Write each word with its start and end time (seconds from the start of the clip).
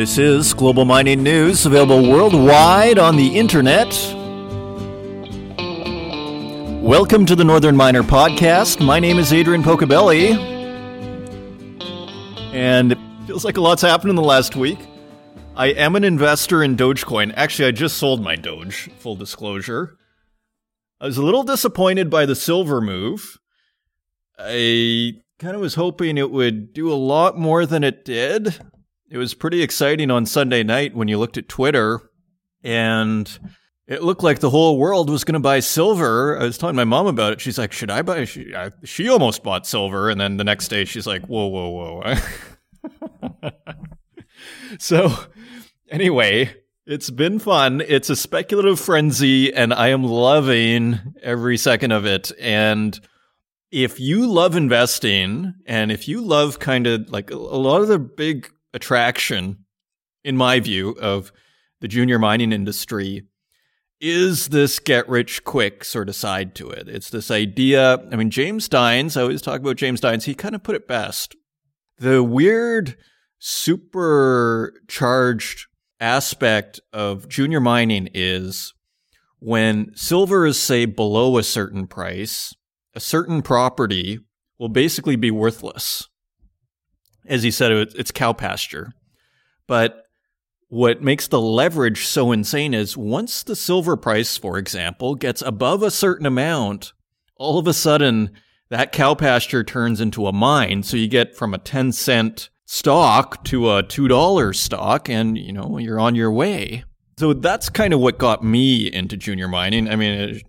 This 0.00 0.16
is 0.16 0.54
Global 0.54 0.86
Mining 0.86 1.22
News, 1.22 1.66
available 1.66 2.10
worldwide 2.10 2.98
on 2.98 3.18
the 3.18 3.38
internet. 3.38 3.86
Welcome 6.82 7.26
to 7.26 7.36
the 7.36 7.44
Northern 7.44 7.76
Miner 7.76 8.02
Podcast. 8.02 8.82
My 8.82 8.98
name 8.98 9.18
is 9.18 9.30
Adrian 9.30 9.62
Pocobelli. 9.62 10.32
And 12.54 12.92
it 12.92 12.98
feels 13.26 13.44
like 13.44 13.58
a 13.58 13.60
lot's 13.60 13.82
happened 13.82 14.08
in 14.08 14.16
the 14.16 14.22
last 14.22 14.56
week. 14.56 14.78
I 15.54 15.66
am 15.66 15.94
an 15.96 16.04
investor 16.04 16.62
in 16.62 16.78
Dogecoin. 16.78 17.34
Actually, 17.36 17.68
I 17.68 17.72
just 17.72 17.98
sold 17.98 18.22
my 18.22 18.36
Doge, 18.36 18.88
full 19.00 19.16
disclosure. 19.16 19.98
I 20.98 21.04
was 21.04 21.18
a 21.18 21.22
little 21.22 21.42
disappointed 21.42 22.08
by 22.08 22.24
the 22.24 22.34
silver 22.34 22.80
move. 22.80 23.36
I 24.38 25.20
kind 25.38 25.54
of 25.54 25.60
was 25.60 25.74
hoping 25.74 26.16
it 26.16 26.30
would 26.30 26.72
do 26.72 26.90
a 26.90 26.94
lot 26.94 27.36
more 27.36 27.66
than 27.66 27.84
it 27.84 28.02
did. 28.06 28.58
It 29.10 29.18
was 29.18 29.34
pretty 29.34 29.60
exciting 29.60 30.08
on 30.10 30.24
Sunday 30.24 30.62
night 30.62 30.94
when 30.94 31.08
you 31.08 31.18
looked 31.18 31.36
at 31.36 31.48
Twitter 31.48 32.00
and 32.62 33.28
it 33.88 34.04
looked 34.04 34.22
like 34.22 34.38
the 34.38 34.50
whole 34.50 34.78
world 34.78 35.10
was 35.10 35.24
going 35.24 35.34
to 35.34 35.40
buy 35.40 35.58
silver. 35.58 36.38
I 36.38 36.44
was 36.44 36.56
telling 36.56 36.76
my 36.76 36.84
mom 36.84 37.08
about 37.08 37.32
it. 37.32 37.40
She's 37.40 37.58
like, 37.58 37.72
"Should 37.72 37.90
I 37.90 38.02
buy?" 38.02 38.24
She, 38.24 38.54
I, 38.54 38.70
she 38.84 39.08
almost 39.08 39.42
bought 39.42 39.66
silver, 39.66 40.10
and 40.10 40.20
then 40.20 40.36
the 40.36 40.44
next 40.44 40.68
day 40.68 40.84
she's 40.84 41.08
like, 41.08 41.26
"Whoa, 41.26 41.48
whoa, 41.48 42.00
whoa!" 43.42 43.50
so, 44.78 45.12
anyway, 45.90 46.54
it's 46.86 47.10
been 47.10 47.40
fun. 47.40 47.80
It's 47.80 48.10
a 48.10 48.16
speculative 48.16 48.78
frenzy, 48.78 49.52
and 49.52 49.74
I 49.74 49.88
am 49.88 50.04
loving 50.04 51.00
every 51.20 51.56
second 51.56 51.90
of 51.90 52.06
it. 52.06 52.30
And 52.38 52.98
if 53.72 53.98
you 53.98 54.30
love 54.30 54.54
investing, 54.54 55.54
and 55.66 55.90
if 55.90 56.06
you 56.06 56.20
love 56.20 56.60
kind 56.60 56.86
of 56.86 57.10
like 57.10 57.32
a 57.32 57.36
lot 57.36 57.82
of 57.82 57.88
the 57.88 57.98
big 57.98 58.52
attraction, 58.72 59.64
in 60.24 60.36
my 60.36 60.60
view, 60.60 60.90
of 61.00 61.32
the 61.80 61.88
junior 61.88 62.18
mining 62.18 62.52
industry 62.52 63.24
is 64.00 64.48
this 64.48 64.78
get 64.78 65.08
rich 65.08 65.44
quick 65.44 65.84
sort 65.84 66.08
of 66.08 66.16
side 66.16 66.54
to 66.54 66.70
it. 66.70 66.88
It's 66.88 67.10
this 67.10 67.30
idea. 67.30 67.98
I 68.10 68.16
mean, 68.16 68.30
James 68.30 68.66
Dines, 68.68 69.14
I 69.16 69.22
always 69.22 69.42
talk 69.42 69.60
about 69.60 69.76
James 69.76 70.00
Dines, 70.00 70.24
he 70.24 70.34
kind 70.34 70.54
of 70.54 70.62
put 70.62 70.74
it 70.74 70.88
best. 70.88 71.36
The 71.98 72.24
weird, 72.24 72.96
supercharged 73.38 75.66
aspect 75.98 76.80
of 76.92 77.28
junior 77.28 77.60
mining 77.60 78.08
is 78.14 78.74
when 79.38 79.92
silver 79.94 80.46
is, 80.46 80.60
say, 80.60 80.84
below 80.86 81.38
a 81.38 81.42
certain 81.42 81.86
price, 81.86 82.54
a 82.94 83.00
certain 83.00 83.42
property 83.42 84.20
will 84.58 84.68
basically 84.68 85.16
be 85.16 85.30
worthless 85.30 86.09
as 87.26 87.42
he 87.42 87.50
said, 87.50 87.72
it's 87.72 88.10
cow 88.10 88.32
pasture. 88.32 88.92
But 89.66 90.04
what 90.68 91.02
makes 91.02 91.28
the 91.28 91.40
leverage 91.40 92.06
so 92.06 92.32
insane 92.32 92.74
is 92.74 92.96
once 92.96 93.42
the 93.42 93.56
silver 93.56 93.96
price, 93.96 94.36
for 94.36 94.56
example, 94.56 95.14
gets 95.14 95.42
above 95.42 95.82
a 95.82 95.90
certain 95.90 96.26
amount, 96.26 96.92
all 97.36 97.58
of 97.58 97.66
a 97.66 97.72
sudden 97.72 98.30
that 98.70 98.92
cow 98.92 99.14
pasture 99.14 99.64
turns 99.64 100.00
into 100.00 100.26
a 100.26 100.32
mine. 100.32 100.82
So 100.84 100.96
you 100.96 101.08
get 101.08 101.36
from 101.36 101.54
a 101.54 101.58
10 101.58 101.92
cent 101.92 102.50
stock 102.66 103.42
to 103.44 103.70
a 103.70 103.82
$2 103.82 104.54
stock 104.54 105.08
and, 105.08 105.36
you 105.36 105.52
know, 105.52 105.78
you're 105.78 105.98
on 105.98 106.14
your 106.14 106.30
way. 106.30 106.84
So 107.18 107.34
that's 107.34 107.68
kind 107.68 107.92
of 107.92 108.00
what 108.00 108.18
got 108.18 108.44
me 108.44 108.86
into 108.86 109.16
junior 109.16 109.48
mining. 109.48 109.88
I 109.90 109.96
mean, 109.96 110.40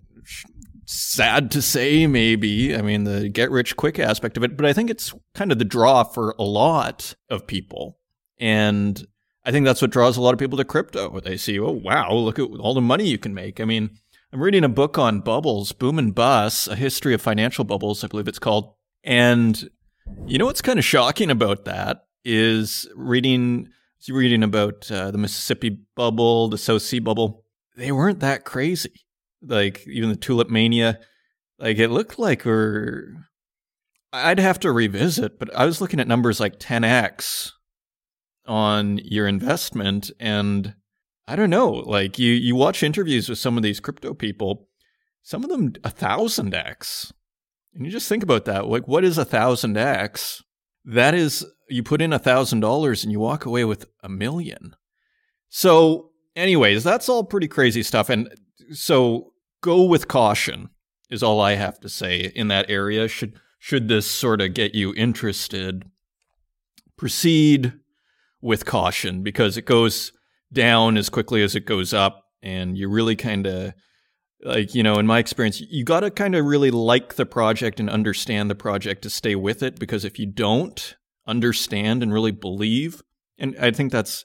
sad 0.84 1.50
to 1.52 1.62
say, 1.62 2.06
maybe. 2.06 2.74
I 2.74 2.82
mean, 2.82 3.04
the 3.04 3.28
get 3.28 3.50
rich 3.50 3.76
quick 3.76 3.98
aspect 3.98 4.36
of 4.36 4.42
it, 4.42 4.56
but 4.56 4.66
I 4.66 4.72
think 4.72 4.90
it's 4.90 5.14
kind 5.34 5.52
of 5.52 5.58
the 5.58 5.64
draw 5.64 6.04
for 6.04 6.34
a 6.38 6.44
lot 6.44 7.14
of 7.28 7.46
people. 7.46 7.98
And 8.38 9.06
I 9.44 9.50
think 9.50 9.66
that's 9.66 9.82
what 9.82 9.90
draws 9.90 10.16
a 10.16 10.20
lot 10.20 10.34
of 10.34 10.38
people 10.38 10.58
to 10.58 10.64
crypto. 10.64 11.20
They 11.20 11.36
see, 11.36 11.58
oh, 11.58 11.70
wow, 11.70 12.12
look 12.12 12.38
at 12.38 12.48
all 12.60 12.74
the 12.74 12.80
money 12.80 13.08
you 13.08 13.18
can 13.18 13.34
make. 13.34 13.60
I 13.60 13.64
mean, 13.64 13.90
I'm 14.32 14.40
reading 14.40 14.64
a 14.64 14.68
book 14.68 14.98
on 14.98 15.20
bubbles, 15.20 15.72
Boom 15.72 15.98
and 15.98 16.14
Bust, 16.14 16.68
a 16.68 16.74
history 16.74 17.14
of 17.14 17.22
financial 17.22 17.64
bubbles, 17.64 18.02
I 18.02 18.08
believe 18.08 18.28
it's 18.28 18.38
called. 18.38 18.74
And 19.04 19.68
you 20.26 20.38
know 20.38 20.46
what's 20.46 20.62
kind 20.62 20.78
of 20.78 20.84
shocking 20.84 21.30
about 21.30 21.64
that 21.64 22.04
is 22.24 22.88
reading 22.94 23.68
reading 24.08 24.42
about 24.42 24.90
uh, 24.90 25.12
the 25.12 25.18
Mississippi 25.18 25.78
bubble, 25.94 26.48
the 26.48 26.58
South 26.58 26.82
Sea 26.82 26.98
bubble. 26.98 27.44
They 27.76 27.92
weren't 27.92 28.18
that 28.20 28.44
crazy 28.44 29.06
like 29.42 29.86
even 29.86 30.08
the 30.08 30.16
tulip 30.16 30.48
mania 30.48 30.98
like 31.58 31.78
it 31.78 31.88
looked 31.88 32.18
like 32.18 32.44
we're 32.44 33.14
i'd 34.12 34.38
have 34.38 34.60
to 34.60 34.72
revisit 34.72 35.38
but 35.38 35.54
i 35.56 35.64
was 35.64 35.80
looking 35.80 36.00
at 36.00 36.08
numbers 36.08 36.40
like 36.40 36.58
10x 36.58 37.52
on 38.46 38.98
your 38.98 39.26
investment 39.26 40.10
and 40.20 40.74
i 41.26 41.36
don't 41.36 41.50
know 41.50 41.70
like 41.70 42.18
you 42.18 42.32
you 42.32 42.54
watch 42.54 42.82
interviews 42.82 43.28
with 43.28 43.38
some 43.38 43.56
of 43.56 43.62
these 43.62 43.80
crypto 43.80 44.14
people 44.14 44.68
some 45.22 45.44
of 45.44 45.50
them 45.50 45.72
a 45.84 45.90
thousand 45.90 46.54
x. 46.54 47.12
And 47.74 47.86
you 47.86 47.92
just 47.92 48.08
think 48.08 48.22
about 48.22 48.44
that 48.46 48.66
like 48.66 48.86
what 48.86 49.04
is 49.04 49.18
a 49.18 49.24
thousand 49.24 49.76
x? 49.76 50.42
That 50.84 51.14
is 51.14 51.46
you 51.68 51.82
put 51.82 52.02
in 52.02 52.12
a 52.12 52.18
thousand 52.18 52.60
dollars 52.60 53.02
and 53.02 53.12
you 53.12 53.20
walk 53.20 53.46
away 53.46 53.64
with 53.64 53.86
a 54.02 54.08
million. 54.08 54.74
So 55.48 56.10
anyways 56.34 56.84
that's 56.84 57.08
all 57.08 57.24
pretty 57.24 57.48
crazy 57.48 57.82
stuff 57.82 58.10
and 58.10 58.28
so 58.72 59.31
go 59.62 59.84
with 59.84 60.08
caution 60.08 60.68
is 61.10 61.22
all 61.22 61.40
I 61.40 61.54
have 61.54 61.80
to 61.80 61.88
say 61.88 62.30
in 62.34 62.48
that 62.48 62.68
area. 62.68 63.08
Should 63.08 63.40
should 63.58 63.88
this 63.88 64.06
sort 64.10 64.40
of 64.42 64.54
get 64.54 64.74
you 64.74 64.92
interested, 64.94 65.84
proceed 66.96 67.72
with 68.40 68.66
caution 68.66 69.22
because 69.22 69.56
it 69.56 69.64
goes 69.64 70.12
down 70.52 70.96
as 70.96 71.08
quickly 71.08 71.42
as 71.42 71.54
it 71.54 71.64
goes 71.64 71.94
up, 71.94 72.24
and 72.42 72.76
you 72.76 72.88
really 72.88 73.16
kind 73.16 73.46
of 73.46 73.72
like 74.44 74.74
you 74.74 74.82
know 74.82 74.98
in 74.98 75.06
my 75.06 75.18
experience 75.18 75.60
you 75.60 75.84
got 75.84 76.00
to 76.00 76.10
kind 76.10 76.34
of 76.34 76.44
really 76.44 76.70
like 76.70 77.14
the 77.14 77.26
project 77.26 77.78
and 77.78 77.88
understand 77.88 78.50
the 78.50 78.54
project 78.54 79.02
to 79.02 79.10
stay 79.10 79.34
with 79.34 79.62
it 79.62 79.78
because 79.78 80.04
if 80.04 80.18
you 80.18 80.26
don't 80.26 80.96
understand 81.26 82.02
and 82.02 82.12
really 82.12 82.32
believe 82.32 83.02
and 83.38 83.54
i 83.60 83.70
think 83.70 83.92
that's 83.92 84.24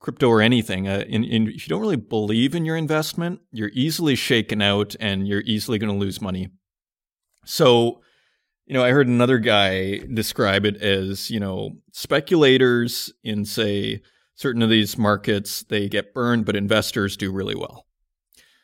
crypto 0.00 0.28
or 0.28 0.40
anything, 0.40 0.88
uh, 0.88 1.04
in, 1.06 1.22
in, 1.24 1.46
if 1.48 1.68
you 1.68 1.68
don't 1.68 1.82
really 1.82 1.96
believe 1.96 2.54
in 2.54 2.64
your 2.64 2.76
investment, 2.76 3.40
you're 3.52 3.70
easily 3.74 4.14
shaken 4.14 4.60
out 4.62 4.96
and 4.98 5.28
you're 5.28 5.42
easily 5.42 5.78
going 5.78 5.92
to 5.92 5.98
lose 5.98 6.20
money. 6.20 6.48
So, 7.44 8.00
you 8.66 8.74
know, 8.74 8.82
I 8.82 8.90
heard 8.90 9.08
another 9.08 9.38
guy 9.38 9.98
describe 9.98 10.64
it 10.64 10.80
as, 10.82 11.30
you 11.30 11.38
know, 11.38 11.72
speculators 11.92 13.12
in, 13.22 13.44
say, 13.44 14.00
certain 14.36 14.62
of 14.62 14.70
these 14.70 14.96
markets, 14.96 15.64
they 15.64 15.88
get 15.88 16.14
burned, 16.14 16.46
but 16.46 16.56
investors 16.56 17.16
do 17.16 17.30
really 17.30 17.54
well. 17.54 17.86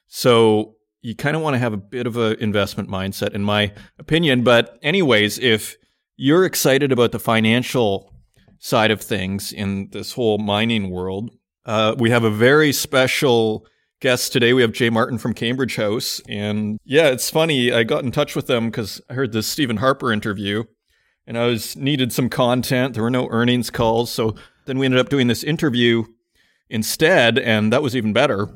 So 0.07 0.77
you 1.03 1.15
kind 1.15 1.37
of 1.37 1.43
want 1.43 1.55
to 1.55 1.59
have 1.59 1.75
a 1.75 1.77
bit 1.77 2.07
of 2.07 2.17
an 2.17 2.37
investment 2.41 2.89
mindset, 2.89 3.35
in 3.35 3.43
my 3.43 3.75
opinion. 3.99 4.43
But, 4.43 4.79
anyways, 4.83 5.39
if 5.39 5.77
you're 6.17 6.47
excited 6.47 6.93
about 6.93 7.13
the 7.13 7.19
financial 7.19 8.16
side 8.59 8.91
of 8.91 9.01
things 9.01 9.53
in 9.53 9.89
this 9.93 10.13
whole 10.13 10.39
mining 10.39 10.91
world. 10.91 11.31
Uh, 11.65 11.95
we 11.99 12.11
have 12.11 12.25
a 12.25 12.31
very 12.31 12.73
special 12.73 13.67
guest 14.01 14.33
today. 14.33 14.53
We 14.53 14.63
have 14.63 14.73
Jay 14.73 14.91
Martin 14.91 15.19
from 15.19 15.35
Cambridge 15.35 15.77
House. 15.77 16.21
And 16.29 16.79
yeah, 16.85 17.09
it's 17.09 17.31
funny. 17.31 17.73
I 17.73 17.83
got 17.83 18.05
in 18.05 18.13
touch 18.13 18.37
with 18.37 18.47
them 18.47 18.67
because 18.67 19.01
I 19.11 19.15
heard 19.15 19.33
this 19.33 19.47
Stephen 19.47 19.79
Harper 19.79 20.13
interview 20.13 20.65
and 21.27 21.37
I 21.37 21.47
was 21.47 21.77
needed 21.77 22.13
some 22.13 22.29
content. 22.29 22.95
There 22.95 23.03
were 23.03 23.11
no 23.11 23.29
earnings 23.31 23.71
calls. 23.71 24.11
So 24.11 24.37
then 24.67 24.79
we 24.79 24.87
ended 24.87 25.01
up 25.01 25.09
doing 25.09 25.27
this 25.27 25.43
interview 25.43 26.05
instead. 26.69 27.39
And 27.39 27.73
that 27.73 27.83
was 27.83 27.97
even 27.97 28.13
better. 28.13 28.49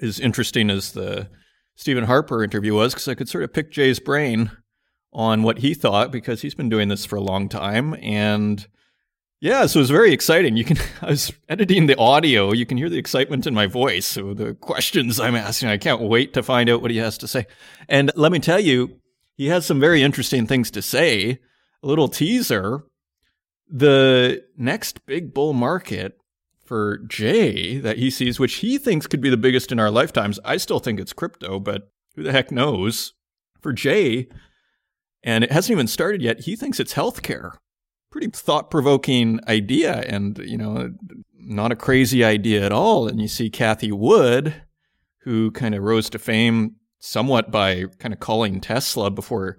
As 0.00 0.20
interesting 0.20 0.68
as 0.68 0.92
the 0.92 1.28
Stephen 1.74 2.04
Harper 2.04 2.42
interview 2.42 2.74
was, 2.74 2.92
because 2.92 3.08
I 3.08 3.14
could 3.14 3.28
sort 3.28 3.44
of 3.44 3.52
pick 3.52 3.70
Jay's 3.70 3.98
brain 3.98 4.50
on 5.12 5.42
what 5.42 5.58
he 5.58 5.72
thought 5.72 6.12
because 6.12 6.42
he's 6.42 6.54
been 6.54 6.68
doing 6.68 6.88
this 6.88 7.06
for 7.06 7.16
a 7.16 7.22
long 7.22 7.48
time. 7.48 7.94
And 8.02 8.66
yeah, 9.40 9.66
so 9.66 9.78
it 9.78 9.82
was 9.82 9.90
very 9.90 10.12
exciting. 10.12 10.56
You 10.56 10.64
can 10.64 10.78
I 11.02 11.10
was 11.10 11.32
editing 11.48 11.86
the 11.86 11.98
audio. 11.98 12.52
You 12.52 12.66
can 12.66 12.78
hear 12.78 12.88
the 12.88 12.98
excitement 12.98 13.46
in 13.46 13.54
my 13.54 13.66
voice. 13.66 14.06
So 14.06 14.34
the 14.34 14.54
questions 14.54 15.20
I'm 15.20 15.36
asking, 15.36 15.68
I 15.68 15.76
can't 15.76 16.00
wait 16.00 16.34
to 16.34 16.42
find 16.42 16.70
out 16.70 16.82
what 16.82 16.90
he 16.90 16.96
has 16.98 17.18
to 17.18 17.28
say. 17.28 17.46
And 17.88 18.10
let 18.16 18.32
me 18.32 18.38
tell 18.38 18.60
you, 18.60 19.00
he 19.36 19.48
has 19.48 19.66
some 19.66 19.80
very 19.80 20.02
interesting 20.02 20.46
things 20.46 20.70
to 20.72 20.82
say. 20.82 21.38
A 21.82 21.86
little 21.86 22.08
teaser. 22.08 22.84
The 23.68 24.44
next 24.56 25.04
big 25.06 25.34
bull 25.34 25.52
market 25.52 26.16
for 26.64 26.98
Jay 27.06 27.78
that 27.78 27.98
he 27.98 28.10
sees, 28.10 28.40
which 28.40 28.56
he 28.56 28.78
thinks 28.78 29.06
could 29.06 29.20
be 29.20 29.30
the 29.30 29.36
biggest 29.36 29.70
in 29.70 29.78
our 29.78 29.90
lifetimes. 29.90 30.40
I 30.44 30.56
still 30.56 30.78
think 30.78 30.98
it's 30.98 31.12
crypto, 31.12 31.60
but 31.60 31.90
who 32.14 32.22
the 32.22 32.32
heck 32.32 32.50
knows? 32.50 33.12
For 33.60 33.72
Jay, 33.72 34.28
and 35.24 35.42
it 35.42 35.50
hasn't 35.50 35.72
even 35.72 35.88
started 35.88 36.22
yet, 36.22 36.40
he 36.40 36.54
thinks 36.54 36.78
it's 36.78 36.94
healthcare 36.94 37.54
pretty 38.16 38.30
thought 38.32 38.70
provoking 38.70 39.38
idea 39.46 40.00
and, 40.08 40.38
you 40.38 40.56
know, 40.56 40.90
not 41.38 41.70
a 41.70 41.76
crazy 41.76 42.24
idea 42.24 42.64
at 42.64 42.72
all. 42.72 43.06
And 43.06 43.20
you 43.20 43.28
see 43.28 43.50
Cathie 43.50 43.92
Wood, 43.92 44.54
who 45.20 45.50
kind 45.50 45.74
of 45.74 45.82
rose 45.82 46.08
to 46.10 46.18
fame 46.18 46.76
somewhat 46.98 47.50
by 47.50 47.84
kind 47.98 48.14
of 48.14 48.20
calling 48.20 48.58
Tesla 48.62 49.10
before 49.10 49.58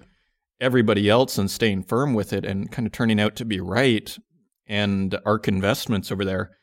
everybody 0.60 1.08
else 1.08 1.38
and 1.38 1.52
staying 1.52 1.84
firm 1.84 2.16
with 2.16 2.34
it 2.34 2.46
and 2.46 2.72
kind 2.72 2.88
of 2.88 2.92
turning 2.92 3.22
out 3.22 3.36
to 3.36 3.46
be 3.46 3.60
right. 3.60 4.18
And 4.66 5.16
ARK 5.24 5.48
Investments 5.48 6.12
over 6.12 6.26
there. 6.26 6.58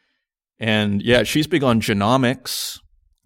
And 0.58 1.00
yeah, 1.00 1.22
she's 1.22 1.46
big 1.46 1.62
on 1.62 1.80
genomics. 1.80 2.80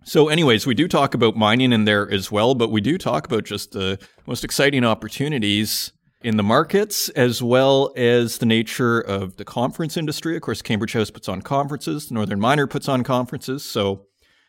So, 0.05 0.29
anyways, 0.29 0.67
we 0.67 0.75
do 0.75 0.89
talk 0.89 1.15
about 1.15 1.37
mining 1.37 1.73
in 1.73 1.87
there 1.87 2.11
as 2.11 2.31
well, 2.31 2.55
but 2.55 2.71
we 2.71 2.83
do 2.83 2.99
talk 2.99 3.27
about 3.27 3.45
just 3.45 3.73
the 3.73 3.99
most 4.27 4.45
exciting 4.45 4.85
opportunities 4.85 5.91
in 6.23 6.37
the 6.37 6.43
markets 6.43 7.09
as 7.11 7.43
well 7.43 7.93
as 7.97 8.39
the 8.39 8.47
nature 8.47 9.01
of 9.01 9.37
the 9.37 9.45
conference 9.45 9.97
industry. 9.97 10.37
Of 10.37 10.43
course, 10.43 10.63
Cambridge 10.63 10.93
House 10.93 11.11
puts 11.11 11.29
on 11.29 11.43
conferences, 11.43 12.11
Northern 12.11 12.41
Miner 12.41 12.67
puts 12.67 12.89
on 12.89 13.05
conferences. 13.05 13.65
So, 13.65 14.07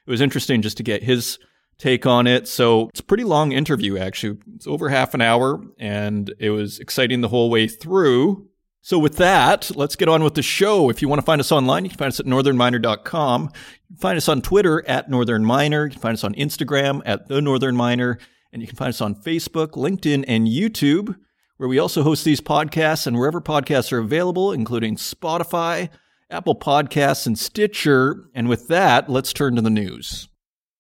it 0.08 0.12
was 0.12 0.22
interesting 0.22 0.62
just 0.62 0.78
to 0.78 0.84
get 0.84 1.04
his 1.04 1.38
take 1.78 2.06
on 2.06 2.26
it. 2.26 2.48
So, 2.48 2.90
it's 2.90 3.00
a 3.00 3.04
pretty 3.04 3.24
long 3.24 3.52
interview, 3.52 3.98
actually. 3.98 4.40
It's 4.56 4.68
over 4.68 4.90
half 4.90 5.14
an 5.14 5.22
hour, 5.22 5.64
and 5.78 6.34
it 6.40 6.50
was 6.50 6.80
exciting 6.80 7.22
the 7.22 7.28
whole 7.28 7.50
way 7.50 7.68
through. 7.68 8.48
So, 8.82 8.98
with 8.98 9.18
that, 9.18 9.70
let's 9.76 9.96
get 9.96 10.10
on 10.10 10.24
with 10.24 10.34
the 10.34 10.42
show. 10.42 10.90
If 10.90 11.02
you 11.02 11.08
want 11.08 11.20
to 11.20 11.26
find 11.26 11.40
us 11.40 11.52
online, 11.52 11.84
you 11.84 11.90
can 11.90 12.00
find 12.00 12.12
us 12.12 12.20
at 12.20 12.26
northernminer.com. 12.26 13.44
You 13.44 13.50
can 13.90 13.98
find 13.98 14.18
us 14.18 14.28
on 14.28 14.42
Twitter 14.42 14.88
at 14.88 15.10
Northern 15.10 15.46
Miner. 15.46 15.86
You 15.86 15.92
can 15.92 16.02
find 16.02 16.14
us 16.14 16.24
on 16.24 16.34
Instagram 16.34 17.02
at 17.06 17.28
The 17.28 17.42
Northern 17.42 17.76
Miner. 17.76 18.18
And 18.52 18.64
you 18.64 18.68
can 18.68 18.78
find 18.78 18.90
us 18.90 19.02
on 19.02 19.14
Facebook, 19.14 19.74
LinkedIn, 19.74 20.26
and 20.28 20.48
YouTube, 20.48 21.16
where 21.60 21.68
we 21.68 21.78
also 21.78 22.04
host 22.04 22.24
these 22.24 22.40
podcasts 22.40 23.06
and 23.06 23.18
wherever 23.18 23.42
podcasts 23.42 23.92
are 23.92 23.98
available, 23.98 24.54
including 24.54 24.96
Spotify, 24.96 25.90
Apple 26.32 26.56
Podcasts, 26.56 27.28
and 27.28 27.38
Stitcher. 27.38 28.30
And 28.34 28.48
with 28.48 28.70
that, 28.70 29.10
let's 29.10 29.34
turn 29.34 29.58
to 29.58 29.62
the 29.62 29.70
news. 29.70 30.30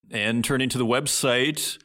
And 0.09 0.41
turning 0.41 0.69
to 0.69 0.77
the 0.77 0.85
website, 0.85 1.77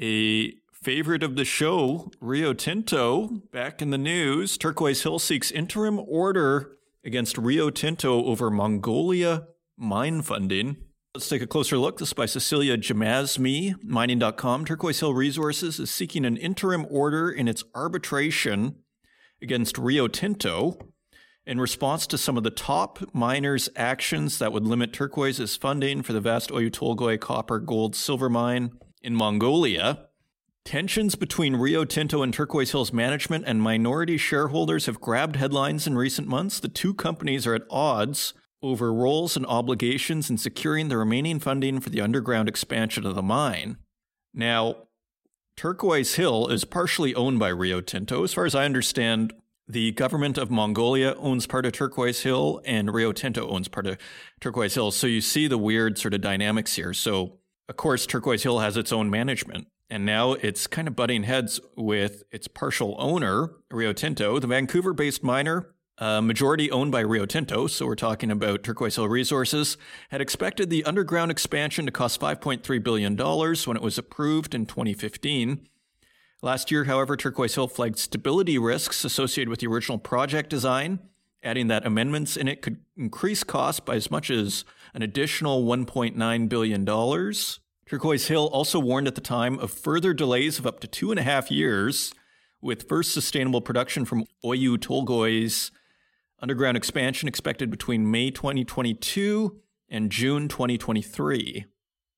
a 0.00 0.52
Favorite 0.72 1.24
of 1.24 1.34
the 1.34 1.44
show, 1.44 2.12
Rio 2.20 2.52
Tinto, 2.52 3.28
back 3.52 3.82
in 3.82 3.90
the 3.90 3.98
news. 3.98 4.56
Turquoise 4.56 5.02
Hill 5.02 5.18
seeks 5.18 5.50
interim 5.50 5.98
order 5.98 6.76
against 7.04 7.36
Rio 7.36 7.70
Tinto 7.70 8.24
over 8.24 8.50
Mongolia 8.50 9.48
mine 9.76 10.22
funding. 10.22 10.76
Let's 11.14 11.28
take 11.28 11.42
a 11.42 11.46
closer 11.46 11.76
look. 11.76 11.98
This 11.98 12.08
is 12.08 12.14
by 12.14 12.24
Cecilia 12.24 12.78
Jamasmie, 12.78 13.74
mining.com. 13.84 14.64
Turquoise 14.64 15.00
Hill 15.00 15.12
Resources 15.12 15.78
is 15.78 15.90
seeking 15.90 16.24
an 16.24 16.38
interim 16.38 16.86
order 16.88 17.30
in 17.30 17.48
its 17.48 17.64
arbitration 17.74 18.76
against 19.42 19.76
Rio 19.76 20.08
Tinto 20.08 20.78
in 21.44 21.60
response 21.60 22.06
to 22.06 22.16
some 22.16 22.38
of 22.38 22.44
the 22.44 22.50
top 22.50 23.00
miners' 23.12 23.68
actions 23.76 24.38
that 24.38 24.54
would 24.54 24.66
limit 24.66 24.94
Turquoise's 24.94 25.54
funding 25.54 26.00
for 26.02 26.14
the 26.14 26.20
vast 26.22 26.48
Oyu 26.48 26.70
Tolgoi 26.70 27.20
copper 27.20 27.58
gold 27.58 27.94
silver 27.94 28.30
mine 28.30 28.70
in 29.02 29.14
Mongolia. 29.14 30.06
Tensions 30.64 31.14
between 31.14 31.56
Rio 31.56 31.84
Tinto 31.84 32.22
and 32.22 32.32
Turquoise 32.32 32.70
Hills 32.70 32.90
management 32.90 33.44
and 33.46 33.60
minority 33.60 34.16
shareholders 34.16 34.86
have 34.86 35.02
grabbed 35.02 35.36
headlines 35.36 35.86
in 35.86 35.94
recent 35.94 36.26
months. 36.26 36.58
The 36.58 36.68
two 36.68 36.94
companies 36.94 37.46
are 37.46 37.54
at 37.54 37.66
odds 37.68 38.32
over 38.62 38.92
roles 38.92 39.36
and 39.36 39.46
obligations 39.46 40.30
in 40.30 40.38
securing 40.38 40.88
the 40.88 40.96
remaining 40.96 41.38
funding 41.40 41.80
for 41.80 41.90
the 41.90 42.00
underground 42.00 42.48
expansion 42.48 43.06
of 43.06 43.14
the 43.14 43.22
mine. 43.22 43.76
Now, 44.32 44.88
Turquoise 45.56 46.14
Hill 46.14 46.48
is 46.48 46.64
partially 46.64 47.14
owned 47.14 47.38
by 47.38 47.48
Rio 47.48 47.80
Tinto. 47.80 48.24
As 48.24 48.32
far 48.32 48.46
as 48.46 48.54
I 48.54 48.64
understand, 48.64 49.32
the 49.68 49.92
government 49.92 50.38
of 50.38 50.50
Mongolia 50.50 51.14
owns 51.18 51.46
part 51.46 51.66
of 51.66 51.72
Turquoise 51.72 52.22
Hill 52.22 52.60
and 52.64 52.92
Rio 52.92 53.12
Tinto 53.12 53.48
owns 53.48 53.68
part 53.68 53.86
of 53.86 53.98
Turquoise 54.40 54.74
Hill. 54.74 54.90
So 54.90 55.06
you 55.06 55.20
see 55.20 55.46
the 55.46 55.58
weird 55.58 55.98
sort 55.98 56.14
of 56.14 56.20
dynamics 56.20 56.74
here. 56.74 56.94
So, 56.94 57.38
of 57.68 57.76
course, 57.76 58.06
Turquoise 58.06 58.42
Hill 58.42 58.60
has 58.60 58.76
its 58.76 58.92
own 58.92 59.10
management 59.10 59.68
and 59.92 60.06
now 60.06 60.32
it's 60.32 60.66
kind 60.66 60.88
of 60.88 60.96
butting 60.96 61.24
heads 61.24 61.60
with 61.76 62.22
its 62.30 62.48
partial 62.48 62.96
owner, 62.98 63.50
Rio 63.70 63.92
Tinto, 63.92 64.38
the 64.38 64.46
Vancouver 64.46 64.94
based 64.94 65.22
miner, 65.22 65.71
uh, 66.02 66.20
majority 66.20 66.68
owned 66.72 66.90
by 66.90 66.98
Rio 66.98 67.26
Tinto, 67.26 67.68
so 67.68 67.86
we're 67.86 67.94
talking 67.94 68.28
about 68.28 68.64
Turquoise 68.64 68.96
Hill 68.96 69.08
Resources, 69.08 69.76
had 70.08 70.20
expected 70.20 70.68
the 70.68 70.84
underground 70.84 71.30
expansion 71.30 71.86
to 71.86 71.92
cost 71.92 72.20
$5.3 72.20 72.82
billion 72.82 73.16
when 73.16 73.76
it 73.76 73.82
was 73.84 73.98
approved 73.98 74.52
in 74.52 74.66
2015. 74.66 75.64
Last 76.42 76.72
year, 76.72 76.84
however, 76.84 77.16
Turquoise 77.16 77.54
Hill 77.54 77.68
flagged 77.68 78.00
stability 78.00 78.58
risks 78.58 79.04
associated 79.04 79.48
with 79.48 79.60
the 79.60 79.68
original 79.68 79.96
project 79.96 80.50
design, 80.50 80.98
adding 81.40 81.68
that 81.68 81.86
amendments 81.86 82.36
in 82.36 82.48
it 82.48 82.62
could 82.62 82.78
increase 82.96 83.44
costs 83.44 83.78
by 83.78 83.94
as 83.94 84.10
much 84.10 84.28
as 84.28 84.64
an 84.94 85.02
additional 85.02 85.62
$1.9 85.64 86.48
billion. 86.48 86.84
Turquoise 87.86 88.26
Hill 88.26 88.46
also 88.48 88.80
warned 88.80 89.06
at 89.06 89.14
the 89.14 89.20
time 89.20 89.56
of 89.60 89.70
further 89.70 90.12
delays 90.12 90.58
of 90.58 90.66
up 90.66 90.80
to 90.80 90.88
two 90.88 91.12
and 91.12 91.20
a 91.20 91.22
half 91.22 91.48
years, 91.48 92.12
with 92.60 92.88
first 92.88 93.12
sustainable 93.12 93.60
production 93.60 94.04
from 94.04 94.24
Oyu 94.44 94.76
Tolgoi's 94.78 95.70
underground 96.42 96.76
expansion 96.76 97.28
expected 97.28 97.70
between 97.70 98.10
May 98.10 98.32
2022 98.32 99.60
and 99.88 100.10
June 100.10 100.48
2023. 100.48 101.66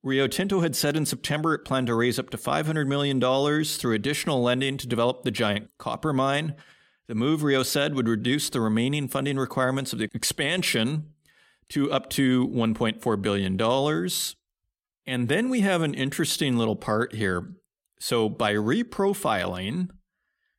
Rio 0.03 0.27
Tinto 0.27 0.61
had 0.61 0.75
said 0.75 0.97
in 0.97 1.07
September 1.07 1.55
it 1.55 1.65
planned 1.65 1.87
to 1.89 1.95
raise 1.95 2.19
up 2.19 2.31
to 2.31 2.39
$500 2.39 2.87
million 2.87 3.21
through 3.65 3.95
additional 3.95 4.43
lending 4.43 4.79
to 4.79 4.87
develop 4.87 5.23
the 5.23 5.31
giant 5.31 5.69
copper 5.79 6.13
mine. 6.13 6.55
The 7.07 7.15
move, 7.15 7.43
Rio 7.43 7.63
said, 7.63 7.95
would 7.95 8.09
reduce 8.09 8.49
the 8.49 8.61
remaining 8.61 9.09
funding 9.09 9.37
requirements 9.37 9.93
of 9.93 9.99
the 9.99 10.09
expansion 10.15 11.11
to 11.71 11.93
up 11.93 12.09
to 12.11 12.49
$1.4 12.49 13.23
billion. 13.23 13.61
And 15.07 15.29
then 15.29 15.51
we 15.51 15.61
have 15.61 15.83
an 15.83 15.95
interesting 15.95 16.57
little 16.57 16.77
part 16.77 17.15
here. 17.15 17.55
So 17.99 18.29
by 18.29 18.55
reprofiling, 18.55 19.91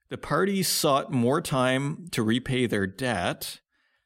the 0.10 0.18
parties 0.18 0.68
sought 0.68 1.12
more 1.12 1.42
time 1.42 2.08
to 2.12 2.24
repay 2.24 2.68
their 2.68 2.88
debt, 2.88 3.60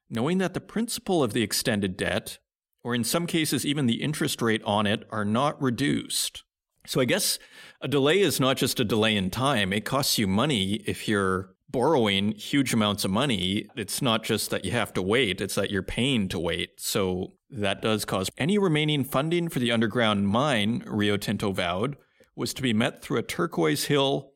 knowing 0.10 0.38
that 0.38 0.54
the 0.54 0.62
principal 0.62 1.24
of 1.24 1.34
the 1.34 1.44
extended 1.44 1.98
debt, 1.98 2.40
or 2.84 2.96
in 2.96 3.04
some 3.04 3.28
cases 3.28 3.66
even 3.66 3.86
the 3.86 4.02
interest 4.02 4.42
rate 4.42 4.62
on 4.64 4.88
it, 4.88 5.04
are 5.12 5.26
not 5.26 5.62
reduced. 5.62 6.44
So 6.86 7.02
I 7.02 7.06
guess 7.06 7.38
a 7.82 7.88
delay 7.88 8.22
is 8.22 8.40
not 8.40 8.58
just 8.58 8.80
a 8.80 8.86
delay 8.86 9.16
in 9.16 9.30
time, 9.30 9.74
it 9.74 9.86
costs 9.86 10.18
you 10.18 10.28
money 10.28 10.76
if 10.86 11.08
you're 11.08 11.54
borrowing 11.70 12.32
huge 12.32 12.74
amounts 12.74 13.06
of 13.06 13.12
money. 13.12 13.68
It's 13.76 14.02
not 14.02 14.24
just 14.24 14.50
that 14.50 14.66
you 14.66 14.72
have 14.72 14.94
to 14.94 15.02
wait, 15.02 15.42
it's 15.42 15.56
that 15.56 15.70
you're 15.70 15.84
paying 15.84 16.28
to 16.30 16.40
wait. 16.40 16.72
So 16.80 17.34
that 17.52 17.82
does 17.82 18.06
cause 18.06 18.30
any 18.38 18.58
remaining 18.58 19.04
funding 19.04 19.50
for 19.50 19.60
the 19.60 19.72
underground 19.72 20.28
mine, 20.28 20.84
Rio 20.88 21.18
Tinto 21.18 21.52
vowed, 21.52 21.98
was 22.36 22.54
to 22.56 22.62
be 22.62 22.74
met 22.74 23.02
through 23.02 23.20
a 23.20 23.24
Turquoise 23.24 23.86
Hill 23.86 24.29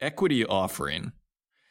equity 0.00 0.44
offering. 0.44 1.12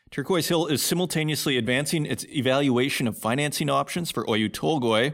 Turquoise 0.10 0.48
Hill 0.48 0.67
is 0.67 0.81
simultaneously 0.81 1.57
advancing 1.57 2.05
its 2.05 2.25
evaluation 2.25 3.07
of 3.07 3.17
financing 3.17 3.69
options 3.69 4.10
for 4.10 4.25
Oyu 4.25 4.50
Tolgoi. 4.50 5.13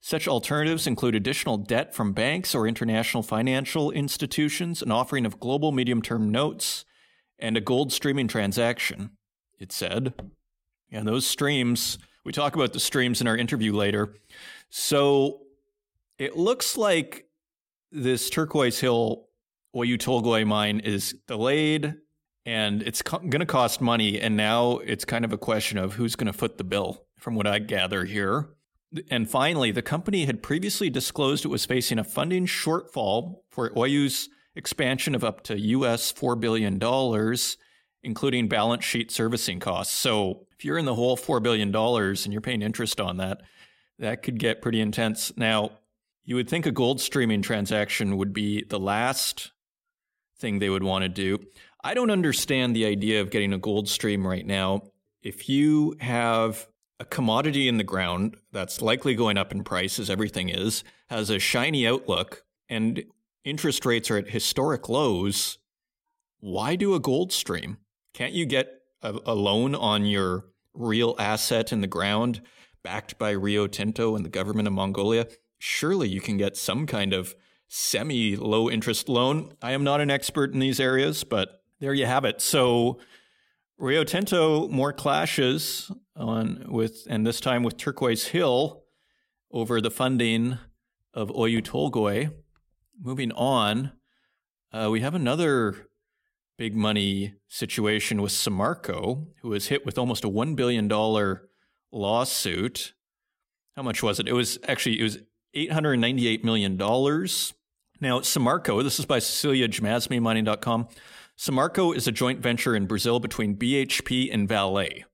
Such 0.00 0.28
alternatives 0.28 0.86
include 0.86 1.14
additional 1.14 1.56
debt 1.56 1.94
from 1.94 2.12
banks 2.12 2.54
or 2.54 2.68
international 2.68 3.22
financial 3.22 3.90
institutions, 3.90 4.82
an 4.82 4.92
offering 4.92 5.24
of 5.24 5.40
global 5.40 5.72
medium 5.72 6.02
term 6.02 6.30
notes, 6.30 6.84
and 7.38 7.56
a 7.56 7.60
gold 7.60 7.92
streaming 7.92 8.28
transaction, 8.28 9.10
it 9.58 9.72
said. 9.72 10.14
And 10.92 11.08
those 11.08 11.26
streams, 11.26 11.98
we 12.24 12.32
talk 12.32 12.54
about 12.54 12.72
the 12.72 12.80
streams 12.80 13.20
in 13.20 13.26
our 13.26 13.36
interview 13.36 13.72
later, 13.72 14.14
so 14.68 15.40
it 16.18 16.36
looks 16.36 16.76
like 16.76 17.26
this 17.90 18.30
Turquoise 18.30 18.78
Hill 18.78 19.26
Oyu 19.74 19.98
Tolgoi 19.98 20.46
mine 20.46 20.80
is 20.80 21.14
delayed 21.26 21.94
and 22.46 22.82
it's 22.84 23.02
co- 23.02 23.18
going 23.18 23.40
to 23.40 23.46
cost 23.46 23.80
money. 23.80 24.20
And 24.20 24.36
now 24.36 24.78
it's 24.78 25.04
kind 25.04 25.24
of 25.24 25.32
a 25.32 25.38
question 25.38 25.76
of 25.76 25.94
who's 25.94 26.16
going 26.16 26.28
to 26.28 26.32
foot 26.32 26.56
the 26.56 26.64
bill, 26.64 27.04
from 27.18 27.34
what 27.34 27.46
I 27.46 27.58
gather 27.58 28.04
here. 28.04 28.48
And 29.10 29.28
finally, 29.28 29.72
the 29.72 29.82
company 29.82 30.24
had 30.24 30.42
previously 30.42 30.88
disclosed 30.88 31.44
it 31.44 31.48
was 31.48 31.66
facing 31.66 31.98
a 31.98 32.04
funding 32.04 32.46
shortfall 32.46 33.40
for 33.50 33.76
Oyu's 33.76 34.28
expansion 34.54 35.14
of 35.14 35.24
up 35.24 35.42
to 35.42 35.58
US 35.58 36.12
$4 36.12 36.38
billion, 36.38 36.80
including 38.02 38.48
balance 38.48 38.84
sheet 38.84 39.10
servicing 39.10 39.58
costs. 39.58 39.94
So 39.94 40.46
if 40.56 40.64
you're 40.64 40.78
in 40.78 40.86
the 40.86 40.94
whole 40.94 41.16
$4 41.16 41.42
billion 41.42 41.74
and 41.74 42.32
you're 42.32 42.40
paying 42.40 42.62
interest 42.62 43.00
on 43.00 43.16
that, 43.16 43.42
that 43.98 44.22
could 44.22 44.38
get 44.38 44.62
pretty 44.62 44.80
intense. 44.80 45.36
Now, 45.36 45.72
you 46.24 46.36
would 46.36 46.48
think 46.48 46.64
a 46.64 46.72
gold 46.72 47.00
streaming 47.00 47.42
transaction 47.42 48.16
would 48.16 48.32
be 48.32 48.64
the 48.64 48.78
last 48.78 49.52
thing 50.38 50.58
they 50.58 50.70
would 50.70 50.82
want 50.82 51.02
to 51.02 51.08
do. 51.08 51.38
I 51.86 51.94
don't 51.94 52.10
understand 52.10 52.74
the 52.74 52.84
idea 52.84 53.20
of 53.20 53.30
getting 53.30 53.52
a 53.52 53.58
gold 53.58 53.88
stream 53.88 54.26
right 54.26 54.44
now. 54.44 54.82
If 55.22 55.48
you 55.48 55.94
have 56.00 56.66
a 56.98 57.04
commodity 57.04 57.68
in 57.68 57.76
the 57.76 57.84
ground 57.84 58.38
that's 58.50 58.82
likely 58.82 59.14
going 59.14 59.38
up 59.38 59.52
in 59.52 59.62
price, 59.62 60.00
as 60.00 60.10
everything 60.10 60.48
is, 60.48 60.82
has 61.10 61.30
a 61.30 61.38
shiny 61.38 61.86
outlook, 61.86 62.42
and 62.68 63.04
interest 63.44 63.86
rates 63.86 64.10
are 64.10 64.16
at 64.16 64.30
historic 64.30 64.88
lows, 64.88 65.58
why 66.40 66.74
do 66.74 66.92
a 66.92 66.98
gold 66.98 67.32
stream? 67.32 67.76
Can't 68.14 68.32
you 68.32 68.46
get 68.46 68.68
a, 69.00 69.16
a 69.24 69.36
loan 69.36 69.76
on 69.76 70.06
your 70.06 70.46
real 70.74 71.14
asset 71.20 71.72
in 71.72 71.82
the 71.82 71.86
ground 71.86 72.40
backed 72.82 73.16
by 73.16 73.30
Rio 73.30 73.68
Tinto 73.68 74.16
and 74.16 74.24
the 74.24 74.28
government 74.28 74.66
of 74.66 74.74
Mongolia, 74.74 75.28
surely 75.58 76.08
you 76.08 76.20
can 76.20 76.36
get 76.36 76.56
some 76.56 76.84
kind 76.84 77.12
of 77.12 77.36
semi 77.68 78.34
low 78.34 78.68
interest 78.68 79.08
loan. 79.08 79.52
I 79.62 79.70
am 79.70 79.84
not 79.84 80.00
an 80.00 80.10
expert 80.10 80.52
in 80.52 80.58
these 80.58 80.80
areas, 80.80 81.22
but 81.22 81.62
there 81.80 81.94
you 81.94 82.06
have 82.06 82.24
it. 82.24 82.40
So 82.40 82.98
Rio 83.78 84.04
Tinto 84.04 84.68
more 84.68 84.92
clashes 84.92 85.90
on 86.14 86.64
with 86.68 87.06
and 87.08 87.26
this 87.26 87.40
time 87.40 87.62
with 87.62 87.76
Turquoise 87.76 88.28
Hill 88.28 88.82
over 89.50 89.80
the 89.80 89.90
funding 89.90 90.58
of 91.14 91.28
Oyu 91.30 91.62
Tolgoi. 91.62 92.32
Moving 93.00 93.32
on, 93.32 93.92
uh, 94.72 94.88
we 94.90 95.00
have 95.00 95.14
another 95.14 95.88
big 96.58 96.74
money 96.74 97.34
situation 97.48 98.22
with 98.22 98.32
Samarco, 98.32 99.26
who 99.42 99.48
was 99.48 99.68
hit 99.68 99.84
with 99.84 99.98
almost 99.98 100.24
a 100.24 100.28
$1 100.28 100.56
billion 100.56 100.88
lawsuit. 101.92 102.94
How 103.74 103.82
much 103.82 104.02
was 104.02 104.18
it? 104.18 104.28
It 104.28 104.32
was 104.32 104.58
actually, 104.66 104.98
it 104.98 105.02
was 105.02 105.18
$898 105.54 106.44
million. 106.44 106.76
Now, 106.78 108.20
Samarco, 108.20 108.82
this 108.82 108.98
is 108.98 109.06
by 109.06 109.18
Cecilia 109.18 109.68
Jamasmie, 109.68 110.20
mining.com. 110.20 110.88
Samarco 111.38 111.94
is 111.94 112.06
a 112.06 112.12
joint 112.12 112.40
venture 112.40 112.74
in 112.74 112.86
Brazil 112.86 113.20
between 113.20 113.56
BHP 113.56 114.32
and 114.32 114.48
Vale. 114.48 115.04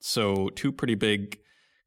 So, 0.00 0.48
two 0.50 0.72
pretty 0.72 0.94
big 0.94 1.38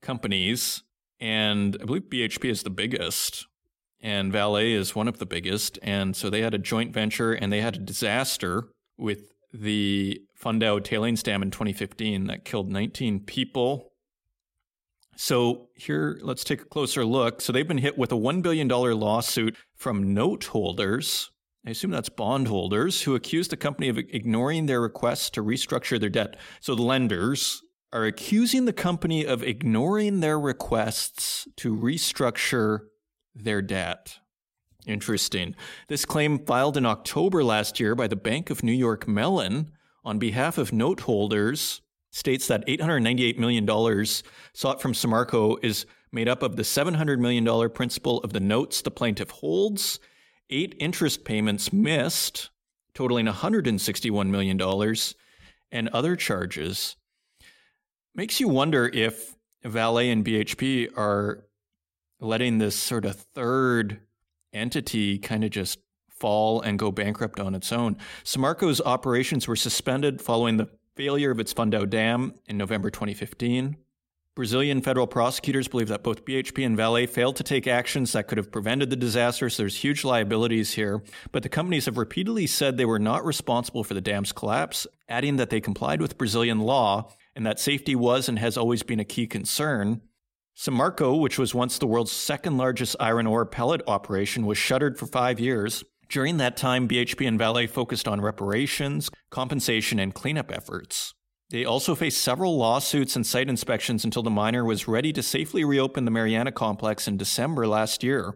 companies. 0.02 0.84
And 1.20 1.78
I 1.82 1.86
believe 1.86 2.04
BHP 2.04 2.50
is 2.50 2.64
the 2.64 2.70
biggest, 2.70 3.48
and 4.02 4.32
Vale 4.32 4.58
is 4.58 4.96
one 4.96 5.08
of 5.08 5.18
the 5.18 5.26
biggest. 5.26 5.80
And 5.82 6.16
so 6.16 6.30
they 6.30 6.42
had 6.42 6.54
a 6.54 6.60
joint 6.60 6.94
venture 6.94 7.34
and 7.34 7.52
they 7.52 7.62
had 7.62 7.76
a 7.76 7.80
disaster 7.80 8.70
with 8.98 9.34
the 9.54 10.22
Fundão 10.40 10.84
tailings 10.84 11.24
dam 11.24 11.42
in 11.42 11.52
2015 11.52 12.28
that 12.28 12.46
killed 12.46 12.72
19 12.72 13.22
people. 13.22 13.94
So 15.16 15.70
here, 15.76 16.20
let's 16.22 16.44
take 16.44 16.62
a 16.62 16.66
closer 16.66 17.06
look. 17.06 17.40
So 17.40 17.54
they've 17.54 17.68
been 17.68 17.78
hit 17.78 17.98
with 17.98 18.12
a 18.12 18.16
$1 18.16 18.42
billion 18.42 18.68
lawsuit 18.68 19.56
from 19.74 20.14
note 20.14 20.46
holders. 20.46 21.32
I 21.66 21.72
assume 21.72 21.92
that's 21.92 22.10
bondholders 22.10 23.02
who 23.02 23.16
accused 23.16 23.50
the 23.50 23.58
company 23.58 23.90
of 23.90 23.98
ignoring 23.98 24.68
their 24.68 24.82
requests 24.82 25.32
to 25.32 25.44
restructure 25.44 26.00
their 26.00 26.10
debt. 26.10 26.36
So 26.60 26.76
the 26.76 26.84
lenders 26.84 27.64
are 27.92 28.06
accusing 28.06 28.66
the 28.66 28.74
company 28.74 29.26
of 29.26 29.42
ignoring 29.42 30.20
their 30.20 30.40
requests 30.40 31.48
to 31.58 31.76
restructure 31.76 32.82
their 33.34 33.62
debt. 33.62 34.20
Interesting. 34.86 35.56
This 35.88 36.06
claim 36.06 36.46
filed 36.46 36.78
in 36.78 36.86
October 36.86 37.44
last 37.44 37.80
year 37.80 37.96
by 37.96 38.08
the 38.08 38.16
Bank 38.16 38.50
of 38.52 38.64
New 38.64 38.72
York 38.72 39.08
Mellon 39.08 39.72
on 40.04 40.20
behalf 40.20 40.60
of 40.60 40.72
note 40.72 41.02
holders 41.02 41.82
states 42.12 42.48
that 42.48 42.66
$898 42.68 43.38
million 43.40 43.66
sought 44.54 44.82
from 44.82 44.94
Samarco 44.94 45.58
is 45.64 45.88
made 46.12 46.30
up 46.30 46.44
of 46.44 46.56
the 46.56 46.64
$700 46.64 47.18
million 47.18 47.70
principal 47.72 48.20
of 48.20 48.34
the 48.34 48.40
notes 48.40 48.82
the 48.82 48.92
plaintiff 48.92 49.32
holds, 49.32 50.00
eight 50.50 50.76
interest 50.80 51.26
payments 51.26 51.74
missed, 51.74 52.50
totaling 52.94 53.26
$161 53.26 54.28
million, 54.30 54.96
and 55.72 55.90
other 55.90 56.16
charges. 56.16 56.96
Makes 58.14 58.40
you 58.40 58.48
wonder 58.48 58.90
if 58.94 59.36
Vale 59.64 59.98
and 59.98 60.24
BHP 60.24 60.98
are 60.98 61.46
letting 62.20 62.60
this 62.60 62.76
sort 62.76 63.06
of 63.06 63.16
third 63.16 64.00
entity 64.54 65.18
kind 65.18 65.44
of 65.44 65.50
just 65.50 65.80
fall 66.10 66.62
and 66.62 66.80
go 66.80 66.92
bankrupt 66.92 67.40
on 67.40 67.56
its 67.56 67.72
own. 67.72 67.98
Samarco's 68.24 68.80
operations 68.80 69.48
were 69.48 69.56
suspended 69.56 70.22
following 70.22 70.58
the 70.58 70.70
failure 70.96 71.32
of 71.32 71.40
its 71.40 71.54
Fundão 71.54 71.90
Dam 71.90 72.34
in 72.46 72.58
November 72.58 72.90
2015. 72.90 73.76
Brazilian 74.36 74.82
federal 74.82 75.08
prosecutors 75.08 75.70
believe 75.70 75.88
that 75.88 76.04
both 76.04 76.26
BHP 76.26 76.66
and 76.66 76.76
Vale 76.76 77.08
failed 77.08 77.38
to 77.38 77.44
take 77.44 77.68
actions 77.68 78.12
that 78.12 78.28
could 78.28 78.38
have 78.38 78.52
prevented 78.52 78.90
the 78.90 78.98
disaster, 78.98 79.50
so 79.50 79.64
there's 79.64 79.78
huge 79.78 80.04
liabilities 80.04 80.74
here. 80.74 81.02
But 81.32 81.44
the 81.44 81.48
companies 81.48 81.86
have 81.86 81.98
repeatedly 81.98 82.46
said 82.46 82.76
they 82.76 82.84
were 82.84 83.00
not 83.00 83.26
responsible 83.26 83.86
for 83.86 83.94
the 83.94 84.02
dam's 84.02 84.34
collapse, 84.34 84.86
adding 85.08 85.38
that 85.38 85.52
they 85.52 85.62
complied 85.62 86.02
with 86.02 86.18
Brazilian 86.18 86.60
law 86.60 87.14
and 87.34 87.46
that 87.46 87.62
safety 87.62 87.96
was 87.96 88.28
and 88.28 88.38
has 88.38 88.58
always 88.58 88.84
been 88.84 89.00
a 89.00 89.06
key 89.06 89.26
concern. 89.26 90.02
Samarco, 90.58 91.18
which 91.18 91.40
was 91.40 91.56
once 91.56 91.78
the 91.78 91.88
world's 91.88 92.12
second 92.12 92.58
largest 92.58 92.98
iron 93.00 93.28
ore 93.28 93.46
pellet 93.46 93.82
operation, 93.88 94.46
was 94.46 94.58
shuttered 94.58 94.98
for 95.00 95.06
five 95.06 95.40
years. 95.40 95.86
During 96.10 96.38
that 96.38 96.58
time, 96.58 96.90
BHP 96.90 97.26
and 97.26 97.40
Vale 97.40 97.68
focused 97.68 98.06
on 98.06 98.20
reparations, 98.20 99.10
compensation, 99.30 99.98
and 99.98 100.14
cleanup 100.14 100.52
efforts. 100.52 101.14
They 101.50 101.64
also 101.64 101.94
faced 101.94 102.22
several 102.22 102.58
lawsuits 102.58 103.16
and 103.16 103.26
site 103.26 103.50
inspections 103.50 104.04
until 104.04 104.24
the 104.24 104.32
miner 104.32 104.66
was 104.66 104.88
ready 104.88 105.14
to 105.14 105.22
safely 105.22 105.64
reopen 105.64 106.06
the 106.06 106.12
Mariana 106.12 106.52
complex 106.52 107.08
in 107.08 107.18
December 107.18 107.68
last 107.68 108.04
year. 108.04 108.36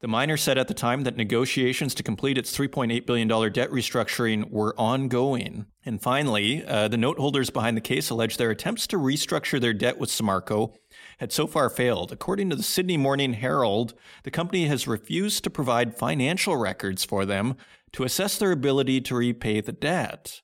The 0.00 0.08
miner 0.08 0.38
said 0.38 0.56
at 0.56 0.66
the 0.66 0.74
time 0.74 1.02
that 1.02 1.18
negotiations 1.18 1.94
to 1.94 2.02
complete 2.02 2.38
its 2.38 2.56
$3.8 2.56 3.04
billion 3.04 3.28
debt 3.28 3.70
restructuring 3.70 4.50
were 4.50 4.74
ongoing. 4.78 5.66
And 5.84 6.00
finally, 6.00 6.64
uh, 6.64 6.88
the 6.88 6.96
note 6.96 7.18
holders 7.18 7.50
behind 7.50 7.76
the 7.76 7.82
case 7.82 8.08
alleged 8.08 8.38
their 8.38 8.50
attempts 8.50 8.86
to 8.88 8.96
restructure 8.96 9.60
their 9.60 9.74
debt 9.74 9.98
with 9.98 10.08
Samarco 10.08 10.74
had 11.18 11.32
so 11.32 11.46
far 11.46 11.68
failed. 11.68 12.12
According 12.12 12.48
to 12.48 12.56
the 12.56 12.62
Sydney 12.62 12.96
Morning 12.96 13.34
Herald, 13.34 13.92
the 14.24 14.30
company 14.30 14.66
has 14.66 14.88
refused 14.88 15.44
to 15.44 15.50
provide 15.50 15.98
financial 15.98 16.56
records 16.56 17.04
for 17.04 17.26
them 17.26 17.56
to 17.92 18.04
assess 18.04 18.38
their 18.38 18.52
ability 18.52 19.02
to 19.02 19.14
repay 19.14 19.60
the 19.60 19.72
debt. 19.72 20.40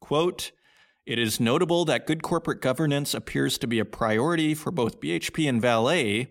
Quote, 0.00 0.52
it 1.06 1.18
is 1.18 1.38
notable 1.38 1.84
that 1.84 2.06
good 2.06 2.22
corporate 2.22 2.62
governance 2.62 3.12
appears 3.12 3.58
to 3.58 3.66
be 3.66 3.78
a 3.78 3.84
priority 3.84 4.54
for 4.54 4.70
both 4.70 5.00
BHP 5.00 5.48
and 5.48 5.60
Vale, 5.60 6.26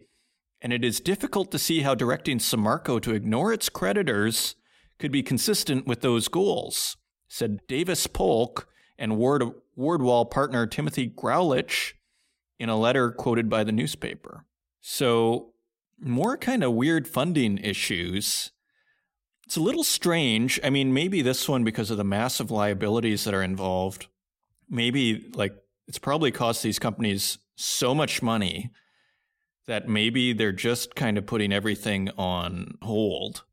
and 0.62 0.74
it 0.74 0.84
is 0.84 1.00
difficult 1.00 1.52
to 1.52 1.60
see 1.60 1.82
how 1.82 1.94
directing 1.94 2.40
Samarco 2.40 3.00
to 3.02 3.14
ignore 3.14 3.54
its 3.54 3.70
creditors 3.70 4.56
could 4.98 5.12
be 5.12 5.22
consistent 5.22 5.86
with 5.86 6.02
those 6.02 6.28
goals, 6.28 6.98
said 7.28 7.60
Davis 7.68 8.08
Polk 8.08 8.68
and 8.98 9.18
Ward, 9.18 9.44
Wardwell 9.76 10.26
partner 10.26 10.66
Timothy 10.66 11.08
Graulich 11.08 11.94
in 12.58 12.70
a 12.70 12.78
letter 12.78 13.12
quoted 13.12 13.50
by 13.50 13.64
the 13.64 13.72
newspaper. 13.72 14.46
So, 14.82 15.54
more 16.00 16.38
kind 16.38 16.64
of 16.64 16.74
weird 16.74 17.08
funding 17.08 17.58
issues. 17.60 18.52
It's 19.46 19.58
a 19.58 19.62
little 19.62 19.84
strange. 19.84 20.60
I 20.64 20.70
mean, 20.70 20.94
maybe 20.94 21.22
this 21.22 21.48
one 21.48 21.64
because 21.64 21.92
of 21.92 21.98
the 21.98 22.04
massive 22.04 22.50
liabilities 22.50 23.24
that 23.24 23.34
are 23.34 23.44
involved. 23.44 24.08
Maybe 24.70 25.32
like 25.36 25.56
it's 25.88 26.00
probably 26.00 26.32
cost 26.32 26.64
these 26.64 26.80
companies 26.80 27.38
so 27.56 27.94
much 27.94 28.22
money 28.22 28.72
that 29.68 29.88
maybe 29.88 30.34
they're 30.34 30.52
just 30.52 30.96
kind 30.96 31.18
of 31.18 31.26
putting 31.26 31.54
everything 31.54 32.10
on 32.18 32.78
hold 32.82 33.44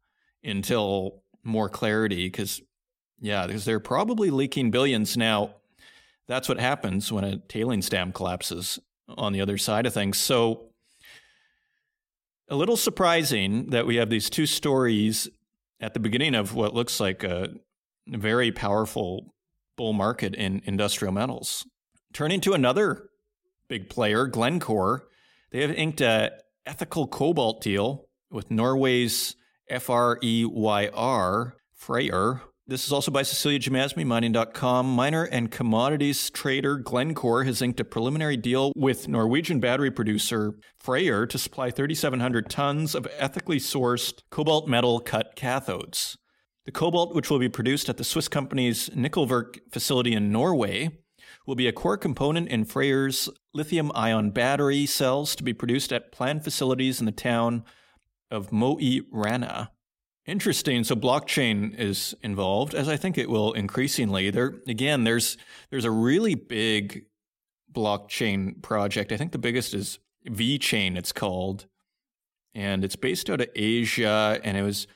until 0.42 1.22
more 1.44 1.68
clarity 1.68 2.26
because 2.26 2.60
yeah 3.20 3.46
because 3.46 3.64
they're 3.64 3.80
probably 3.80 4.30
leaking 4.30 4.70
billions 4.70 5.16
now 5.16 5.54
that's 6.30 6.48
what 6.48 6.60
happens 6.60 7.10
when 7.10 7.24
a 7.24 7.38
tailing 7.38 7.80
dam 7.80 8.12
collapses 8.12 8.78
on 9.18 9.32
the 9.32 9.40
other 9.40 9.58
side 9.58 9.84
of 9.84 9.92
things. 9.92 10.16
So, 10.16 10.66
a 12.48 12.54
little 12.54 12.76
surprising 12.76 13.70
that 13.70 13.84
we 13.84 13.96
have 13.96 14.10
these 14.10 14.30
two 14.30 14.46
stories 14.46 15.28
at 15.80 15.92
the 15.92 16.00
beginning 16.00 16.36
of 16.36 16.54
what 16.54 16.72
looks 16.72 17.00
like 17.00 17.24
a 17.24 17.48
very 18.06 18.52
powerful 18.52 19.34
bull 19.80 19.92
market 19.94 20.34
in 20.34 20.60
industrial 20.66 21.10
metals. 21.10 21.66
Turning 22.12 22.38
to 22.42 22.52
another 22.52 23.08
big 23.66 23.88
player, 23.88 24.26
Glencore, 24.26 25.08
they 25.52 25.62
have 25.62 25.70
inked 25.70 26.02
a 26.02 26.32
ethical 26.66 27.06
cobalt 27.06 27.62
deal 27.62 28.06
with 28.30 28.50
Norway's 28.50 29.36
FREYR, 29.70 31.52
Freyr, 31.72 32.42
this 32.70 32.86
is 32.86 32.92
also 32.92 33.10
by 33.10 33.22
Cecilia 33.22 33.58
Jamasmie, 33.58 34.06
mining.com. 34.06 34.94
Miner 34.94 35.24
and 35.24 35.50
commodities 35.50 36.30
trader 36.30 36.76
Glencore 36.76 37.42
has 37.42 37.60
inked 37.60 37.80
a 37.80 37.84
preliminary 37.84 38.36
deal 38.36 38.72
with 38.76 39.08
Norwegian 39.08 39.58
battery 39.58 39.90
producer 39.90 40.54
Freyr 40.78 41.26
to 41.26 41.36
supply 41.36 41.72
3,700 41.72 42.48
tons 42.48 42.94
of 42.94 43.08
ethically 43.18 43.58
sourced 43.58 44.22
cobalt 44.30 44.68
metal 44.68 45.00
cut 45.00 45.34
cathodes. 45.34 46.16
The 46.70 46.78
cobalt, 46.78 47.16
which 47.16 47.30
will 47.30 47.40
be 47.40 47.48
produced 47.48 47.88
at 47.88 47.96
the 47.96 48.04
Swiss 48.04 48.28
company's 48.28 48.90
Nikkelverk 48.90 49.58
facility 49.72 50.12
in 50.12 50.30
Norway, 50.30 51.00
will 51.44 51.56
be 51.56 51.66
a 51.66 51.72
core 51.72 51.96
component 51.96 52.46
in 52.46 52.64
Freyr's 52.64 53.28
lithium 53.52 53.90
ion 53.92 54.30
battery 54.30 54.86
cells 54.86 55.34
to 55.34 55.42
be 55.42 55.52
produced 55.52 55.92
at 55.92 56.12
planned 56.12 56.44
facilities 56.44 57.00
in 57.00 57.06
the 57.06 57.10
town 57.10 57.64
of 58.30 58.52
Mo 58.52 58.78
i 58.80 59.00
Rana. 59.10 59.72
Interesting. 60.26 60.84
So 60.84 60.94
blockchain 60.94 61.76
is 61.76 62.14
involved, 62.22 62.76
as 62.76 62.88
I 62.88 62.96
think 62.96 63.18
it 63.18 63.28
will 63.28 63.52
increasingly. 63.52 64.30
There 64.30 64.54
again, 64.68 65.02
there's 65.02 65.36
there's 65.70 65.84
a 65.84 65.90
really 65.90 66.36
big 66.36 67.06
blockchain 67.72 68.62
project. 68.62 69.10
I 69.10 69.16
think 69.16 69.32
the 69.32 69.38
biggest 69.38 69.74
is 69.74 69.98
VeChain. 70.28 70.96
It's 70.96 71.10
called, 71.10 71.66
and 72.54 72.84
it's 72.84 72.94
based 72.94 73.28
out 73.28 73.40
of 73.40 73.48
Asia. 73.56 74.40
And 74.44 74.56
it 74.56 74.62
was 74.62 74.86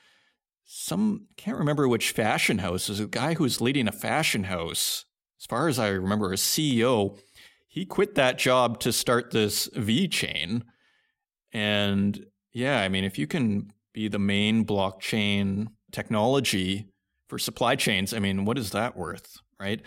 some 0.64 1.26
can't 1.36 1.58
remember 1.58 1.88
which 1.88 2.10
fashion 2.10 2.58
house. 2.58 2.86
There's 2.86 3.00
a 3.00 3.06
guy 3.06 3.34
who's 3.34 3.60
leading 3.60 3.88
a 3.88 3.92
fashion 3.92 4.44
house. 4.44 5.04
As 5.40 5.46
far 5.46 5.68
as 5.68 5.78
I 5.78 5.88
remember, 5.88 6.32
a 6.32 6.36
CEO. 6.36 7.18
He 7.68 7.84
quit 7.84 8.14
that 8.14 8.38
job 8.38 8.80
to 8.80 8.92
start 8.92 9.30
this 9.30 9.68
VeChain. 9.70 10.62
and 11.52 12.26
yeah, 12.52 12.80
I 12.80 12.88
mean, 12.88 13.02
if 13.04 13.18
you 13.18 13.26
can 13.26 13.72
be 13.92 14.06
the 14.06 14.18
main 14.18 14.64
blockchain 14.64 15.66
technology 15.90 16.86
for 17.28 17.38
supply 17.38 17.74
chains, 17.74 18.14
I 18.14 18.20
mean, 18.20 18.44
what 18.44 18.58
is 18.58 18.70
that 18.70 18.96
worth, 18.96 19.38
right? 19.58 19.82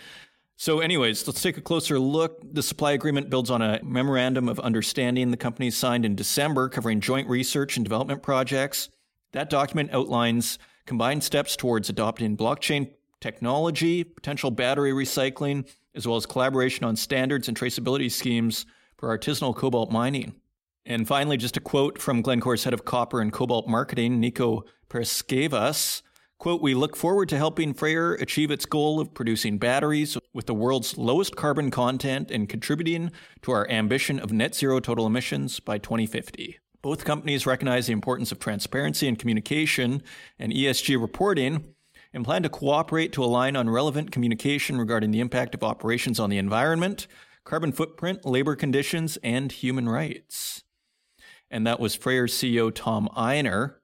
So, 0.56 0.80
anyways, 0.80 1.26
let's 1.26 1.40
take 1.40 1.56
a 1.56 1.62
closer 1.62 1.98
look. 1.98 2.42
The 2.52 2.62
supply 2.62 2.92
agreement 2.92 3.30
builds 3.30 3.48
on 3.48 3.62
a 3.62 3.80
memorandum 3.82 4.48
of 4.48 4.58
understanding 4.58 5.30
the 5.30 5.36
companies 5.36 5.76
signed 5.76 6.04
in 6.04 6.14
December 6.14 6.68
covering 6.68 7.00
joint 7.00 7.28
research 7.28 7.76
and 7.76 7.84
development 7.84 8.22
projects. 8.22 8.88
That 9.32 9.50
document 9.50 9.90
outlines 9.92 10.58
combined 10.86 11.22
steps 11.22 11.56
towards 11.56 11.88
adopting 11.88 12.36
blockchain 12.36 12.90
technology, 13.20 14.04
potential 14.04 14.50
battery 14.50 14.92
recycling, 14.92 15.68
as 15.94 16.06
well 16.06 16.16
as 16.16 16.26
collaboration 16.26 16.84
on 16.84 16.96
standards 16.96 17.48
and 17.48 17.56
traceability 17.56 18.10
schemes 18.10 18.64
for 18.96 19.16
artisanal 19.16 19.54
cobalt 19.54 19.90
mining. 19.90 20.34
And 20.86 21.06
finally, 21.06 21.36
just 21.36 21.56
a 21.56 21.60
quote 21.60 22.00
from 22.00 22.22
Glencore's 22.22 22.64
head 22.64 22.72
of 22.72 22.84
copper 22.84 23.20
and 23.20 23.32
cobalt 23.32 23.68
marketing, 23.68 24.20
Nico 24.20 24.64
Paraskevas. 24.88 26.02
Quote, 26.38 26.62
we 26.62 26.74
look 26.74 26.96
forward 26.96 27.28
to 27.30 27.36
helping 27.36 27.74
Freyr 27.74 28.14
achieve 28.14 28.50
its 28.50 28.64
goal 28.64 29.00
of 29.00 29.12
producing 29.12 29.58
batteries 29.58 30.16
with 30.32 30.46
the 30.46 30.54
world's 30.54 30.96
lowest 30.96 31.34
carbon 31.36 31.70
content 31.70 32.30
and 32.30 32.48
contributing 32.48 33.10
to 33.42 33.50
our 33.50 33.68
ambition 33.68 34.20
of 34.20 34.32
net 34.32 34.54
zero 34.54 34.78
total 34.78 35.04
emissions 35.04 35.58
by 35.58 35.78
2050. 35.78 36.58
Both 36.80 37.04
companies 37.04 37.46
recognize 37.46 37.86
the 37.86 37.92
importance 37.92 38.30
of 38.32 38.38
transparency 38.38 39.08
and 39.08 39.18
communication 39.18 40.02
and 40.38 40.52
ESG 40.52 41.00
reporting 41.00 41.74
and 42.12 42.24
plan 42.24 42.42
to 42.42 42.48
cooperate 42.48 43.12
to 43.12 43.24
align 43.24 43.56
on 43.56 43.68
relevant 43.68 44.12
communication 44.12 44.78
regarding 44.78 45.10
the 45.10 45.20
impact 45.20 45.54
of 45.54 45.64
operations 45.64 46.18
on 46.18 46.30
the 46.30 46.38
environment, 46.38 47.06
carbon 47.44 47.72
footprint, 47.72 48.24
labor 48.24 48.56
conditions, 48.56 49.18
and 49.22 49.52
human 49.52 49.88
rights. 49.88 50.62
And 51.50 51.66
that 51.66 51.80
was 51.80 51.96
Freyr 51.96 52.26
CEO 52.26 52.72
Tom 52.74 53.08
Einar 53.16 53.80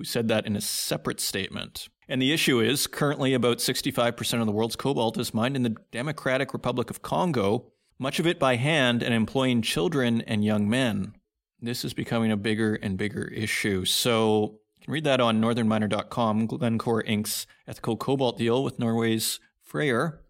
who 0.00 0.04
said 0.04 0.28
that 0.28 0.46
in 0.46 0.56
a 0.56 0.60
separate 0.62 1.20
statement. 1.20 1.90
And 2.08 2.22
the 2.22 2.32
issue 2.32 2.58
is 2.58 2.86
currently 2.86 3.34
about 3.34 3.58
65% 3.58 4.40
of 4.40 4.46
the 4.46 4.52
world's 4.52 4.74
cobalt 4.74 5.18
is 5.18 5.34
mined 5.34 5.56
in 5.56 5.62
the 5.62 5.76
Democratic 5.92 6.54
Republic 6.54 6.88
of 6.88 7.02
Congo, 7.02 7.66
much 7.98 8.18
of 8.18 8.26
it 8.26 8.38
by 8.38 8.56
hand 8.56 9.02
and 9.02 9.12
employing 9.12 9.60
children 9.60 10.22
and 10.22 10.42
young 10.42 10.70
men. 10.70 11.12
This 11.62 11.84
is 11.84 11.92
becoming 11.92 12.32
a 12.32 12.36
bigger 12.36 12.74
and 12.76 12.96
bigger 12.96 13.24
issue. 13.24 13.84
So 13.84 14.60
you 14.78 14.84
can 14.84 14.92
read 14.94 15.04
that 15.04 15.20
on 15.20 15.40
northernminer.com, 15.40 16.46
Glencore 16.46 17.02
Inc.'s 17.02 17.46
ethical 17.68 17.96
cobalt 17.96 18.38
deal 18.38 18.64
with 18.64 18.78
Norway's 18.78 19.40
Freyr. 19.62 20.22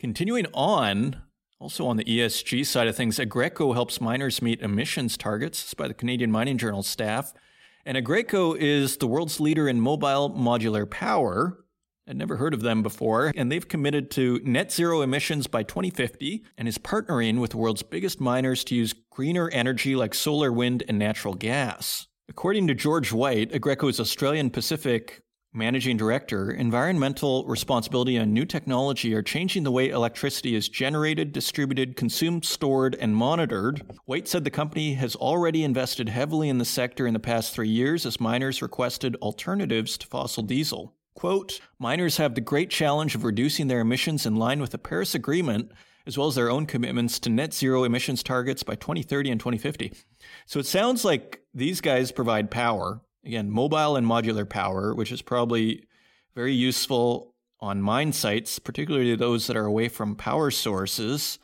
Continuing 0.00 0.46
on, 0.52 1.22
also 1.60 1.86
on 1.86 1.96
the 1.96 2.04
ESG 2.04 2.66
side 2.66 2.88
of 2.88 2.96
things, 2.96 3.18
Aggreko 3.18 3.72
helps 3.72 4.00
miners 4.00 4.42
meet 4.42 4.60
emissions 4.60 5.16
targets 5.16 5.74
by 5.74 5.86
the 5.86 5.94
Canadian 5.94 6.32
Mining 6.32 6.58
Journal 6.58 6.82
staff. 6.82 7.32
And 7.86 7.96
Aggreko 7.96 8.56
is 8.58 8.96
the 8.96 9.06
world's 9.06 9.38
leader 9.38 9.68
in 9.68 9.80
mobile 9.80 10.30
modular 10.30 10.90
power. 10.90 11.63
I'd 12.06 12.18
never 12.18 12.36
heard 12.36 12.52
of 12.52 12.60
them 12.60 12.82
before, 12.82 13.32
and 13.34 13.50
they've 13.50 13.66
committed 13.66 14.10
to 14.12 14.38
net 14.44 14.70
zero 14.70 15.00
emissions 15.00 15.46
by 15.46 15.62
2050 15.62 16.44
and 16.58 16.68
is 16.68 16.76
partnering 16.76 17.40
with 17.40 17.52
the 17.52 17.56
world's 17.56 17.82
biggest 17.82 18.20
miners 18.20 18.62
to 18.64 18.74
use 18.74 18.94
greener 19.10 19.48
energy 19.50 19.96
like 19.96 20.14
solar, 20.14 20.52
wind, 20.52 20.82
and 20.86 20.98
natural 20.98 21.32
gas. 21.32 22.06
According 22.28 22.66
to 22.66 22.74
George 22.74 23.10
White, 23.10 23.52
Aggreko's 23.52 24.00
Australian 24.00 24.50
Pacific 24.50 25.22
managing 25.54 25.96
director, 25.96 26.50
environmental 26.50 27.46
responsibility 27.46 28.16
and 28.16 28.34
new 28.34 28.44
technology 28.44 29.14
are 29.14 29.22
changing 29.22 29.62
the 29.62 29.70
way 29.70 29.88
electricity 29.88 30.54
is 30.54 30.68
generated, 30.68 31.32
distributed, 31.32 31.96
consumed, 31.96 32.44
stored, 32.44 32.96
and 32.96 33.14
monitored. 33.14 33.82
White 34.04 34.26
said 34.26 34.44
the 34.44 34.50
company 34.50 34.94
has 34.94 35.14
already 35.14 35.62
invested 35.62 36.08
heavily 36.08 36.48
in 36.48 36.58
the 36.58 36.64
sector 36.64 37.06
in 37.06 37.14
the 37.14 37.20
past 37.20 37.54
three 37.54 37.68
years 37.68 38.04
as 38.04 38.20
miners 38.20 38.60
requested 38.60 39.16
alternatives 39.16 39.96
to 39.96 40.06
fossil 40.06 40.42
diesel. 40.42 40.96
Quote, 41.14 41.60
miners 41.78 42.16
have 42.16 42.34
the 42.34 42.40
great 42.40 42.70
challenge 42.70 43.14
of 43.14 43.24
reducing 43.24 43.68
their 43.68 43.80
emissions 43.80 44.26
in 44.26 44.36
line 44.36 44.60
with 44.60 44.70
the 44.70 44.78
Paris 44.78 45.14
Agreement, 45.14 45.70
as 46.06 46.18
well 46.18 46.26
as 46.26 46.34
their 46.34 46.50
own 46.50 46.66
commitments 46.66 47.18
to 47.20 47.30
net 47.30 47.54
zero 47.54 47.84
emissions 47.84 48.22
targets 48.22 48.62
by 48.62 48.74
2030 48.74 49.30
and 49.30 49.40
2050. 49.40 49.92
So 50.46 50.58
it 50.58 50.66
sounds 50.66 51.04
like 51.04 51.42
these 51.54 51.80
guys 51.80 52.12
provide 52.12 52.50
power 52.50 53.00
Again, 53.24 53.50
mobile 53.50 53.96
and 53.96 54.06
modular 54.06 54.48
power, 54.48 54.94
which 54.94 55.10
is 55.10 55.22
probably 55.22 55.84
very 56.34 56.52
useful 56.52 57.34
on 57.58 57.80
mine 57.80 58.12
sites, 58.12 58.58
particularly 58.58 59.16
those 59.16 59.46
that 59.46 59.56
are 59.56 59.64
away 59.64 59.88
from 59.88 60.14
power 60.14 60.50
sources. 60.50 61.38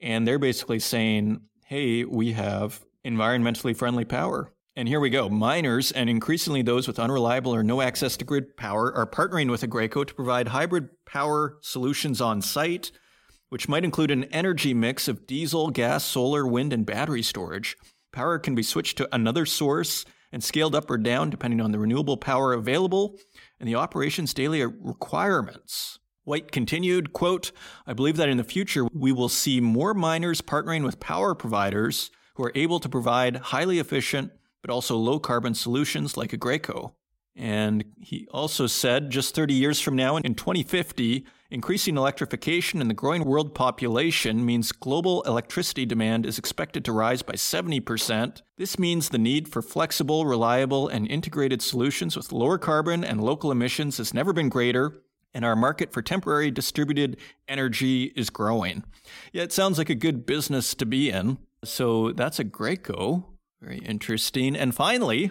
And 0.00 0.26
they're 0.28 0.38
basically 0.38 0.80
saying, 0.80 1.40
hey, 1.64 2.04
we 2.04 2.32
have 2.32 2.84
environmentally 3.04 3.74
friendly 3.74 4.04
power. 4.04 4.52
And 4.76 4.88
here 4.88 4.98
we 4.98 5.08
go. 5.08 5.28
Miners 5.28 5.92
and 5.92 6.10
increasingly 6.10 6.60
those 6.60 6.88
with 6.88 6.98
unreliable 6.98 7.54
or 7.54 7.62
no 7.62 7.80
access 7.80 8.16
to 8.16 8.24
grid 8.24 8.56
power 8.56 8.92
are 8.92 9.06
partnering 9.06 9.48
with 9.48 9.62
Aggreko 9.62 10.04
to 10.04 10.14
provide 10.14 10.48
hybrid 10.48 10.88
power 11.04 11.58
solutions 11.60 12.20
on 12.20 12.42
site, 12.42 12.90
which 13.50 13.68
might 13.68 13.84
include 13.84 14.10
an 14.10 14.24
energy 14.24 14.74
mix 14.74 15.06
of 15.06 15.28
diesel, 15.28 15.70
gas, 15.70 16.02
solar, 16.02 16.44
wind, 16.44 16.72
and 16.72 16.84
battery 16.84 17.22
storage. 17.22 17.76
Power 18.10 18.36
can 18.40 18.56
be 18.56 18.64
switched 18.64 18.98
to 18.98 19.08
another 19.14 19.46
source 19.46 20.04
and 20.32 20.42
scaled 20.42 20.74
up 20.74 20.90
or 20.90 20.98
down 20.98 21.30
depending 21.30 21.60
on 21.60 21.70
the 21.70 21.78
renewable 21.78 22.16
power 22.16 22.52
available 22.52 23.16
and 23.60 23.68
the 23.68 23.76
operation's 23.76 24.34
daily 24.34 24.64
requirements. 24.64 26.00
White 26.24 26.50
continued, 26.50 27.12
quote, 27.12 27.52
I 27.86 27.92
believe 27.92 28.16
that 28.16 28.28
in 28.28 28.38
the 28.38 28.44
future 28.44 28.86
we 28.92 29.12
will 29.12 29.28
see 29.28 29.60
more 29.60 29.94
miners 29.94 30.40
partnering 30.40 30.82
with 30.82 30.98
power 30.98 31.36
providers 31.36 32.10
who 32.34 32.42
are 32.42 32.52
able 32.56 32.80
to 32.80 32.88
provide 32.88 33.36
highly 33.36 33.78
efficient 33.78 34.32
but 34.64 34.72
also 34.72 34.96
low 34.96 35.18
carbon 35.18 35.52
solutions 35.52 36.16
like 36.16 36.30
Aggreko. 36.30 36.92
And 37.36 37.84
he 38.00 38.26
also 38.30 38.66
said 38.66 39.10
just 39.10 39.34
30 39.34 39.52
years 39.52 39.78
from 39.78 39.94
now, 39.94 40.16
in 40.16 40.34
2050, 40.34 41.26
increasing 41.50 41.98
electrification 41.98 42.80
in 42.80 42.88
the 42.88 42.94
growing 42.94 43.26
world 43.26 43.54
population 43.54 44.42
means 44.42 44.72
global 44.72 45.20
electricity 45.24 45.84
demand 45.84 46.24
is 46.24 46.38
expected 46.38 46.82
to 46.86 46.92
rise 46.92 47.20
by 47.20 47.34
70%. 47.34 48.40
This 48.56 48.78
means 48.78 49.10
the 49.10 49.18
need 49.18 49.48
for 49.48 49.60
flexible, 49.60 50.24
reliable, 50.24 50.88
and 50.88 51.06
integrated 51.08 51.60
solutions 51.60 52.16
with 52.16 52.32
lower 52.32 52.56
carbon 52.56 53.04
and 53.04 53.20
local 53.20 53.52
emissions 53.52 53.98
has 53.98 54.14
never 54.14 54.32
been 54.32 54.48
greater. 54.48 55.02
And 55.34 55.44
our 55.44 55.56
market 55.56 55.92
for 55.92 56.00
temporary 56.00 56.50
distributed 56.50 57.18
energy 57.46 58.14
is 58.16 58.30
growing. 58.30 58.82
Yeah, 59.30 59.42
it 59.42 59.52
sounds 59.52 59.76
like 59.76 59.90
a 59.90 59.94
good 59.94 60.24
business 60.24 60.74
to 60.76 60.86
be 60.86 61.10
in. 61.10 61.36
So 61.64 62.12
that's 62.12 62.38
Aggreko. 62.38 63.24
Very 63.64 63.78
interesting. 63.78 64.54
And 64.56 64.74
finally, 64.74 65.30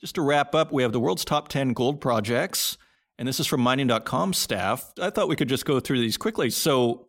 just 0.00 0.16
to 0.16 0.22
wrap 0.22 0.54
up, 0.54 0.72
we 0.72 0.82
have 0.82 0.92
the 0.92 1.00
world's 1.00 1.24
top 1.24 1.48
10 1.48 1.74
gold 1.74 2.00
projects, 2.00 2.76
and 3.18 3.28
this 3.28 3.38
is 3.38 3.46
from 3.46 3.60
mining.com 3.60 4.32
staff. 4.32 4.92
I 5.00 5.10
thought 5.10 5.28
we 5.28 5.36
could 5.36 5.48
just 5.48 5.64
go 5.64 5.78
through 5.78 6.00
these 6.00 6.16
quickly. 6.16 6.50
So, 6.50 7.06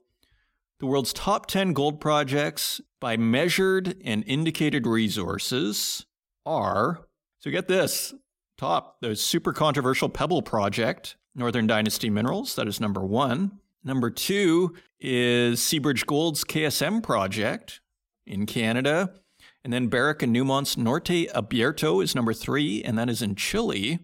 the 0.79 0.85
world's 0.85 1.11
top 1.11 1.47
10 1.47 1.73
gold 1.73 1.99
projects 1.99 2.79
by 2.99 3.17
measured 3.17 3.95
and 4.05 4.23
indicated 4.25 4.87
resources 4.87 6.05
are 6.45 7.09
so 7.39 7.51
get 7.51 7.67
this 7.67 8.13
top, 8.57 8.99
the 9.01 9.15
super 9.15 9.53
controversial 9.53 10.09
Pebble 10.09 10.41
project, 10.41 11.15
Northern 11.35 11.67
Dynasty 11.67 12.09
Minerals, 12.09 12.55
that 12.55 12.67
is 12.67 12.79
number 12.79 13.01
one. 13.01 13.59
Number 13.83 14.09
two 14.09 14.75
is 14.99 15.61
Seabridge 15.61 16.05
Gold's 16.05 16.43
KSM 16.43 17.01
project 17.01 17.79
in 18.25 18.45
Canada. 18.45 19.13
And 19.63 19.73
then 19.73 19.87
Barrick 19.87 20.23
and 20.23 20.33
Newmont's 20.33 20.77
Norte 20.77 21.27
Abierto 21.35 22.03
is 22.03 22.15
number 22.15 22.33
three, 22.33 22.81
and 22.83 22.97
that 22.97 23.09
is 23.09 23.21
in 23.21 23.35
Chile. 23.35 23.99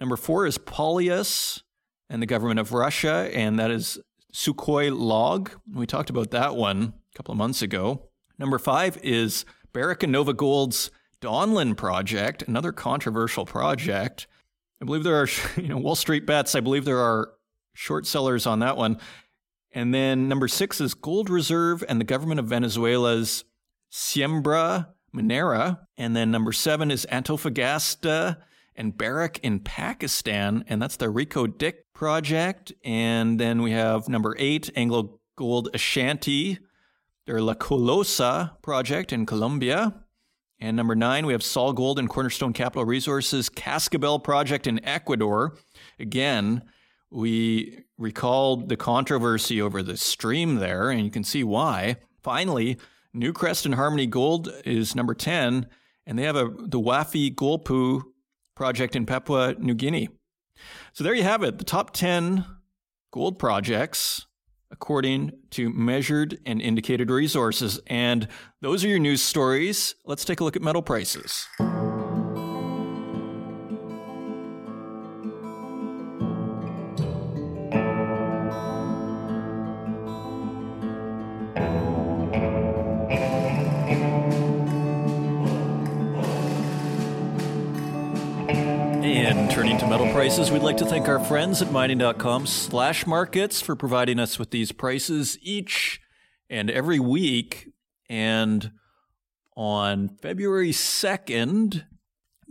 Number 0.00 0.16
four 0.16 0.46
is 0.46 0.58
Polyus 0.58 1.62
and 2.08 2.22
the 2.22 2.26
government 2.26 2.60
of 2.60 2.72
Russia, 2.72 3.30
and 3.32 3.58
that 3.58 3.70
is 3.70 3.98
Sukhoi 4.32 4.96
Log. 4.96 5.50
We 5.72 5.86
talked 5.86 6.10
about 6.10 6.30
that 6.30 6.56
one 6.56 6.94
a 7.12 7.16
couple 7.16 7.32
of 7.32 7.38
months 7.38 7.62
ago. 7.62 8.08
Number 8.38 8.58
five 8.58 8.98
is 9.02 9.44
Barrick 9.72 10.02
and 10.02 10.14
NovaGold's 10.14 10.90
Donlin 11.20 11.76
project, 11.76 12.42
another 12.42 12.72
controversial 12.72 13.46
project. 13.46 14.26
I 14.80 14.84
believe 14.84 15.04
there 15.04 15.20
are, 15.20 15.28
you 15.56 15.68
know, 15.68 15.78
Wall 15.78 15.94
Street 15.94 16.26
bets. 16.26 16.54
I 16.54 16.60
believe 16.60 16.84
there 16.84 17.00
are 17.00 17.32
short 17.72 18.06
sellers 18.06 18.46
on 18.46 18.60
that 18.60 18.76
one. 18.76 18.98
And 19.72 19.92
then 19.92 20.28
number 20.28 20.46
six 20.46 20.80
is 20.80 20.94
Gold 20.94 21.28
Reserve 21.28 21.82
and 21.88 22.00
the 22.00 22.04
government 22.04 22.38
of 22.38 22.46
Venezuela's 22.46 23.44
Siembra 23.94 24.88
Minera. 25.14 25.78
And 25.96 26.16
then 26.16 26.32
number 26.32 26.50
seven 26.50 26.90
is 26.90 27.06
Antofagasta 27.12 28.38
and 28.74 28.98
Barrick 28.98 29.38
in 29.44 29.60
Pakistan. 29.60 30.64
And 30.66 30.82
that's 30.82 30.96
the 30.96 31.06
Reko 31.06 31.46
Diq 31.46 31.74
project. 31.94 32.72
And 32.84 33.38
then 33.38 33.62
we 33.62 33.70
have 33.70 34.08
number 34.08 34.34
eight, 34.36 34.68
Anglo 34.74 35.20
Gold 35.36 35.68
Ashanti, 35.72 36.58
their 37.26 37.40
La 37.40 37.54
Colosa 37.54 38.60
project 38.62 39.12
in 39.12 39.26
Colombia. 39.26 39.94
And 40.58 40.76
number 40.76 40.96
nine, 40.96 41.24
we 41.24 41.32
have 41.32 41.42
SolGold 41.42 41.98
and 41.98 42.08
Cornerstone 42.08 42.52
Capital 42.52 42.84
Resources 42.84 43.48
Cascabel 43.48 44.18
project 44.18 44.66
in 44.66 44.84
Ecuador. 44.84 45.56
Again, 46.00 46.62
we 47.10 47.84
recalled 47.96 48.68
the 48.68 48.76
controversy 48.76 49.62
over 49.62 49.82
the 49.82 49.96
stream 49.96 50.56
there, 50.56 50.90
and 50.90 51.04
you 51.04 51.10
can 51.10 51.22
see 51.22 51.44
why. 51.44 51.96
Finally, 52.22 52.78
Newcrest 53.14 53.64
and 53.64 53.76
Harmony 53.76 54.06
Gold 54.06 54.52
is 54.64 54.96
number 54.96 55.14
10, 55.14 55.68
and 56.06 56.18
they 56.18 56.24
have 56.24 56.36
a 56.36 56.50
the 56.58 56.80
Wafi-Golpu 56.80 58.02
project 58.56 58.96
in 58.96 59.06
Papua 59.06 59.54
New 59.58 59.74
Guinea. 59.74 60.08
So 60.92 61.04
there 61.04 61.14
you 61.14 61.22
have 61.22 61.42
it, 61.42 61.58
the 61.58 61.64
top 61.64 61.92
10 61.92 62.44
gold 63.12 63.38
projects, 63.38 64.26
according 64.70 65.32
to 65.50 65.70
measured 65.70 66.38
and 66.44 66.60
indicated 66.60 67.10
resources. 67.10 67.80
And 67.86 68.26
those 68.60 68.84
are 68.84 68.88
your 68.88 68.98
news 68.98 69.22
stories. 69.22 69.94
Let's 70.04 70.24
take 70.24 70.40
a 70.40 70.44
look 70.44 70.56
at 70.56 70.62
metal 70.62 70.82
prices. 70.82 71.46
Prices, 90.24 90.48
we'd 90.50 90.62
like 90.62 90.78
to 90.78 90.86
thank 90.86 91.06
our 91.06 91.22
friends 91.22 91.60
at 91.60 91.70
mining.com 91.70 92.46
slash 92.46 93.06
markets 93.06 93.60
for 93.60 93.76
providing 93.76 94.18
us 94.18 94.38
with 94.38 94.52
these 94.52 94.72
prices 94.72 95.36
each 95.42 96.00
and 96.48 96.70
every 96.70 96.98
week. 96.98 97.74
And 98.08 98.70
on 99.54 100.16
February 100.22 100.70
2nd, 100.70 101.84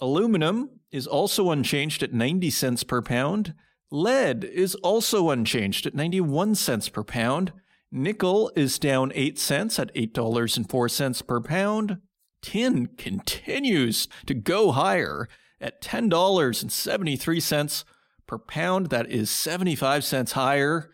Aluminum 0.00 0.70
is 0.90 1.06
also 1.06 1.50
unchanged 1.50 2.02
at 2.02 2.12
90 2.12 2.50
cents 2.50 2.82
per 2.82 3.00
pound. 3.00 3.54
Lead 3.96 4.44
is 4.44 4.74
also 4.76 5.30
unchanged 5.30 5.86
at 5.86 5.94
91 5.94 6.54
cents 6.54 6.90
per 6.90 7.02
pound. 7.02 7.52
Nickel 7.90 8.52
is 8.54 8.78
down 8.78 9.10
8 9.14 9.38
cents 9.38 9.78
at 9.78 9.94
$8.04 9.94 11.26
per 11.26 11.40
pound. 11.40 11.98
Tin 12.42 12.88
continues 12.98 14.06
to 14.26 14.34
go 14.34 14.72
higher 14.72 15.30
at 15.62 15.80
$10.73 15.80 17.84
per 18.26 18.38
pound. 18.38 18.90
That 18.90 19.10
is 19.10 19.30
75 19.30 20.04
cents 20.04 20.32
higher. 20.32 20.90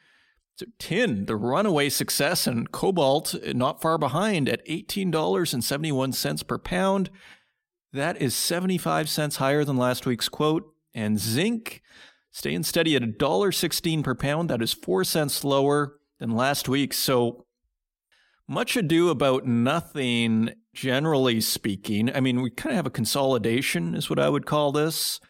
So 0.54 0.66
tin, 0.78 1.26
the 1.26 1.34
runaway 1.34 1.88
success, 1.88 2.46
and 2.46 2.70
cobalt 2.70 3.34
not 3.52 3.82
far 3.82 3.98
behind 3.98 4.48
at 4.48 4.64
$18.71 4.68 6.46
per 6.46 6.58
pound. 6.58 7.10
That 7.92 8.22
is 8.22 8.36
75 8.36 9.08
cents 9.08 9.36
higher 9.36 9.64
than 9.64 9.76
last 9.76 10.06
week's 10.06 10.28
quote. 10.28 10.72
And 10.94 11.18
zinc, 11.18 11.82
staying 12.32 12.64
steady 12.64 12.96
at 12.96 13.02
$1.16 13.02 14.02
per 14.02 14.14
pound. 14.14 14.50
That 14.50 14.62
is 14.62 14.72
4 14.72 15.04
cents 15.04 15.44
lower 15.44 15.98
than 16.18 16.30
last 16.30 16.68
week. 16.68 16.92
So 16.92 17.46
much 18.48 18.76
ado 18.76 19.08
about 19.10 19.46
nothing, 19.46 20.50
generally 20.74 21.40
speaking. 21.40 22.14
I 22.14 22.20
mean, 22.20 22.42
we 22.42 22.50
kind 22.50 22.72
of 22.72 22.76
have 22.76 22.86
a 22.86 22.90
consolidation, 22.90 23.94
is 23.94 24.10
what 24.10 24.18
I 24.18 24.28
would 24.28 24.46
call 24.46 24.72
this. 24.72 25.20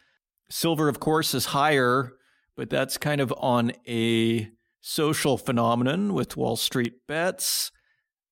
Silver, 0.48 0.88
of 0.88 1.00
course, 1.00 1.34
is 1.34 1.46
higher, 1.46 2.12
but 2.56 2.70
that's 2.70 2.98
kind 2.98 3.20
of 3.20 3.32
on 3.36 3.72
a 3.86 4.50
social 4.80 5.38
phenomenon 5.38 6.14
with 6.14 6.36
Wall 6.36 6.56
Street 6.56 7.06
bets. 7.06 7.72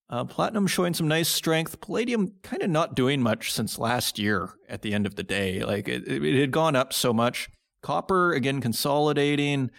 Uh, 0.09 0.25
platinum 0.25 0.67
showing 0.67 0.93
some 0.93 1.07
nice 1.07 1.29
strength. 1.29 1.81
Palladium 1.81 2.33
kind 2.43 2.63
of 2.63 2.71
not 2.71 2.97
doing 2.97 3.23
much 3.23 3.53
since 3.53 3.79
last 3.79 4.19
year 4.19 4.51
at 4.69 4.83
the 4.83 4.93
end 4.93 5.07
of 5.07 5.15
the 5.15 5.23
day. 5.23 5.65
Like 5.65 5.89
it, 5.89 6.09
it 6.09 6.41
had 6.41 6.51
gone 6.51 6.75
up 6.75 6.93
so 6.93 7.13
much. 7.13 7.49
Copper, 7.83 8.33
again, 8.33 8.61
consolidating, 8.61 9.71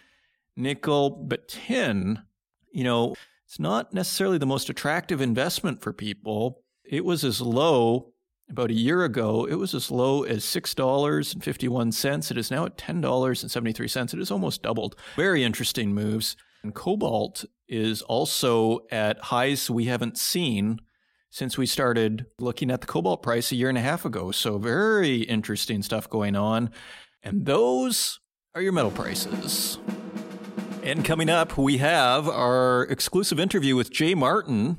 nickel, 0.55 1.09
but 1.09 1.47
tin, 1.47 2.19
you 2.71 2.83
know, 2.83 3.15
it's 3.45 3.59
not 3.59 3.93
necessarily 3.93 4.37
the 4.37 4.45
most 4.45 4.69
attractive 4.69 5.21
investment 5.21 5.81
for 5.81 5.93
people. 5.93 6.63
It 6.83 7.05
was 7.05 7.23
as 7.23 7.41
low 7.41 8.13
about 8.49 8.69
a 8.69 8.73
year 8.73 9.03
ago, 9.03 9.45
it 9.45 9.55
was 9.55 9.73
as 9.73 9.89
low 9.89 10.23
as 10.23 10.43
$6.51. 10.43 12.31
It 12.31 12.37
is 12.37 12.51
now 12.51 12.65
at 12.65 12.77
$10.73. 12.77 14.13
It 14.13 14.19
has 14.19 14.31
almost 14.31 14.61
doubled. 14.63 14.95
Very 15.15 15.43
interesting 15.43 15.93
moves. 15.93 16.35
And 16.63 16.75
cobalt 16.75 17.45
is 17.67 18.01
also 18.03 18.81
at 18.91 19.19
highs 19.19 19.69
we 19.69 19.85
haven't 19.85 20.17
seen 20.17 20.79
since 21.29 21.57
we 21.57 21.65
started 21.65 22.25
looking 22.39 22.69
at 22.69 22.81
the 22.81 22.87
cobalt 22.87 23.23
price 23.23 23.51
a 23.51 23.55
year 23.55 23.69
and 23.69 23.77
a 23.77 23.81
half 23.81 24.03
ago. 24.03 24.31
So 24.31 24.57
very 24.57 25.21
interesting 25.21 25.81
stuff 25.81 26.09
going 26.09 26.35
on. 26.35 26.71
And 27.23 27.45
those 27.45 28.19
are 28.55 28.61
your 28.61 28.71
metal 28.71 28.91
prices. 28.91 29.77
And 30.83 31.05
coming 31.05 31.29
up, 31.29 31.57
we 31.57 31.77
have 31.77 32.27
our 32.27 32.83
exclusive 32.85 33.39
interview 33.39 33.75
with 33.75 33.91
Jay 33.91 34.15
Martin. 34.15 34.77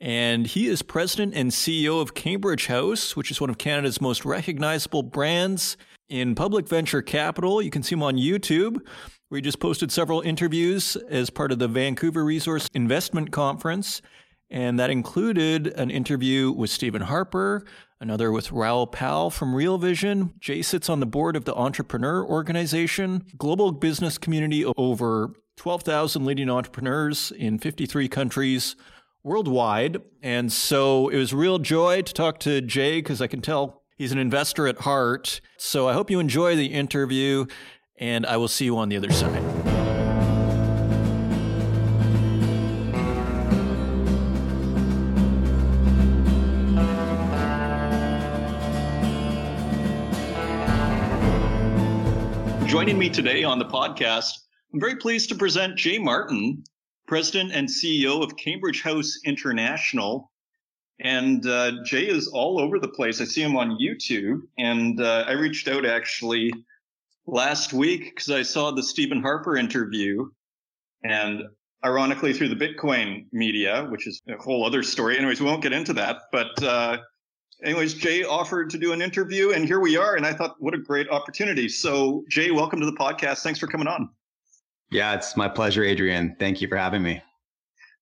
And 0.00 0.46
he 0.46 0.66
is 0.66 0.82
president 0.82 1.34
and 1.34 1.50
CEO 1.50 2.00
of 2.00 2.14
Cambridge 2.14 2.66
House, 2.66 3.16
which 3.16 3.30
is 3.30 3.40
one 3.40 3.50
of 3.50 3.58
Canada's 3.58 4.00
most 4.00 4.24
recognizable 4.24 5.02
brands 5.02 5.76
in 6.08 6.34
public 6.34 6.68
venture 6.68 7.02
capital. 7.02 7.60
You 7.60 7.70
can 7.70 7.82
see 7.82 7.94
him 7.94 8.02
on 8.02 8.16
YouTube. 8.16 8.78
We 9.30 9.40
just 9.40 9.60
posted 9.60 9.90
several 9.90 10.20
interviews 10.20 10.96
as 11.08 11.30
part 11.30 11.52
of 11.52 11.58
the 11.58 11.68
Vancouver 11.68 12.24
Resource 12.24 12.68
Investment 12.74 13.32
Conference. 13.32 14.02
And 14.50 14.78
that 14.78 14.90
included 14.90 15.68
an 15.68 15.90
interview 15.90 16.52
with 16.52 16.70
Stephen 16.70 17.02
Harper, 17.02 17.64
another 18.02 18.32
with 18.32 18.50
Raoul 18.50 18.88
Pal 18.88 19.30
from 19.30 19.54
Real 19.54 19.78
Vision. 19.78 20.34
Jay 20.40 20.60
sits 20.60 20.90
on 20.90 20.98
the 20.98 21.06
board 21.06 21.36
of 21.36 21.44
the 21.44 21.54
Entrepreneur 21.54 22.26
Organization, 22.26 23.24
global 23.38 23.70
business 23.70 24.18
community 24.18 24.64
of 24.64 24.74
over 24.76 25.32
12,000 25.56 26.24
leading 26.24 26.50
entrepreneurs 26.50 27.30
in 27.30 27.60
53 27.60 28.08
countries 28.08 28.74
worldwide. 29.22 30.02
And 30.20 30.52
so 30.52 31.10
it 31.10 31.16
was 31.16 31.32
real 31.32 31.60
joy 31.60 32.02
to 32.02 32.12
talk 32.12 32.40
to 32.40 32.60
Jay 32.60 32.98
because 32.98 33.22
I 33.22 33.28
can 33.28 33.40
tell 33.40 33.82
he's 33.96 34.10
an 34.10 34.18
investor 34.18 34.66
at 34.66 34.80
heart. 34.80 35.40
So 35.56 35.88
I 35.88 35.92
hope 35.92 36.10
you 36.10 36.18
enjoy 36.18 36.56
the 36.56 36.66
interview 36.66 37.46
and 37.98 38.26
I 38.26 38.36
will 38.36 38.48
see 38.48 38.64
you 38.64 38.76
on 38.78 38.88
the 38.88 38.96
other 38.96 39.12
side. 39.12 39.71
Joining 52.72 52.96
me 52.96 53.10
today 53.10 53.44
on 53.44 53.58
the 53.58 53.66
podcast, 53.66 54.30
I'm 54.72 54.80
very 54.80 54.96
pleased 54.96 55.28
to 55.28 55.34
present 55.34 55.76
Jay 55.76 55.98
Martin, 55.98 56.64
President 57.06 57.52
and 57.52 57.68
CEO 57.68 58.24
of 58.24 58.38
Cambridge 58.38 58.80
House 58.80 59.18
International. 59.26 60.32
And 60.98 61.46
uh, 61.46 61.84
Jay 61.84 62.08
is 62.08 62.28
all 62.28 62.58
over 62.58 62.78
the 62.78 62.88
place. 62.88 63.20
I 63.20 63.24
see 63.24 63.42
him 63.42 63.58
on 63.58 63.78
YouTube. 63.78 64.40
And 64.56 64.98
uh, 65.02 65.26
I 65.28 65.32
reached 65.32 65.68
out 65.68 65.84
actually 65.84 66.50
last 67.26 67.74
week 67.74 68.06
because 68.06 68.30
I 68.30 68.40
saw 68.40 68.70
the 68.70 68.82
Stephen 68.82 69.20
Harper 69.20 69.58
interview. 69.58 70.30
And 71.04 71.42
ironically, 71.84 72.32
through 72.32 72.54
the 72.54 72.56
Bitcoin 72.56 73.26
media, 73.32 73.86
which 73.90 74.06
is 74.06 74.22
a 74.30 74.42
whole 74.42 74.64
other 74.64 74.82
story. 74.82 75.18
Anyways, 75.18 75.42
we 75.42 75.46
won't 75.46 75.62
get 75.62 75.74
into 75.74 75.92
that. 75.92 76.22
But 76.32 76.62
uh, 76.62 76.96
anyways, 77.64 77.94
Jay 77.94 78.24
offered 78.24 78.70
to 78.70 78.78
do 78.78 78.92
an 78.92 79.02
interview, 79.02 79.50
and 79.50 79.66
here 79.66 79.80
we 79.80 79.96
are. 79.96 80.16
And 80.16 80.26
I 80.26 80.32
thought, 80.32 80.56
what 80.58 80.74
a 80.74 80.78
great 80.78 81.08
opportunity. 81.08 81.68
So, 81.68 82.24
Jay, 82.28 82.50
welcome 82.50 82.80
to 82.80 82.86
the 82.86 82.92
podcast. 82.92 83.42
Thanks 83.42 83.58
for 83.58 83.66
coming 83.66 83.86
on. 83.86 84.08
Yeah, 84.90 85.14
it's 85.14 85.36
my 85.36 85.48
pleasure, 85.48 85.84
Adrian. 85.84 86.36
Thank 86.38 86.60
you 86.60 86.68
for 86.68 86.76
having 86.76 87.02
me. 87.02 87.22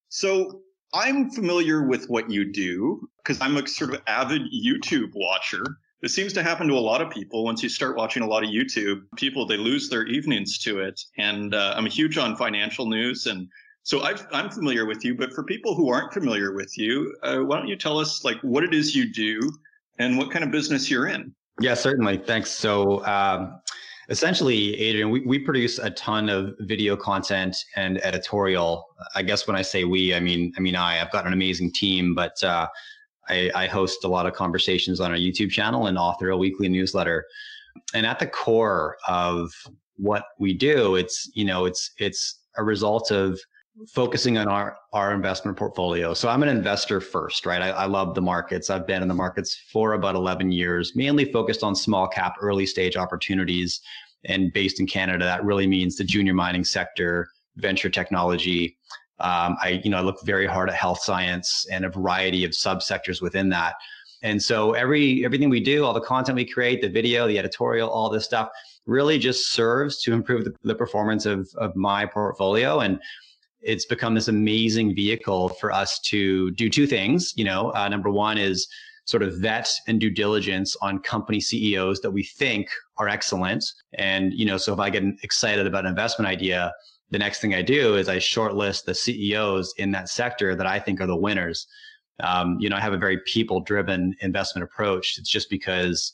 So, 0.09 0.63
I'm 0.93 1.31
familiar 1.31 1.87
with 1.87 2.11
what 2.11 2.29
you 2.29 2.51
do 2.51 3.09
because 3.19 3.41
I'm 3.41 3.57
a 3.57 3.67
sort 3.69 3.95
of 3.95 4.03
avid 4.09 4.43
YouTube 4.53 5.13
watcher. 5.15 5.63
It 6.03 6.09
seems 6.09 6.33
to 6.33 6.43
happen 6.43 6.67
to 6.67 6.75
a 6.75 6.81
lot 6.81 7.01
of 7.01 7.11
people. 7.11 7.45
Once 7.45 7.63
you 7.63 7.69
start 7.69 7.97
watching 7.97 8.23
a 8.23 8.27
lot 8.27 8.43
of 8.43 8.51
YouTube, 8.51 9.03
people 9.17 9.47
they 9.47 9.57
lose 9.57 9.89
their 9.89 10.07
evenings 10.07 10.59
to 10.61 10.81
it. 10.81 11.01
And 11.19 11.55
uh, 11.55 11.75
I'm 11.77 11.87
huge 11.87 12.19
on 12.19 12.35
financial 12.35 12.87
news 12.87 13.27
and 13.27 13.49
so 13.83 14.01
i 14.01 14.15
am 14.33 14.51
familiar 14.51 14.87
with 14.87 15.05
you, 15.05 15.15
but 15.15 15.33
for 15.33 15.43
people 15.43 15.75
who 15.75 15.91
aren't 15.91 16.13
familiar 16.13 16.53
with 16.53 16.77
you, 16.77 17.17
uh, 17.23 17.39
why 17.39 17.59
don't 17.59 17.69
you 17.69 17.77
tell 17.77 17.99
us 17.99 18.25
like 18.25 18.41
what 18.43 18.63
it 18.63 18.75
is 18.75 18.95
you 18.95 19.13
do 19.13 19.41
and 19.99 20.17
what 20.19 20.31
kind 20.31 20.45
of 20.45 20.51
business 20.51 20.91
you're 20.91 21.09
in? 21.09 21.35
Yeah, 21.61 21.75
certainly. 21.75 22.17
Thanks. 22.19 22.51
So 22.51 23.05
um, 23.07 23.61
essentially, 24.09 24.77
Adrian, 24.77 25.11
we, 25.11 25.21
we 25.21 25.39
produce 25.39 25.79
a 25.79 25.91
ton 25.91 26.29
of 26.29 26.55
video 26.61 26.97
content 26.97 27.57
and 27.77 28.03
editorial. 28.05 28.87
I 29.15 29.23
guess 29.23 29.47
when 29.47 29.57
I 29.57 29.63
say 29.63 29.85
we, 29.85 30.15
I 30.15 30.21
mean 30.21 30.53
I 30.57 30.61
mean 30.61 30.77
I. 30.77 31.01
I've 31.01 31.11
got 31.11 31.27
an 31.27 31.33
amazing 31.33 31.73
team, 31.73 32.15
but 32.15 32.43
uh, 32.43 32.67
I, 33.29 33.51
I 33.55 33.67
host 33.67 34.05
a 34.05 34.09
lot 34.09 34.27
of 34.27 34.35
conversations 34.35 35.01
on 35.01 35.11
our 35.11 35.17
YouTube 35.17 35.51
channel 35.51 35.87
and 35.87 35.97
author 35.97 36.31
a 36.31 36.37
weekly 36.37 36.69
newsletter. 36.69 37.27
And 37.95 38.05
at 38.05 38.19
the 38.19 38.27
core 38.27 38.97
of 39.07 39.53
what 39.97 40.25
we 40.39 40.53
do, 40.55 40.97
it's 40.97 41.31
you 41.35 41.45
know 41.45 41.67
it's 41.67 41.93
it's 41.99 42.41
a 42.57 42.65
result 42.65 43.11
of 43.11 43.41
focusing 43.89 44.39
on 44.39 44.49
our 44.49 44.77
our 44.93 45.13
investment 45.13 45.57
portfolio. 45.57 46.15
So 46.15 46.29
I'm 46.29 46.43
an 46.43 46.49
investor 46.49 47.01
first, 47.01 47.47
right? 47.47 47.63
I, 47.63 47.71
I, 47.71 47.85
love 47.87 48.15
the 48.15 48.23
markets. 48.23 48.69
I've 48.69 48.87
been 48.87 49.03
in 49.03 49.09
the 49.09 49.15
markets 49.15 49.63
for 49.73 49.95
about 49.95 50.17
11 50.17 50.51
years, 50.51 50.95
mainly 50.97 51.31
focused 51.33 51.63
on 51.63 51.75
small 51.75 52.09
cap, 52.09 52.35
early 52.41 52.67
stage 52.67 52.97
opportunities, 52.97 53.81
and 54.25 54.53
based 54.53 54.81
in 54.81 54.87
Canada. 54.87 55.25
That 55.25 55.45
really 55.45 55.67
means 55.67 55.97
the 55.97 56.05
junior 56.05 56.35
mining 56.35 56.65
sector, 56.65 57.29
venture 57.57 57.89
technology. 57.89 58.77
Um, 59.21 59.57
I 59.63 59.81
you 59.85 59.91
know 59.91 59.99
I 59.99 60.03
look 60.03 60.23
very 60.25 60.47
hard 60.47 60.69
at 60.69 60.75
health 60.75 61.01
science 61.01 61.67
and 61.71 61.85
a 61.85 61.91
variety 61.91 62.45
of 62.45 62.53
subsectors 62.53 63.23
within 63.23 63.49
that. 63.51 63.75
And 64.23 64.43
so 64.43 64.73
every 64.73 65.25
everything 65.25 65.49
we 65.49 65.61
do, 65.61 65.85
all 65.85 65.95
the 65.95 66.01
content 66.01 66.37
we 66.37 66.45
create, 66.45 66.83
the 66.83 66.89
video, 66.89 67.27
the 67.27 67.39
editorial, 67.39 67.89
all 67.89 68.11
this 68.11 68.25
stuff 68.25 68.49
really 68.87 69.19
just 69.19 69.53
serves 69.53 70.03
to 70.03 70.13
improve 70.13 70.45
the, 70.45 70.55
the 70.65 70.75
performance 70.75 71.25
of 71.25 71.49
of 71.57 71.75
my 71.77 72.05
portfolio 72.05 72.81
and 72.81 73.01
it's 73.63 73.85
become 73.85 74.15
this 74.15 74.29
amazing 74.29 74.95
vehicle 74.95 75.51
for 75.51 75.73
us 75.73 75.99
to 76.01 76.51
do 76.53 76.69
two 76.69 76.87
things. 76.87 77.33
You 77.37 77.45
know, 77.45 77.73
uh, 77.75 77.89
number 77.89 78.11
one 78.11 78.39
is 78.39 78.69
sort 79.05 79.23
of 79.23 79.39
vet 79.39 79.69
and 79.89 80.01
due 80.01 80.11
diligence 80.11 80.77
on 80.83 81.01
company 81.01 81.41
CEOs 81.41 82.01
that 82.01 82.11
we 82.11 82.23
think 82.23 82.69
are 82.99 83.09
excellent. 83.09 83.65
And, 83.95 84.33
you 84.33 84.47
know, 84.47 84.57
so 84.57 84.73
if 84.73 84.79
I 84.79 84.89
get 84.89 85.03
excited 85.23 85.67
about 85.67 85.85
an 85.85 85.91
investment 85.91 86.29
idea, 86.29 86.73
the 87.11 87.19
next 87.19 87.41
thing 87.41 87.55
I 87.55 87.63
do 87.63 87.97
is 87.97 88.09
I 88.09 88.19
shortlist 88.19 88.85
the 88.85 88.95
CEOs 88.95 89.75
in 89.79 89.91
that 89.93 90.09
sector 90.09 90.55
that 90.55 90.67
I 90.67 90.79
think 90.79 91.01
are 91.01 91.09
the 91.09 91.17
winners. 91.17 91.67
Um, 92.23 92.57
you 92.61 92.69
know, 92.69 92.77
I 92.77 92.81
have 92.81 92.93
a 92.93 92.99
very 92.99 93.19
people 93.27 93.61
driven 93.61 94.15
investment 94.21 94.63
approach. 94.63 95.19
It's 95.19 95.29
just 95.29 95.51
because, 95.51 96.13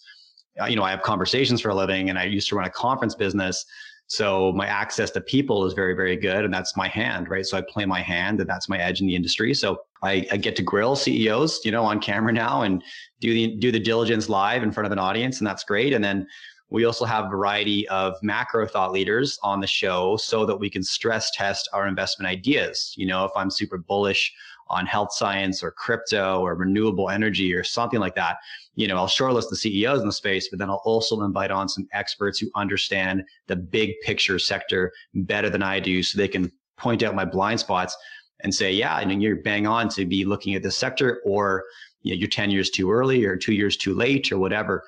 uh, 0.61 0.65
you 0.67 0.77
know, 0.77 0.83
I 0.83 0.91
have 0.91 1.03
conversations 1.03 1.61
for 1.61 1.69
a 1.69 1.75
living 1.75 2.09
and 2.09 2.19
I 2.19 2.25
used 2.25 2.49
to 2.49 2.57
run 2.57 2.67
a 2.67 2.71
conference 2.71 3.15
business. 3.15 3.65
So 4.09 4.53
my 4.53 4.67
access 4.67 5.11
to 5.13 5.21
people 5.21 5.65
is 5.67 5.73
very, 5.73 5.95
very 5.95 6.17
good. 6.17 6.45
And 6.45 6.55
that's 6.55 6.77
my 6.77 6.87
hand, 6.87 7.29
right? 7.29 7.45
So 7.45 7.59
I 7.59 7.63
play 7.63 7.85
my 7.85 8.01
hand 8.01 8.41
and 8.41 8.49
that's 8.49 8.69
my 8.69 8.79
edge 8.79 9.01
in 9.01 9.07
the 9.07 9.17
industry. 9.17 9.53
So 9.53 9.81
I, 10.03 10.27
I, 10.31 10.37
get 10.37 10.55
to 10.57 10.63
grill 10.63 10.95
CEOs, 10.95 11.65
you 11.65 11.73
know, 11.73 11.85
on 11.85 12.01
camera 12.01 12.33
now 12.33 12.63
and 12.63 12.85
do 13.21 13.33
the, 13.33 13.57
do 13.57 13.73
the 13.73 13.81
diligence 13.81 14.29
live 14.29 14.63
in 14.63 14.71
front 14.71 14.87
of 14.87 14.93
an 14.93 14.99
audience. 15.01 15.39
And 15.39 15.47
that's 15.47 15.65
great. 15.65 15.93
And 15.93 16.05
then 16.05 16.27
we 16.71 16.85
also 16.85 17.05
have 17.05 17.27
a 17.27 17.29
variety 17.29 17.89
of 17.89 18.15
macro 18.23 18.67
thought 18.67 18.93
leaders 18.93 19.39
on 19.43 19.61
the 19.61 19.67
show 19.67 20.17
so 20.17 20.45
that 20.47 20.57
we 20.57 20.69
can 20.71 20.83
stress 20.83 21.31
test 21.33 21.69
our 21.73 21.87
investment 21.87 22.29
ideas. 22.29 22.93
You 22.97 23.07
know, 23.07 23.25
if 23.25 23.33
I'm 23.37 23.51
super 23.51 23.79
bullish 23.79 24.33
on 24.69 24.87
health 24.87 25.13
science 25.13 25.63
or 25.63 25.71
crypto 25.71 26.41
or 26.41 26.55
renewable 26.55 27.11
energy 27.11 27.55
or 27.55 27.63
something 27.63 28.01
like 28.01 28.15
that, 28.15 28.37
you 28.75 28.87
know, 28.87 28.97
I'll 28.97 29.07
shortlist 29.07 29.49
the 29.49 29.57
CEOs 29.57 30.01
in 30.01 30.07
the 30.07 30.13
space, 30.13 30.49
but 30.49 30.59
then 30.59 30.69
I'll 30.69 30.83
also 30.85 31.23
invite 31.23 31.51
on 31.51 31.69
some 31.69 31.89
experts 31.93 32.39
who 32.39 32.49
understand 32.55 33.23
the 33.47 33.57
big 33.57 33.95
picture 34.03 34.39
sector 34.39 34.93
better 35.15 35.49
than 35.51 35.63
I 35.63 35.81
do 35.81 36.03
so 36.03 36.19
they 36.19 36.29
can 36.29 36.51
point 36.77 37.03
out 37.03 37.15
my 37.15 37.25
blind 37.25 37.61
spots 37.61 37.97
and 38.41 38.55
say, 38.55 38.71
yeah, 38.71 38.95
I 38.95 39.05
mean, 39.05 39.21
you're 39.21 39.37
bang 39.37 39.67
on 39.67 39.89
to 39.91 40.05
be 40.05 40.25
looking 40.25 40.55
at 40.55 40.63
this 40.63 40.77
sector 40.77 41.21
or 41.25 41.65
you 42.03 42.13
know, 42.13 42.19
you're 42.19 42.29
10 42.29 42.51
years 42.51 42.71
too 42.71 42.91
early 42.91 43.25
or 43.25 43.37
two 43.37 43.55
years 43.55 43.77
too 43.77 43.95
late 43.95 44.31
or 44.31 44.39
whatever. 44.39 44.85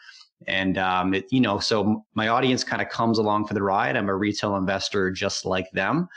And, 0.47 0.79
um, 0.79 1.15
it, 1.15 1.27
you 1.31 1.41
know, 1.41 1.59
so 1.59 2.05
my 2.15 2.29
audience 2.29 2.63
kind 2.63 2.81
of 2.81 2.89
comes 2.91 3.19
along 3.19 3.47
for 3.47 3.55
the 3.55 3.63
ride. 3.63 3.97
I'm 3.97 4.09
a 4.09 4.15
retail 4.15 4.57
investor 4.57 5.11
just 5.11 5.45
like 5.45 5.69
them. 5.73 6.09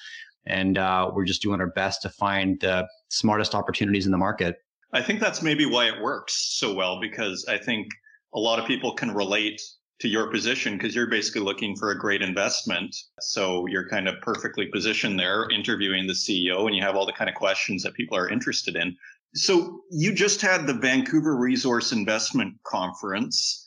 And 0.45 0.78
uh, 0.78 1.10
we're 1.13 1.26
just 1.26 1.41
doing 1.41 1.60
our 1.60 1.71
best 1.71 2.02
to 2.04 2.10
find 2.10 2.60
the 2.60 2.88
smartest 3.12 3.54
opportunities 3.54 4.06
in 4.06 4.12
the 4.12 4.17
market. 4.17 4.56
I 4.93 5.02
think 5.02 5.19
that's 5.19 5.41
maybe 5.41 5.65
why 5.65 5.88
it 5.88 6.02
works 6.02 6.34
so 6.58 6.74
well 6.74 7.00
because 7.00 7.45
I 7.47 7.58
think 7.58 7.88
a 8.34 8.39
lot 8.39 8.60
of 8.60 8.65
people 8.65 8.93
can 8.93 9.12
relate 9.12 9.62
to 10.00 10.08
your 10.08 10.32
position 10.32 10.78
because 10.78 10.95
you're 10.95 11.10
basically 11.10 11.41
looking 11.41 11.76
for 11.76 11.91
a 11.91 12.00
great 12.00 12.21
investment. 12.21 12.95
So 13.19 13.67
you're 13.67 13.88
kind 13.88 14.08
of 14.08 14.19
perfectly 14.21 14.65
positioned 14.65 15.19
there 15.19 15.50
interviewing 15.50 16.08
the 16.08 16.13
CEO 16.13 16.65
and 16.65 16.76
you 16.76 16.82
have 16.82 16.95
all 16.95 17.06
the 17.06 17.13
kind 17.13 17.30
of 17.30 17.36
questions 17.36 17.84
that 17.84 17.93
people 17.93 18.17
are 18.17 18.30
interested 18.30 18.76
in. 18.76 18.97
So 19.36 19.82
you 19.91 20.13
just 20.13 20.41
had 20.41 20.65
the 20.65 20.74
Vancouver 20.74 21.38
Resource 21.38 21.91
Investment 21.91 22.56
Conference, 22.63 23.63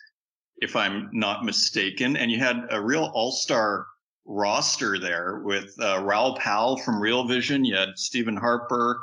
if 0.59 0.76
I'm 0.76 1.09
not 1.12 1.44
mistaken, 1.44 2.16
and 2.16 2.30
you 2.30 2.38
had 2.38 2.66
a 2.70 2.83
real 2.83 3.11
all-star 3.14 3.87
roster 4.26 4.98
there 4.98 5.40
with 5.44 5.74
uh, 5.80 6.02
Raoul 6.02 6.37
Pal 6.37 6.76
from 6.78 7.00
Real 7.00 7.26
Vision, 7.26 7.64
you 7.64 7.76
had 7.76 7.90
Stephen 7.96 8.37
Harper 8.37 9.00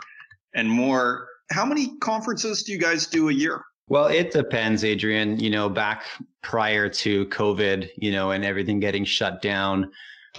and 0.56 0.70
more 0.70 1.28
how 1.52 1.66
many 1.66 1.98
conferences 1.98 2.64
do 2.64 2.72
you 2.72 2.78
guys 2.78 3.08
do 3.08 3.30
a 3.30 3.34
year? 3.34 3.64
Well, 3.88 4.08
it 4.08 4.32
depends, 4.32 4.86
Adrian. 4.86 5.40
You 5.40 5.50
know, 5.50 5.70
back 5.70 6.06
prior 6.42 6.88
to 6.88 7.26
COVID, 7.26 7.90
you 7.98 8.12
know, 8.12 8.32
and 8.32 8.46
everything 8.46 8.80
getting 8.80 9.04
shut 9.04 9.42
down, 9.42 9.92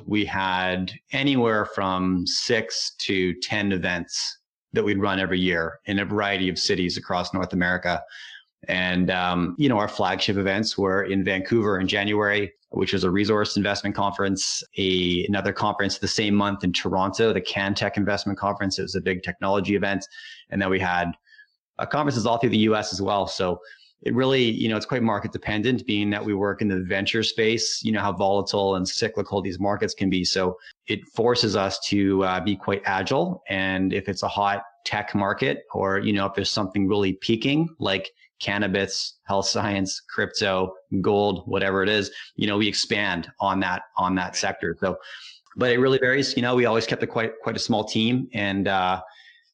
we 0.06 0.24
had 0.24 0.90
anywhere 1.12 1.66
from 1.66 2.26
six 2.26 2.94
to 3.00 3.34
10 3.40 3.72
events 3.72 4.38
that 4.72 4.82
we'd 4.82 4.98
run 4.98 5.20
every 5.20 5.38
year 5.38 5.80
in 5.84 5.98
a 5.98 6.04
variety 6.04 6.48
of 6.48 6.58
cities 6.58 6.96
across 6.96 7.34
North 7.34 7.52
America. 7.52 8.02
And, 8.68 9.10
um, 9.10 9.56
you 9.58 9.68
know, 9.68 9.78
our 9.78 9.88
flagship 9.88 10.36
events 10.36 10.78
were 10.78 11.02
in 11.02 11.24
Vancouver 11.24 11.80
in 11.80 11.88
January, 11.88 12.52
which 12.70 12.92
was 12.92 13.04
a 13.04 13.10
resource 13.10 13.56
investment 13.56 13.96
conference, 13.96 14.62
a, 14.78 15.24
another 15.26 15.52
conference 15.52 15.98
the 15.98 16.08
same 16.08 16.34
month 16.34 16.62
in 16.64 16.72
Toronto, 16.72 17.32
the 17.32 17.40
CanTech 17.40 17.96
Investment 17.96 18.38
Conference. 18.38 18.78
It 18.78 18.82
was 18.82 18.94
a 18.94 19.00
big 19.00 19.22
technology 19.22 19.74
event. 19.74 20.06
And 20.50 20.62
then 20.62 20.70
we 20.70 20.78
had 20.78 21.12
uh, 21.78 21.86
conferences 21.86 22.24
all 22.24 22.38
through 22.38 22.50
the 22.50 22.58
US 22.58 22.92
as 22.92 23.02
well. 23.02 23.26
So 23.26 23.60
it 24.02 24.14
really, 24.14 24.42
you 24.42 24.68
know, 24.68 24.76
it's 24.76 24.86
quite 24.86 25.02
market 25.02 25.32
dependent, 25.32 25.86
being 25.86 26.10
that 26.10 26.24
we 26.24 26.34
work 26.34 26.60
in 26.60 26.68
the 26.68 26.80
venture 26.80 27.22
space, 27.22 27.82
you 27.84 27.92
know, 27.92 28.00
how 28.00 28.12
volatile 28.12 28.74
and 28.74 28.88
cyclical 28.88 29.40
these 29.40 29.60
markets 29.60 29.94
can 29.94 30.10
be. 30.10 30.24
So 30.24 30.58
it 30.88 31.06
forces 31.14 31.54
us 31.54 31.78
to 31.86 32.24
uh, 32.24 32.40
be 32.40 32.56
quite 32.56 32.82
agile. 32.84 33.42
And 33.48 33.92
if 33.92 34.08
it's 34.08 34.24
a 34.24 34.28
hot 34.28 34.64
tech 34.84 35.14
market 35.14 35.64
or, 35.72 36.00
you 36.00 36.12
know, 36.12 36.26
if 36.26 36.34
there's 36.34 36.50
something 36.50 36.88
really 36.88 37.12
peaking, 37.14 37.68
like 37.78 38.10
cannabis, 38.42 39.18
health 39.24 39.46
science, 39.46 40.02
crypto, 40.10 40.74
gold, 41.00 41.44
whatever 41.46 41.82
it 41.82 41.88
is, 41.88 42.10
you 42.36 42.46
know, 42.46 42.58
we 42.58 42.68
expand 42.68 43.30
on 43.40 43.60
that, 43.60 43.82
on 43.96 44.14
that 44.16 44.36
sector. 44.36 44.76
So, 44.80 44.98
but 45.56 45.70
it 45.70 45.78
really 45.78 45.98
varies. 45.98 46.36
You 46.36 46.42
know, 46.42 46.54
we 46.54 46.66
always 46.66 46.86
kept 46.86 47.02
a 47.02 47.06
quite, 47.06 47.32
quite 47.42 47.56
a 47.56 47.60
small 47.60 47.84
team 47.84 48.28
and, 48.34 48.68
uh, 48.68 49.00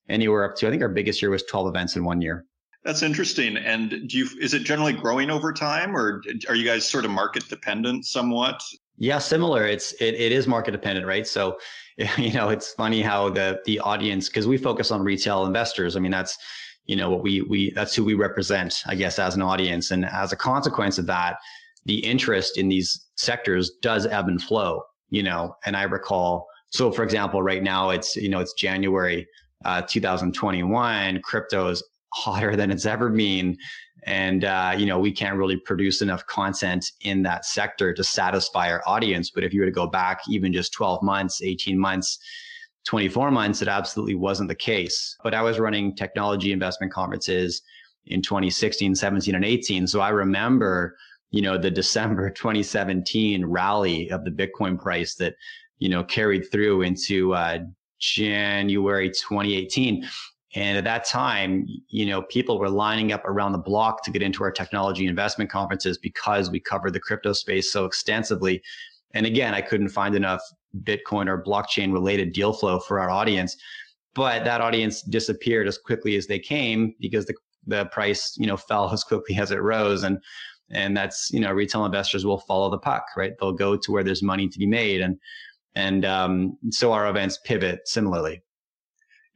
anywhere 0.09 0.45
up 0.45 0.57
to, 0.57 0.67
I 0.67 0.71
think 0.71 0.83
our 0.83 0.89
biggest 0.89 1.21
year 1.21 1.31
was 1.31 1.43
12 1.45 1.69
events 1.69 1.97
in 1.97 2.05
one 2.05 2.23
year. 2.23 2.47
That's 2.83 3.03
interesting. 3.03 3.59
And 3.59 4.09
do 4.09 4.17
you, 4.17 4.29
is 4.41 4.55
it 4.55 4.61
generally 4.61 4.95
growing 4.95 5.31
over 5.31 5.53
time 5.53 5.95
or 5.95 6.23
are 6.49 6.55
you 6.55 6.65
guys 6.65 6.89
sort 6.89 7.05
of 7.05 7.11
market 7.11 7.47
dependent 7.49 8.07
somewhat? 8.07 8.63
Yeah, 8.97 9.19
similar. 9.19 9.67
It's, 9.67 9.93
it, 10.01 10.15
it 10.15 10.33
is 10.33 10.47
market 10.47 10.71
dependent, 10.71 11.07
right? 11.07 11.27
So, 11.27 11.59
you 12.17 12.33
know, 12.33 12.49
it's 12.49 12.73
funny 12.73 13.03
how 13.03 13.29
the, 13.29 13.61
the 13.67 13.79
audience, 13.81 14.29
cause 14.31 14.47
we 14.47 14.57
focus 14.57 14.91
on 14.91 15.03
retail 15.03 15.45
investors. 15.45 15.97
I 15.97 16.01
mean, 16.01 16.13
that's, 16.13 16.39
you 16.89 16.97
know 16.97 17.11
what 17.11 17.23
we 17.23 17.43
we 17.43 17.71
that's 17.73 17.95
who 17.95 18.05
we 18.05 18.15
represent 18.15 18.83
i 18.87 18.95
guess 18.97 19.19
as 19.21 19.37
an 19.37 19.43
audience. 19.43 19.93
And 19.93 20.05
as 20.05 20.33
a 20.33 20.37
consequence 20.37 20.99
of 20.99 21.07
that 21.07 21.37
the 21.85 21.99
interest 22.05 22.59
in 22.59 22.69
these 22.69 23.07
sectors 23.17 23.71
does 23.81 24.07
ebb 24.07 24.27
and 24.27 24.43
flow 24.43 24.83
you 25.11 25.23
know. 25.23 25.55
And 25.65 25.77
i 25.77 25.85
recall 25.85 26.47
so 26.71 26.91
for 26.91 27.05
example 27.05 27.43
right 27.43 27.63
now 27.63 27.91
it's 27.91 28.17
you 28.17 28.29
know 28.29 28.41
it's 28.41 28.55
january 28.55 29.27
uh, 29.65 29.83
2021 29.83 31.21
crypto 31.23 31.69
is 31.69 31.83
hotter 32.15 32.57
than 32.57 32.71
it's 32.71 32.87
ever 32.87 33.11
been. 33.11 33.57
And 34.05 34.45
uh, 34.45 34.75
you 34.79 34.87
know 34.87 34.99
we 34.99 35.13
can't 35.13 35.37
really 35.37 35.57
produce 35.57 36.01
enough 36.01 36.25
content 36.27 36.93
in 37.03 37.23
that 37.25 37.45
sector 37.45 37.93
to 37.93 38.05
satisfy 38.05 38.71
our 38.71 38.83
audience. 38.87 39.31
But 39.31 39.45
if 39.45 39.53
you 39.53 39.61
were 39.61 39.67
to 39.67 39.73
go 39.73 39.87
back 39.87 40.21
even 40.29 40.53
just 40.53 40.73
12 40.73 41.03
months 41.03 41.43
18 41.43 41.79
months 41.79 42.19
24 42.87 43.31
months, 43.31 43.63
it 43.63 43.69
absolutely 43.69 44.15
wasn't 44.15 44.49
the 44.49 44.55
case. 44.55 45.17
But 45.23 45.35
I 45.35 45.43
was 45.43 45.59
running 45.59 45.95
technology 45.95 46.53
investment 46.53 46.93
conferences 46.93 47.63
in 48.07 48.23
2016, 48.23 48.95
17, 48.95 49.35
and 49.35 49.45
18. 49.45 49.87
So 49.87 50.01
I 50.01 50.09
remember, 50.09 50.97
you 51.31 51.43
know, 51.43 51.59
the 51.59 51.71
December 51.83 52.31
2017 52.31 53.45
rally 53.45 54.11
of 54.11 54.25
the 54.25 54.31
Bitcoin 54.31 54.81
price 54.81 55.15
that, 55.17 55.35
you 55.79 55.89
know, 55.89 56.03
carried 56.03 56.51
through 56.51 56.83
into 56.83 57.35
uh, 57.35 57.59
January 57.99 59.11
2018. 59.11 60.09
And 60.55 60.79
at 60.79 60.85
that 60.85 61.05
time, 61.05 61.67
you 61.89 62.07
know, 62.07 62.23
people 62.23 62.59
were 62.59 62.71
lining 62.71 63.13
up 63.13 63.25
around 63.27 63.53
the 63.53 63.59
block 63.59 64.03
to 64.05 64.11
get 64.11 64.23
into 64.23 64.43
our 64.43 64.51
technology 64.51 65.07
investment 65.07 65.51
conferences 65.51 65.99
because 65.99 66.51
we 66.51 66.59
covered 66.59 66.95
the 66.95 67.01
crypto 67.01 67.35
space 67.35 67.71
so 67.71 67.85
extensively. 67.85 68.63
And 69.15 69.27
again, 69.27 69.55
I 69.55 69.61
couldn't 69.61 69.89
find 69.89 70.15
enough 70.15 70.43
Bitcoin 70.83 71.29
or 71.29 71.43
blockchain 71.43 71.93
related 71.93 72.33
deal 72.33 72.53
flow 72.53 72.79
for 72.79 73.01
our 73.01 73.11
audience. 73.11 73.57
But 74.15 74.45
that 74.45 74.61
audience 74.61 75.03
disappeared 75.03 75.69
as 75.69 75.79
quickly 75.79 76.17
as 76.17 76.27
they 76.27 76.39
came 76.39 76.95
because 77.01 77.27
the, 77.27 77.35
the 77.67 77.87
price, 77.87 78.35
you 78.39 78.47
know, 78.47 78.57
fell 78.57 78.91
as 78.91 79.05
quickly 79.05 79.37
as 79.37 79.51
it 79.51 79.63
rose. 79.63 80.03
And, 80.03 80.19
and 80.71 80.97
that's, 80.97 81.31
you 81.33 81.41
know, 81.41 81.53
retail 81.53 81.85
investors 81.85 82.27
will 82.27 82.41
follow 82.41 82.71
the 82.71 82.79
puck, 82.79 83.07
right? 83.17 83.33
They'll 83.41 83.53
go 83.53 83.77
to 83.77 83.93
where 83.93 84.05
there's 84.05 84.23
money 84.23 84.49
to 84.49 84.59
be 84.59 84.67
made. 84.67 85.01
And, 85.01 85.19
and 85.75 86.05
um, 86.05 86.59
so 86.71 86.93
our 86.93 87.09
events 87.09 87.39
pivot 87.45 87.87
similarly. 87.87 88.43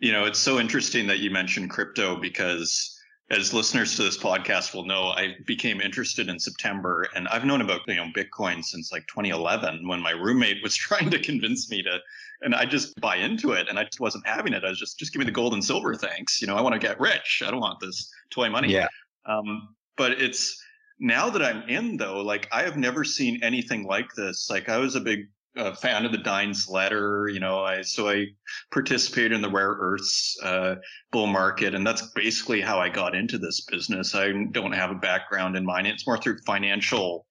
You 0.01 0.11
know, 0.11 0.25
it's 0.25 0.41
so 0.41 0.59
interesting 0.59 1.07
that 1.07 1.21
you 1.21 1.31
mentioned 1.31 1.71
crypto 1.71 2.17
because 2.17 2.92
as 3.33 3.55
listeners 3.55 3.97
to 3.97 4.03
this 4.03 4.19
podcast 4.19 4.75
will 4.75 4.85
know, 4.85 5.09
I 5.09 5.37
became 5.47 5.81
interested 5.81 6.29
in 6.29 6.39
September 6.39 7.09
and 7.15 7.27
I've 7.29 7.47
known 7.47 7.63
about, 7.63 7.81
you 7.89 7.97
know, 7.97 8.09
Bitcoin 8.15 8.63
since 8.63 8.93
like 8.93 9.07
2011 9.07 9.89
when 9.89 10.01
my 10.01 10.11
roommate 10.11 10.63
was 10.63 10.77
trying 10.77 11.11
to 11.11 11.19
convince 11.19 11.71
me 11.71 11.83
to, 11.83 11.99
and 12.43 12.55
I 12.55 12.67
just 12.67 13.01
buy 13.01 13.17
into 13.17 13.53
it 13.53 13.69
and 13.69 13.79
I 13.79 13.85
just 13.85 14.01
wasn't 14.01 14.27
having 14.27 14.53
it. 14.53 14.65
I 14.65 14.69
was 14.69 14.79
just, 14.79 14.99
just 14.99 15.13
give 15.13 15.21
me 15.21 15.25
the 15.25 15.33
gold 15.33 15.55
and 15.55 15.65
silver. 15.65 15.95
Thanks. 15.95 16.43
You 16.43 16.47
know, 16.47 16.57
I 16.57 16.61
want 16.61 16.75
to 16.75 16.79
get 16.79 17.01
rich. 17.01 17.43
I 17.45 17.51
don't 17.51 17.61
want 17.61 17.81
this 17.81 18.13
toy 18.31 18.51
money. 18.51 18.71
Yeah. 18.71 18.89
Um, 19.25 19.75
but 19.97 20.13
it's 20.13 20.63
now 21.01 21.31
that 21.31 21.43
I'm 21.43 21.67
in 21.69 21.97
though, 21.97 22.21
like 22.21 22.49
I 22.53 22.63
have 22.63 22.77
never 22.77 23.03
seen 23.03 23.43
anything 23.43 23.85
like 23.85 24.13
this. 24.15 24.51
Like 24.51 24.69
I 24.69 24.77
was 24.77 24.95
a 24.95 25.01
big 25.01 25.21
a 25.57 25.75
fan 25.75 26.05
of 26.05 26.13
the 26.13 26.19
Dines 26.19 26.69
letter. 26.69 27.29
You 27.29 27.41
know, 27.41 27.61
I 27.61 27.83
so 27.83 28.09
I 28.09 28.27
participated 28.71 29.33
in 29.33 29.43
the 29.43 29.51
rare 29.51 29.77
earths 29.79 30.37
uh, 30.43 30.77
bull 31.11 31.27
market, 31.27 31.75
and 31.75 31.87
that's 31.87 32.03
basically 32.15 32.61
how 32.61 32.79
I 32.79 32.89
got 32.89 33.15
into 33.15 33.39
this 33.39 33.63
business. 33.63 34.15
I 34.15 34.33
don't 34.53 34.73
have 34.73 34.91
a 34.91 34.97
background 34.97 35.57
in 35.57 35.65
mining; 35.65 35.93
it's 35.93 36.07
more 36.07 36.19
through 36.19 36.39
financial, 36.47 37.27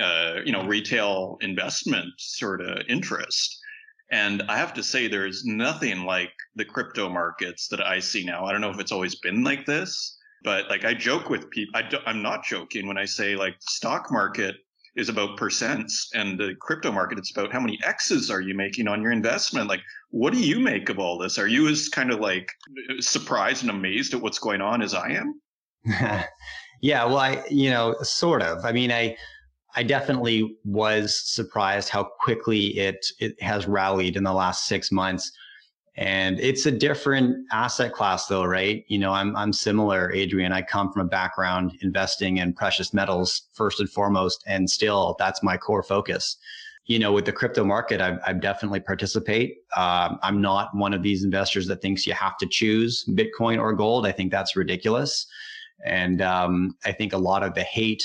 uh, 0.00 0.36
you 0.44 0.52
know, 0.52 0.64
retail 0.64 1.38
investment 1.40 2.12
sort 2.18 2.60
of 2.60 2.82
interest. 2.88 3.58
And 4.10 4.42
I 4.48 4.58
have 4.58 4.74
to 4.74 4.82
say, 4.82 5.08
there's 5.08 5.44
nothing 5.46 6.04
like 6.04 6.32
the 6.54 6.66
crypto 6.66 7.08
markets 7.08 7.68
that 7.68 7.80
I 7.80 7.98
see 7.98 8.24
now. 8.24 8.44
I 8.44 8.52
don't 8.52 8.60
know 8.60 8.70
if 8.70 8.78
it's 8.78 8.92
always 8.92 9.14
been 9.14 9.42
like 9.42 9.64
this, 9.64 10.18
but 10.44 10.68
like 10.68 10.84
I 10.84 10.92
joke 10.92 11.30
with 11.30 11.48
people. 11.50 11.80
I 11.80 11.88
I'm 12.06 12.22
not 12.22 12.44
joking 12.44 12.86
when 12.86 12.98
I 12.98 13.06
say 13.06 13.36
like 13.36 13.54
stock 13.60 14.10
market 14.10 14.56
is 14.96 15.08
about 15.08 15.38
percents 15.38 16.08
and 16.14 16.38
the 16.38 16.54
crypto 16.60 16.92
market 16.92 17.18
it's 17.18 17.30
about 17.30 17.52
how 17.52 17.60
many 17.60 17.78
x's 17.84 18.30
are 18.30 18.40
you 18.40 18.54
making 18.54 18.88
on 18.88 19.00
your 19.00 19.12
investment? 19.12 19.68
Like 19.68 19.80
what 20.10 20.32
do 20.32 20.40
you 20.40 20.58
make 20.58 20.88
of 20.88 20.98
all 20.98 21.18
this? 21.18 21.38
Are 21.38 21.48
you 21.48 21.68
as 21.68 21.88
kind 21.88 22.10
of 22.10 22.20
like 22.20 22.48
uh, 22.90 23.00
surprised 23.00 23.62
and 23.62 23.70
amazed 23.70 24.14
at 24.14 24.20
what's 24.20 24.38
going 24.38 24.60
on 24.60 24.82
as 24.82 24.94
i 24.94 25.10
am? 25.10 25.40
Yeah 26.84 27.04
well 27.04 27.18
i 27.18 27.44
you 27.48 27.70
know 27.70 27.94
sort 28.02 28.42
of. 28.42 28.64
I 28.64 28.72
mean 28.72 28.90
i 28.90 29.16
i 29.76 29.82
definitely 29.82 30.56
was 30.64 31.16
surprised 31.24 31.88
how 31.88 32.04
quickly 32.20 32.76
it 32.78 33.06
it 33.20 33.40
has 33.40 33.66
rallied 33.66 34.16
in 34.16 34.24
the 34.24 34.32
last 34.32 34.66
six 34.66 34.90
months 34.90 35.32
and 35.96 36.40
it's 36.40 36.64
a 36.64 36.70
different 36.70 37.46
asset 37.52 37.92
class 37.92 38.26
though, 38.26 38.44
right? 38.44 38.84
You 38.88 38.98
know, 38.98 39.12
I'm, 39.12 39.36
I'm 39.36 39.52
similar, 39.52 40.10
Adrian. 40.12 40.52
I 40.52 40.62
come 40.62 40.90
from 40.90 41.02
a 41.02 41.08
background 41.08 41.76
investing 41.82 42.38
in 42.38 42.54
precious 42.54 42.94
metals 42.94 43.42
first 43.52 43.78
and 43.78 43.90
foremost, 43.90 44.42
and 44.46 44.68
still 44.68 45.16
that's 45.18 45.42
my 45.42 45.58
core 45.58 45.82
focus. 45.82 46.38
You 46.86 46.98
know, 46.98 47.12
with 47.12 47.26
the 47.26 47.32
crypto 47.32 47.62
market, 47.62 48.00
I, 48.00 48.18
I 48.26 48.32
definitely 48.32 48.80
participate. 48.80 49.58
Um, 49.76 50.18
I'm 50.22 50.40
not 50.40 50.74
one 50.74 50.94
of 50.94 51.02
these 51.02 51.24
investors 51.24 51.66
that 51.68 51.82
thinks 51.82 52.06
you 52.06 52.14
have 52.14 52.38
to 52.38 52.46
choose 52.46 53.04
Bitcoin 53.10 53.60
or 53.60 53.72
gold. 53.72 54.06
I 54.06 54.12
think 54.12 54.32
that's 54.32 54.56
ridiculous. 54.56 55.26
And 55.84 56.22
um, 56.22 56.74
I 56.84 56.92
think 56.92 57.12
a 57.12 57.18
lot 57.18 57.42
of 57.42 57.54
the 57.54 57.62
hate 57.62 58.02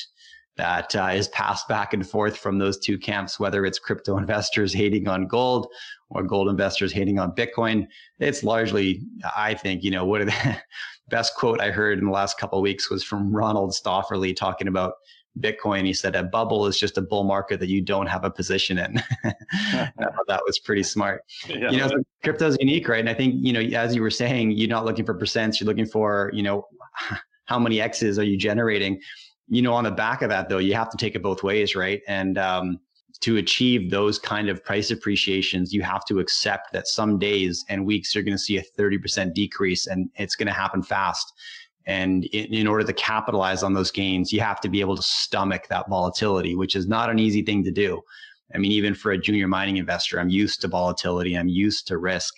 that 0.58 0.96
uh, 0.96 1.10
is 1.14 1.28
passed 1.30 1.68
back 1.68 1.94
and 1.94 2.08
forth 2.08 2.38
from 2.38 2.58
those 2.58 2.78
two 2.78 2.98
camps, 2.98 3.40
whether 3.40 3.66
it's 3.66 3.80
crypto 3.80 4.18
investors 4.18 4.74
hating 4.74 5.08
on 5.08 5.28
gold 5.28 5.68
or 6.10 6.24
gold 6.24 6.50
investors 6.50 6.92
hating 6.92 7.20
on 7.20 7.32
Bitcoin. 7.34 7.88
It's 8.20 8.44
largely, 8.44 9.02
I 9.36 9.54
think, 9.54 9.84
you 9.84 9.92
know, 9.92 10.06
what 10.06 10.26
the 10.26 10.58
best 11.10 11.36
quote 11.36 11.62
I 11.62 11.72
heard 11.72 12.00
in 12.00 12.06
the 12.06 12.12
last 12.12 12.38
couple 12.40 12.60
of 12.60 12.64
weeks 12.64 12.90
was 12.90 13.04
from 13.04 13.36
Ronald 13.36 13.72
Stöferle 13.72 14.36
talking 14.36 14.68
about 14.68 14.94
Bitcoin. 15.40 15.86
He 15.86 15.94
said 15.94 16.16
a 16.16 16.24
bubble 16.24 16.66
is 16.66 16.80
just 16.80 16.98
a 16.98 17.02
bull 17.02 17.24
market 17.24 17.60
that 17.60 17.70
you 17.70 17.82
don't 17.82 18.08
have 18.08 18.24
a 18.24 18.32
position 18.32 18.78
in. 18.78 19.02
that 19.74 20.42
was 20.46 20.60
pretty 20.60 20.84
smart. 20.84 21.24
Yeah. 21.48 21.72
You 21.72 21.78
know, 21.78 21.88
so 21.88 22.04
crypto 22.24 22.48
is 22.48 22.58
unique, 22.60 22.88
right? 22.88 23.00
And 23.00 23.10
I 23.10 23.14
think, 23.14 23.36
you 23.38 23.52
know, 23.52 23.60
as 23.60 23.96
you 23.96 24.02
were 24.02 24.12
saying, 24.12 24.52
you're 24.52 24.70
not 24.70 24.86
looking 24.86 25.06
for 25.06 25.18
percents, 25.18 25.60
you're 25.60 25.66
looking 25.66 25.88
for, 25.88 26.30
you 26.34 26.44
know, 26.44 26.68
how 27.46 27.58
many 27.58 27.82
X's 27.82 28.20
are 28.20 28.24
you 28.24 28.38
generating? 28.38 29.00
You 29.48 29.62
know, 29.62 29.74
on 29.74 29.86
the 29.86 29.92
back 29.92 30.22
of 30.22 30.30
that 30.30 30.50
though, 30.50 30.58
you 30.58 30.76
have 30.76 30.90
to 30.92 30.98
take 30.98 31.16
it 31.16 31.24
both 31.24 31.42
ways, 31.42 31.76
right? 31.76 32.02
And 32.08 32.38
um, 32.38 32.80
to 33.22 33.38
achieve 33.38 33.90
those 33.90 34.20
kind 34.20 34.50
of 34.50 34.64
price 34.64 34.92
appreciations, 34.92 35.74
you 35.74 35.82
have 35.82 36.06
to 36.06 36.20
accept 36.20 36.72
that 36.74 36.88
some 36.88 37.18
days 37.18 37.66
and 37.70 37.86
weeks 37.86 38.14
you're 38.14 38.24
going 38.24 38.38
to 38.38 38.44
see 38.44 38.58
a 38.58 38.64
30% 38.78 39.34
decrease 39.34 39.88
and 39.88 40.10
it's 40.16 40.36
going 40.36 40.48
to 40.48 40.54
happen 40.54 40.84
fast. 40.84 41.34
And 41.86 42.26
in, 42.26 42.54
in, 42.54 42.68
order 42.68 42.84
to 42.84 42.94
capitalize 42.94 43.64
on 43.64 43.74
those 43.74 43.92
gains, 43.92 44.34
you 44.34 44.42
have 44.42 44.60
to 44.62 44.70
be 44.70 44.82
able 44.82 44.98
to 44.98 45.02
stomach 45.02 45.68
that 45.70 45.90
volatility, 45.90 46.54
which 46.54 46.76
is 46.76 46.86
not 46.88 47.10
an 47.10 47.18
easy 47.18 47.42
thing 47.42 47.64
to 47.64 47.72
do. 47.72 48.02
I 48.54 48.58
mean, 48.58 48.72
even 48.72 48.94
for 48.94 49.12
a 49.12 49.18
junior 49.18 49.48
mining 49.48 49.78
investor, 49.78 50.20
I'm 50.20 50.30
used 50.30 50.62
to 50.62 50.68
volatility. 50.68 51.36
I'm 51.36 51.48
used 51.48 51.88
to 51.88 51.98
risk. 51.98 52.36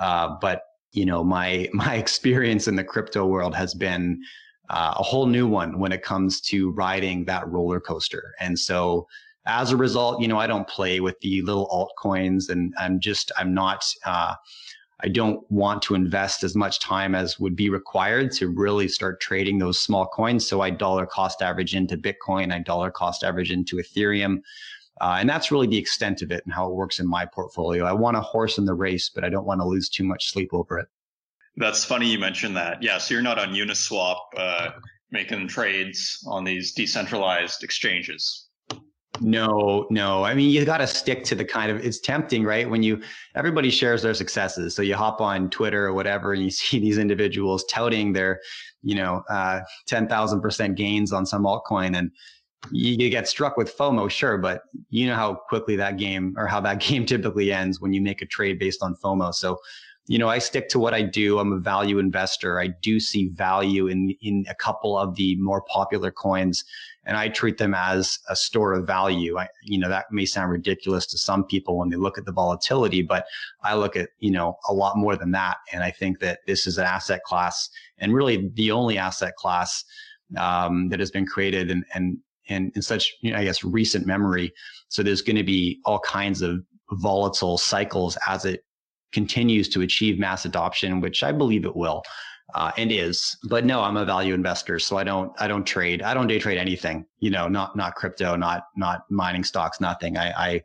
Uh, 0.00 0.36
but 0.40 0.62
you 0.92 1.04
know, 1.04 1.22
my 1.22 1.68
my 1.72 1.96
experience 1.96 2.66
in 2.66 2.76
the 2.76 2.84
crypto 2.84 3.26
world 3.26 3.54
has 3.54 3.74
been 3.74 4.22
uh, 4.70 4.94
a 4.96 5.02
whole 5.02 5.26
new 5.26 5.46
one 5.46 5.78
when 5.78 5.92
it 5.92 6.02
comes 6.02 6.40
to 6.42 6.70
riding 6.72 7.24
that 7.24 7.48
roller 7.48 7.80
coaster. 7.80 8.34
And 8.40 8.58
so 8.58 9.06
as 9.48 9.72
a 9.72 9.76
result, 9.76 10.20
you 10.20 10.28
know, 10.28 10.38
I 10.38 10.46
don't 10.46 10.68
play 10.68 11.00
with 11.00 11.18
the 11.20 11.42
little 11.42 11.66
altcoins 11.68 12.50
and 12.50 12.74
I'm 12.78 13.00
just, 13.00 13.32
I'm 13.36 13.54
not, 13.54 13.84
uh, 14.04 14.34
I 15.00 15.08
don't 15.08 15.48
want 15.50 15.80
to 15.82 15.94
invest 15.94 16.44
as 16.44 16.54
much 16.54 16.80
time 16.80 17.14
as 17.14 17.40
would 17.40 17.56
be 17.56 17.70
required 17.70 18.30
to 18.32 18.48
really 18.48 18.88
start 18.88 19.20
trading 19.20 19.58
those 19.58 19.80
small 19.80 20.06
coins. 20.06 20.46
So 20.46 20.60
I 20.60 20.70
dollar 20.70 21.06
cost 21.06 21.40
average 21.40 21.74
into 21.74 21.96
Bitcoin, 21.96 22.52
I 22.52 22.58
dollar 22.58 22.90
cost 22.90 23.24
average 23.24 23.50
into 23.50 23.76
Ethereum. 23.76 24.42
Uh, 25.00 25.16
and 25.20 25.28
that's 25.28 25.50
really 25.50 25.68
the 25.68 25.78
extent 25.78 26.22
of 26.22 26.30
it 26.30 26.44
and 26.44 26.52
how 26.52 26.68
it 26.68 26.74
works 26.74 26.98
in 27.00 27.08
my 27.08 27.24
portfolio. 27.24 27.84
I 27.84 27.92
want 27.92 28.16
a 28.16 28.20
horse 28.20 28.58
in 28.58 28.64
the 28.64 28.74
race, 28.74 29.08
but 29.08 29.24
I 29.24 29.28
don't 29.28 29.46
want 29.46 29.60
to 29.60 29.66
lose 29.66 29.88
too 29.88 30.04
much 30.04 30.30
sleep 30.30 30.50
over 30.52 30.78
it. 30.78 30.88
That's 31.56 31.84
funny 31.84 32.10
you 32.10 32.18
mentioned 32.18 32.56
that. 32.56 32.82
Yeah, 32.82 32.98
so 32.98 33.14
you're 33.14 33.22
not 33.22 33.38
on 33.38 33.54
Uniswap 33.54 34.18
uh, 34.36 34.70
making 35.10 35.48
trades 35.48 36.22
on 36.26 36.44
these 36.44 36.72
decentralized 36.72 37.62
exchanges. 37.62 38.47
No, 39.20 39.86
no. 39.90 40.24
I 40.24 40.34
mean, 40.34 40.50
you 40.50 40.64
got 40.64 40.78
to 40.78 40.86
stick 40.86 41.24
to 41.24 41.34
the 41.34 41.44
kind 41.44 41.70
of, 41.70 41.84
it's 41.84 41.98
tempting, 41.98 42.44
right? 42.44 42.68
When 42.68 42.82
you, 42.82 43.02
everybody 43.34 43.70
shares 43.70 44.02
their 44.02 44.14
successes. 44.14 44.74
So 44.74 44.82
you 44.82 44.94
hop 44.94 45.20
on 45.20 45.50
Twitter 45.50 45.86
or 45.86 45.92
whatever 45.92 46.32
and 46.32 46.42
you 46.42 46.50
see 46.52 46.78
these 46.78 46.98
individuals 46.98 47.64
touting 47.64 48.12
their, 48.12 48.40
you 48.82 48.94
know, 48.94 49.22
uh, 49.30 49.60
10,000% 49.88 50.74
gains 50.76 51.12
on 51.12 51.26
some 51.26 51.44
altcoin 51.44 51.96
and 51.96 52.10
you, 52.72 52.96
you 52.98 53.10
get 53.10 53.28
struck 53.28 53.56
with 53.56 53.76
FOMO, 53.76 54.10
sure. 54.10 54.38
But 54.38 54.62
you 54.90 55.06
know 55.06 55.14
how 55.14 55.34
quickly 55.34 55.76
that 55.76 55.96
game 55.96 56.34
or 56.36 56.46
how 56.46 56.60
that 56.60 56.80
game 56.86 57.06
typically 57.06 57.52
ends 57.52 57.80
when 57.80 57.92
you 57.92 58.00
make 58.00 58.22
a 58.22 58.26
trade 58.26 58.58
based 58.58 58.82
on 58.82 58.96
FOMO. 58.96 59.34
So, 59.34 59.58
you 60.08 60.18
know, 60.18 60.28
I 60.28 60.38
stick 60.38 60.70
to 60.70 60.78
what 60.78 60.94
I 60.94 61.02
do. 61.02 61.38
I'm 61.38 61.52
a 61.52 61.58
value 61.58 61.98
investor. 61.98 62.58
I 62.58 62.68
do 62.68 62.98
see 62.98 63.28
value 63.28 63.88
in, 63.88 64.14
in 64.22 64.46
a 64.48 64.54
couple 64.54 64.98
of 64.98 65.14
the 65.16 65.36
more 65.36 65.62
popular 65.62 66.10
coins 66.10 66.64
and 67.04 67.16
I 67.16 67.28
treat 67.28 67.58
them 67.58 67.74
as 67.74 68.18
a 68.28 68.34
store 68.34 68.72
of 68.72 68.86
value. 68.86 69.38
I, 69.38 69.48
you 69.62 69.78
know, 69.78 69.88
that 69.90 70.06
may 70.10 70.24
sound 70.24 70.50
ridiculous 70.50 71.06
to 71.08 71.18
some 71.18 71.44
people 71.44 71.78
when 71.78 71.90
they 71.90 71.96
look 71.96 72.16
at 72.16 72.24
the 72.24 72.32
volatility, 72.32 73.02
but 73.02 73.26
I 73.62 73.74
look 73.74 73.96
at, 73.96 74.08
you 74.18 74.30
know, 74.30 74.58
a 74.66 74.72
lot 74.72 74.96
more 74.96 75.14
than 75.14 75.30
that. 75.32 75.58
And 75.72 75.82
I 75.82 75.90
think 75.90 76.20
that 76.20 76.40
this 76.46 76.66
is 76.66 76.78
an 76.78 76.86
asset 76.86 77.22
class 77.24 77.68
and 77.98 78.14
really 78.14 78.50
the 78.54 78.70
only 78.70 78.96
asset 78.96 79.36
class, 79.36 79.84
um, 80.38 80.88
that 80.88 81.00
has 81.00 81.10
been 81.10 81.26
created 81.26 81.70
and, 81.70 81.84
and, 81.92 82.18
and 82.48 82.72
in 82.74 82.80
such, 82.80 83.14
you 83.20 83.32
know, 83.32 83.38
I 83.38 83.44
guess, 83.44 83.62
recent 83.62 84.06
memory. 84.06 84.52
So 84.88 85.02
there's 85.02 85.22
going 85.22 85.36
to 85.36 85.44
be 85.44 85.80
all 85.84 86.00
kinds 86.00 86.40
of 86.40 86.62
volatile 86.92 87.58
cycles 87.58 88.16
as 88.26 88.46
it 88.46 88.64
continues 89.12 89.68
to 89.70 89.82
achieve 89.82 90.18
mass 90.18 90.44
adoption, 90.44 91.00
which 91.00 91.22
I 91.22 91.32
believe 91.32 91.64
it 91.64 91.74
will 91.74 92.02
uh, 92.54 92.72
and 92.76 92.90
is. 92.90 93.36
But 93.44 93.64
no, 93.64 93.82
I'm 93.82 93.96
a 93.96 94.04
value 94.04 94.34
investor, 94.34 94.78
so 94.78 94.96
I 94.96 95.04
don't 95.04 95.32
I 95.40 95.48
don't 95.48 95.64
trade. 95.64 96.02
I 96.02 96.14
don't 96.14 96.26
day 96.26 96.38
trade 96.38 96.58
anything. 96.58 97.06
You 97.20 97.30
know, 97.30 97.48
not 97.48 97.76
not 97.76 97.94
crypto, 97.94 98.36
not 98.36 98.64
not 98.76 99.02
mining 99.10 99.44
stocks, 99.44 99.80
nothing. 99.80 100.16
I 100.16 100.30
I 100.30 100.64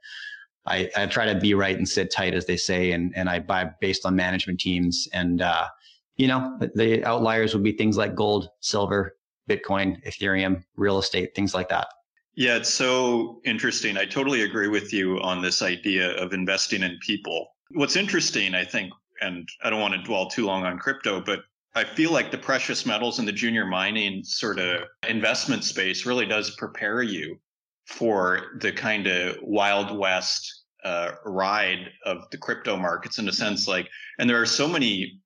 I, 0.65 0.89
I 0.95 1.05
try 1.07 1.25
to 1.25 1.39
be 1.39 1.53
right 1.53 1.77
and 1.77 1.87
sit 1.87 2.11
tight, 2.11 2.33
as 2.33 2.45
they 2.45 2.57
say, 2.57 2.91
and 2.91 3.13
and 3.15 3.29
I 3.29 3.39
buy 3.39 3.69
based 3.81 4.05
on 4.05 4.15
management 4.15 4.59
teams. 4.59 5.07
And 5.13 5.41
uh, 5.41 5.67
you 6.15 6.27
know, 6.27 6.57
the 6.75 7.03
outliers 7.05 7.53
would 7.53 7.63
be 7.63 7.73
things 7.73 7.97
like 7.97 8.15
gold, 8.15 8.49
silver, 8.61 9.17
Bitcoin, 9.49 10.03
Ethereum, 10.05 10.63
real 10.75 10.99
estate, 10.99 11.35
things 11.35 11.53
like 11.53 11.69
that. 11.69 11.87
Yeah, 12.35 12.55
it's 12.55 12.73
so 12.73 13.41
interesting. 13.45 13.97
I 13.97 14.05
totally 14.05 14.41
agree 14.41 14.67
with 14.67 14.91
you 14.91 15.19
on 15.21 15.41
this 15.41 15.61
idea 15.61 16.15
of 16.15 16.33
investing 16.33 16.81
in 16.81 16.97
people. 17.05 17.52
What's 17.74 17.95
interesting, 17.95 18.55
I 18.55 18.65
think, 18.65 18.91
and 19.21 19.47
I 19.63 19.69
don't 19.69 19.82
want 19.82 19.93
to 19.93 20.03
dwell 20.03 20.30
too 20.30 20.45
long 20.45 20.65
on 20.65 20.78
crypto, 20.78 21.21
but 21.21 21.43
I 21.76 21.84
feel 21.84 22.11
like 22.11 22.30
the 22.30 22.38
precious 22.38 22.86
metals 22.86 23.19
and 23.19 23.28
the 23.28 23.32
junior 23.32 23.65
mining 23.65 24.24
sort 24.24 24.59
of 24.59 24.82
investment 25.07 25.63
space 25.63 26.05
really 26.05 26.26
does 26.26 26.51
prepare 26.51 27.01
you 27.01 27.39
for 27.86 28.57
the 28.59 28.71
kind 28.71 29.07
of 29.07 29.38
wild 29.41 29.97
west 29.97 30.63
uh, 30.84 31.11
ride 31.26 31.89
of 32.05 32.30
the 32.32 32.38
crypto 32.38 32.76
markets 32.76 33.17
in 33.17 33.28
a 33.30 33.32
sense 33.32 33.67
like 33.69 33.88
and 34.19 34.30
there 34.30 34.41
are 34.41 34.45
so 34.45 34.67
many 34.67 35.19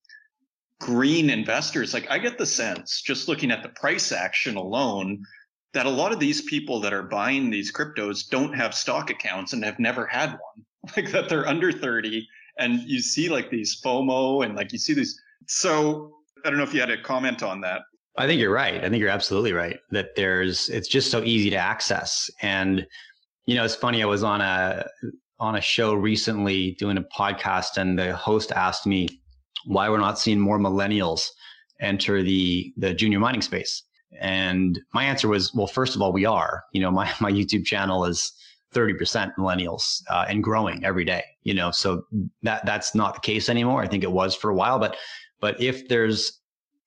green 0.79 1.29
investors. 1.29 1.93
Like 1.93 2.09
i 2.09 2.17
get 2.19 2.37
the 2.37 2.45
sense 2.45 3.01
just 3.01 3.27
looking 3.27 3.51
at 3.51 3.63
the 3.63 3.69
price 3.69 4.11
action 4.11 4.55
alone 4.55 5.23
that 5.73 5.85
a 5.85 5.89
lot 5.89 6.13
of 6.13 6.19
these 6.19 6.41
people 6.43 6.79
that 6.81 6.93
are 6.93 7.03
buying 7.03 7.49
these 7.49 7.71
cryptos 7.71 8.27
don't 8.29 8.53
have 8.53 8.73
stock 8.73 9.09
accounts 9.09 9.53
and 9.53 9.63
have 9.63 9.79
never 9.79 10.05
had 10.05 10.29
one. 10.29 10.65
Like 10.95 11.11
that 11.11 11.27
they're 11.27 11.47
under 11.47 11.71
30 11.73 12.25
and 12.59 12.81
you 12.81 13.01
see 13.01 13.29
like 13.29 13.49
these 13.49 13.79
fomo 13.81 14.45
and 14.45 14.55
like 14.55 14.71
you 14.71 14.79
see 14.79 14.93
these 14.93 15.19
so 15.47 16.13
I 16.45 16.49
don't 16.49 16.57
know 16.57 16.63
if 16.63 16.73
you 16.73 16.79
had 16.79 16.89
a 16.89 17.01
comment 17.01 17.43
on 17.43 17.61
that. 17.61 17.81
I 18.17 18.25
think 18.25 18.39
you're 18.41 18.53
right. 18.53 18.83
I 18.83 18.89
think 18.89 18.99
you're 18.99 19.09
absolutely 19.09 19.53
right 19.53 19.79
that 19.91 20.15
there's 20.15 20.69
it's 20.69 20.87
just 20.87 21.11
so 21.11 21.23
easy 21.23 21.49
to 21.51 21.55
access. 21.55 22.29
And 22.41 22.85
you 23.45 23.55
know, 23.55 23.63
it's 23.63 23.75
funny. 23.75 24.01
I 24.01 24.05
was 24.05 24.23
on 24.23 24.41
a 24.41 24.85
on 25.39 25.55
a 25.55 25.61
show 25.61 25.93
recently 25.93 26.71
doing 26.79 26.97
a 26.97 27.03
podcast, 27.03 27.77
and 27.77 27.97
the 27.97 28.15
host 28.15 28.51
asked 28.51 28.87
me 28.87 29.07
why 29.65 29.89
we're 29.89 29.99
not 29.99 30.19
seeing 30.19 30.39
more 30.39 30.59
millennials 30.59 31.27
enter 31.79 32.23
the 32.23 32.73
the 32.77 32.93
junior 32.93 33.19
mining 33.19 33.41
space. 33.41 33.83
And 34.19 34.79
my 34.93 35.03
answer 35.03 35.27
was, 35.27 35.53
well, 35.53 35.67
first 35.67 35.95
of 35.95 36.01
all, 36.01 36.11
we 36.11 36.25
are. 36.25 36.63
You 36.73 36.81
know, 36.81 36.91
my 36.91 37.11
my 37.21 37.31
YouTube 37.31 37.65
channel 37.65 38.05
is 38.05 38.31
30% 38.73 39.31
millennials 39.37 40.01
uh, 40.09 40.25
and 40.27 40.43
growing 40.43 40.83
every 40.83 41.05
day. 41.05 41.23
You 41.43 41.53
know, 41.53 41.71
so 41.71 42.05
that 42.43 42.65
that's 42.65 42.93
not 42.93 43.15
the 43.15 43.21
case 43.21 43.49
anymore. 43.49 43.81
I 43.81 43.87
think 43.87 44.03
it 44.03 44.11
was 44.11 44.35
for 44.35 44.49
a 44.49 44.55
while, 44.55 44.79
but 44.79 44.97
but 45.39 45.59
if 45.61 45.87
there's 45.87 46.41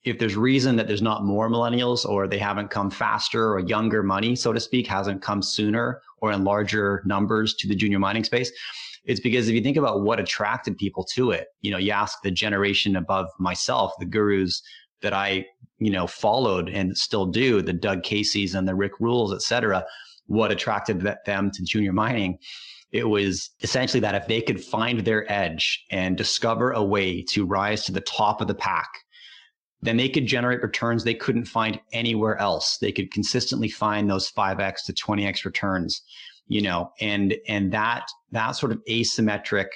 if 0.04 0.18
there's 0.18 0.36
reason 0.36 0.76
that 0.76 0.86
there's 0.86 1.02
not 1.02 1.24
more 1.24 1.50
millennials 1.50 2.06
or 2.06 2.26
they 2.26 2.38
haven't 2.38 2.68
come 2.70 2.90
faster 2.90 3.52
or 3.52 3.60
younger 3.60 4.02
money, 4.02 4.34
so 4.34 4.52
to 4.52 4.60
speak, 4.60 4.86
hasn't 4.86 5.20
come 5.20 5.42
sooner 5.42 6.00
or 6.22 6.32
in 6.32 6.42
larger 6.42 7.02
numbers 7.04 7.54
to 7.54 7.68
the 7.68 7.74
junior 7.74 7.98
mining 7.98 8.24
space, 8.24 8.50
it's 9.04 9.20
because 9.20 9.48
if 9.48 9.54
you 9.54 9.62
think 9.62 9.76
about 9.76 10.02
what 10.02 10.20
attracted 10.20 10.76
people 10.78 11.04
to 11.04 11.30
it, 11.30 11.48
you 11.60 11.70
know, 11.70 11.78
you 11.78 11.90
ask 11.90 12.22
the 12.22 12.30
generation 12.30 12.96
above 12.96 13.26
myself, 13.38 13.92
the 13.98 14.06
gurus 14.06 14.62
that 15.02 15.12
I, 15.12 15.46
you 15.78 15.90
know, 15.90 16.06
followed 16.06 16.68
and 16.68 16.96
still 16.96 17.26
do, 17.26 17.62
the 17.62 17.72
Doug 17.72 18.02
Casey's 18.02 18.54
and 18.54 18.68
the 18.68 18.74
Rick 18.74 19.00
Rules, 19.00 19.32
et 19.34 19.42
cetera, 19.42 19.84
what 20.30 20.52
attracted 20.52 21.04
them 21.26 21.50
to 21.50 21.64
junior 21.64 21.92
mining. 21.92 22.38
It 22.92 23.08
was 23.08 23.50
essentially 23.62 24.00
that 24.00 24.14
if 24.14 24.28
they 24.28 24.40
could 24.40 24.62
find 24.62 25.00
their 25.00 25.30
edge 25.30 25.84
and 25.90 26.16
discover 26.16 26.70
a 26.70 26.82
way 26.82 27.22
to 27.30 27.44
rise 27.44 27.84
to 27.84 27.92
the 27.92 28.00
top 28.00 28.40
of 28.40 28.46
the 28.46 28.54
pack, 28.54 28.88
then 29.82 29.96
they 29.96 30.08
could 30.08 30.26
generate 30.26 30.62
returns 30.62 31.02
they 31.02 31.14
couldn't 31.14 31.46
find 31.46 31.80
anywhere 31.92 32.36
else. 32.38 32.78
They 32.78 32.92
could 32.92 33.10
consistently 33.10 33.68
find 33.68 34.08
those 34.08 34.30
5x 34.30 34.84
to 34.86 34.92
20x 34.92 35.44
returns, 35.44 36.00
you 36.46 36.62
know, 36.62 36.92
and 37.00 37.34
and 37.48 37.72
that 37.72 38.06
that 38.30 38.52
sort 38.52 38.70
of 38.70 38.80
asymmetric 38.88 39.68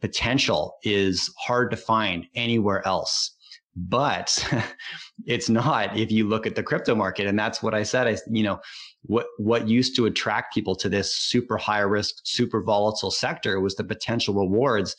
potential 0.00 0.76
is 0.82 1.30
hard 1.38 1.70
to 1.72 1.76
find 1.76 2.26
anywhere 2.34 2.86
else. 2.86 3.36
But 3.76 4.46
it's 5.26 5.50
not 5.50 5.96
if 5.96 6.10
you 6.10 6.26
look 6.26 6.46
at 6.46 6.54
the 6.54 6.62
crypto 6.62 6.94
market. 6.94 7.26
And 7.26 7.38
that's 7.38 7.62
what 7.62 7.74
I 7.74 7.82
said. 7.82 8.06
I, 8.06 8.16
you 8.30 8.42
know, 8.42 8.60
what 9.02 9.26
what 9.38 9.66
used 9.68 9.96
to 9.96 10.06
attract 10.06 10.54
people 10.54 10.76
to 10.76 10.88
this 10.88 11.14
super 11.14 11.56
high 11.56 11.80
risk, 11.80 12.16
super 12.24 12.62
volatile 12.62 13.10
sector 13.10 13.60
was 13.60 13.74
the 13.74 13.84
potential 13.84 14.34
rewards 14.34 14.94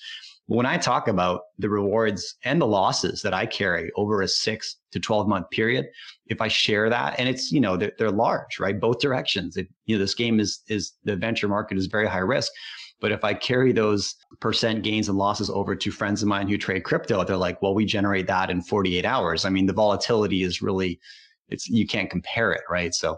when 0.51 0.65
I 0.65 0.77
talk 0.77 1.07
about 1.07 1.43
the 1.59 1.69
rewards 1.69 2.35
and 2.43 2.59
the 2.59 2.67
losses 2.67 3.21
that 3.21 3.33
I 3.33 3.45
carry 3.45 3.89
over 3.95 4.21
a 4.21 4.27
six 4.27 4.77
to 4.91 4.99
12 4.99 5.25
month 5.25 5.49
period, 5.49 5.87
if 6.27 6.41
I 6.41 6.49
share 6.49 6.89
that 6.89 7.17
and 7.17 7.29
it's, 7.29 7.53
you 7.53 7.61
know, 7.61 7.77
they're, 7.77 7.93
they're 7.97 8.11
large, 8.11 8.59
right? 8.59 8.77
Both 8.77 8.99
directions. 8.99 9.55
It, 9.55 9.69
you 9.85 9.95
know, 9.95 10.01
this 10.01 10.13
game 10.13 10.41
is, 10.41 10.59
is 10.67 10.91
the 11.05 11.15
venture 11.15 11.47
market 11.47 11.77
is 11.77 11.85
very 11.85 12.05
high 12.05 12.17
risk. 12.17 12.51
But 12.99 13.13
if 13.13 13.23
I 13.23 13.33
carry 13.33 13.71
those 13.71 14.13
percent 14.41 14.83
gains 14.83 15.07
and 15.07 15.17
losses 15.17 15.49
over 15.49 15.73
to 15.73 15.89
friends 15.89 16.21
of 16.21 16.27
mine 16.27 16.49
who 16.49 16.57
trade 16.57 16.83
crypto, 16.83 17.23
they're 17.23 17.37
like, 17.37 17.61
well, 17.61 17.73
we 17.73 17.85
generate 17.85 18.27
that 18.27 18.49
in 18.49 18.61
48 18.61 19.05
hours. 19.05 19.45
I 19.45 19.49
mean, 19.49 19.67
the 19.67 19.73
volatility 19.73 20.43
is 20.43 20.61
really, 20.61 20.99
it's, 21.47 21.69
you 21.69 21.87
can't 21.87 22.09
compare 22.09 22.51
it, 22.51 22.61
right? 22.69 22.93
So 22.93 23.17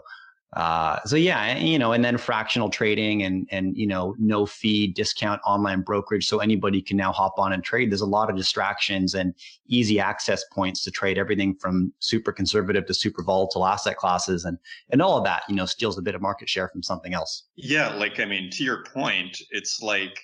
uh, 0.54 1.02
so 1.04 1.16
yeah, 1.16 1.58
you 1.58 1.78
know, 1.78 1.92
and 1.92 2.04
then 2.04 2.16
fractional 2.16 2.70
trading 2.70 3.22
and 3.24 3.48
and 3.50 3.76
you 3.76 3.86
know 3.86 4.14
no 4.18 4.46
fee 4.46 4.86
discount 4.86 5.40
online 5.44 5.80
brokerage, 5.80 6.28
so 6.28 6.38
anybody 6.38 6.80
can 6.80 6.96
now 6.96 7.12
hop 7.12 7.34
on 7.38 7.52
and 7.52 7.64
trade. 7.64 7.90
There's 7.90 8.00
a 8.00 8.06
lot 8.06 8.30
of 8.30 8.36
distractions 8.36 9.14
and 9.14 9.34
easy 9.66 9.98
access 9.98 10.44
points 10.52 10.84
to 10.84 10.92
trade 10.92 11.18
everything 11.18 11.56
from 11.56 11.92
super 11.98 12.32
conservative 12.32 12.86
to 12.86 12.94
super 12.94 13.24
volatile 13.24 13.66
asset 13.66 13.96
classes, 13.96 14.44
and 14.44 14.56
and 14.90 15.02
all 15.02 15.18
of 15.18 15.24
that, 15.24 15.42
you 15.48 15.56
know, 15.56 15.66
steals 15.66 15.98
a 15.98 16.02
bit 16.02 16.14
of 16.14 16.22
market 16.22 16.48
share 16.48 16.68
from 16.68 16.82
something 16.82 17.14
else. 17.14 17.44
Yeah, 17.56 17.88
like 17.94 18.20
I 18.20 18.24
mean, 18.24 18.50
to 18.50 18.62
your 18.62 18.84
point, 18.84 19.42
it's 19.50 19.82
like 19.82 20.20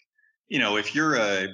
you 0.49 0.61
know, 0.61 0.77
if 0.77 0.95
you're 0.95 1.17
a 1.17 1.49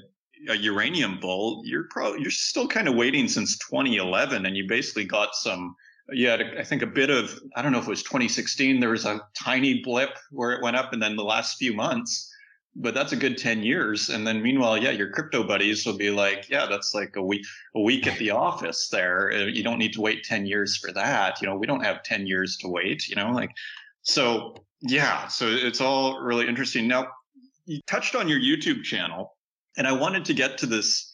a 0.51 0.55
uranium 0.55 1.19
bull, 1.19 1.63
you're 1.65 1.89
probably 1.91 2.21
you're 2.21 2.31
still 2.31 2.69
kind 2.69 2.89
of 2.89 2.95
waiting 2.95 3.27
since 3.27 3.57
2011, 3.57 4.45
and 4.45 4.55
you 4.55 4.69
basically 4.69 5.07
got 5.07 5.35
some 5.35 5.75
yeah, 6.13 6.39
I 6.59 6.63
think 6.63 6.83
a 6.83 6.87
bit 6.87 7.11
of, 7.11 7.39
I 7.57 7.63
don't 7.63 7.73
know 7.73 7.79
if 7.79 7.87
it 7.87 7.91
was 7.91 8.03
2016, 8.03 8.81
there 8.81 8.91
was 8.91 9.05
a 9.05 9.21
tiny 9.35 9.83
blip 9.83 10.11
where 10.31 10.53
it 10.53 10.63
went 10.63 10.77
up 10.77 10.93
and 10.93 11.03
then 11.03 11.17
the 11.17 11.25
last 11.25 11.59
few 11.59 11.75
months, 11.75 12.33
but 12.77 12.95
that's 12.95 13.13
a 13.13 13.17
good 13.17 13.39
10 13.39 13.63
years. 13.63 14.09
And 14.09 14.27
then 14.27 14.43
meanwhile, 14.43 14.77
yeah, 14.77 14.91
your 14.91 15.11
crypto 15.11 15.43
buddies 15.43 15.85
will 15.85 15.97
be 15.97 16.11
like, 16.11 16.49
yeah, 16.49 16.67
that's 16.67 16.95
like 16.95 17.17
a 17.17 17.23
week, 17.23 17.45
a 17.75 17.81
week 17.81 18.07
at 18.07 18.19
the 18.19 18.31
office 18.31 18.89
there. 18.89 19.33
Uh, 19.33 19.45
you 19.47 19.65
don't 19.65 19.79
need 19.79 19.95
to 19.95 20.01
wait 20.01 20.25
10 20.25 20.47
years 20.47 20.77
for 20.77 20.93
that. 20.93 21.41
You 21.41 21.49
know, 21.49 21.57
we 21.57 21.67
don't 21.67 21.85
have 21.85 22.03
10 22.05 22.27
years 22.27 22.57
to 22.59 22.69
wait, 22.69 23.09
you 23.09 23.17
know, 23.17 23.31
like, 23.31 23.51
so 24.03 24.55
yeah, 24.83 25.27
so 25.27 25.49
it's 25.49 25.81
all 25.81 26.21
really 26.21 26.47
interesting. 26.47 26.87
Now 26.87 27.09
you 27.65 27.81
touched 27.89 28.15
on 28.15 28.29
your 28.29 28.39
YouTube 28.39 28.85
channel 28.85 29.37
and 29.77 29.87
I 29.87 29.93
wanted 29.93 30.25
to 30.27 30.35
get 30.35 30.59
to 30.59 30.67
this 30.67 31.13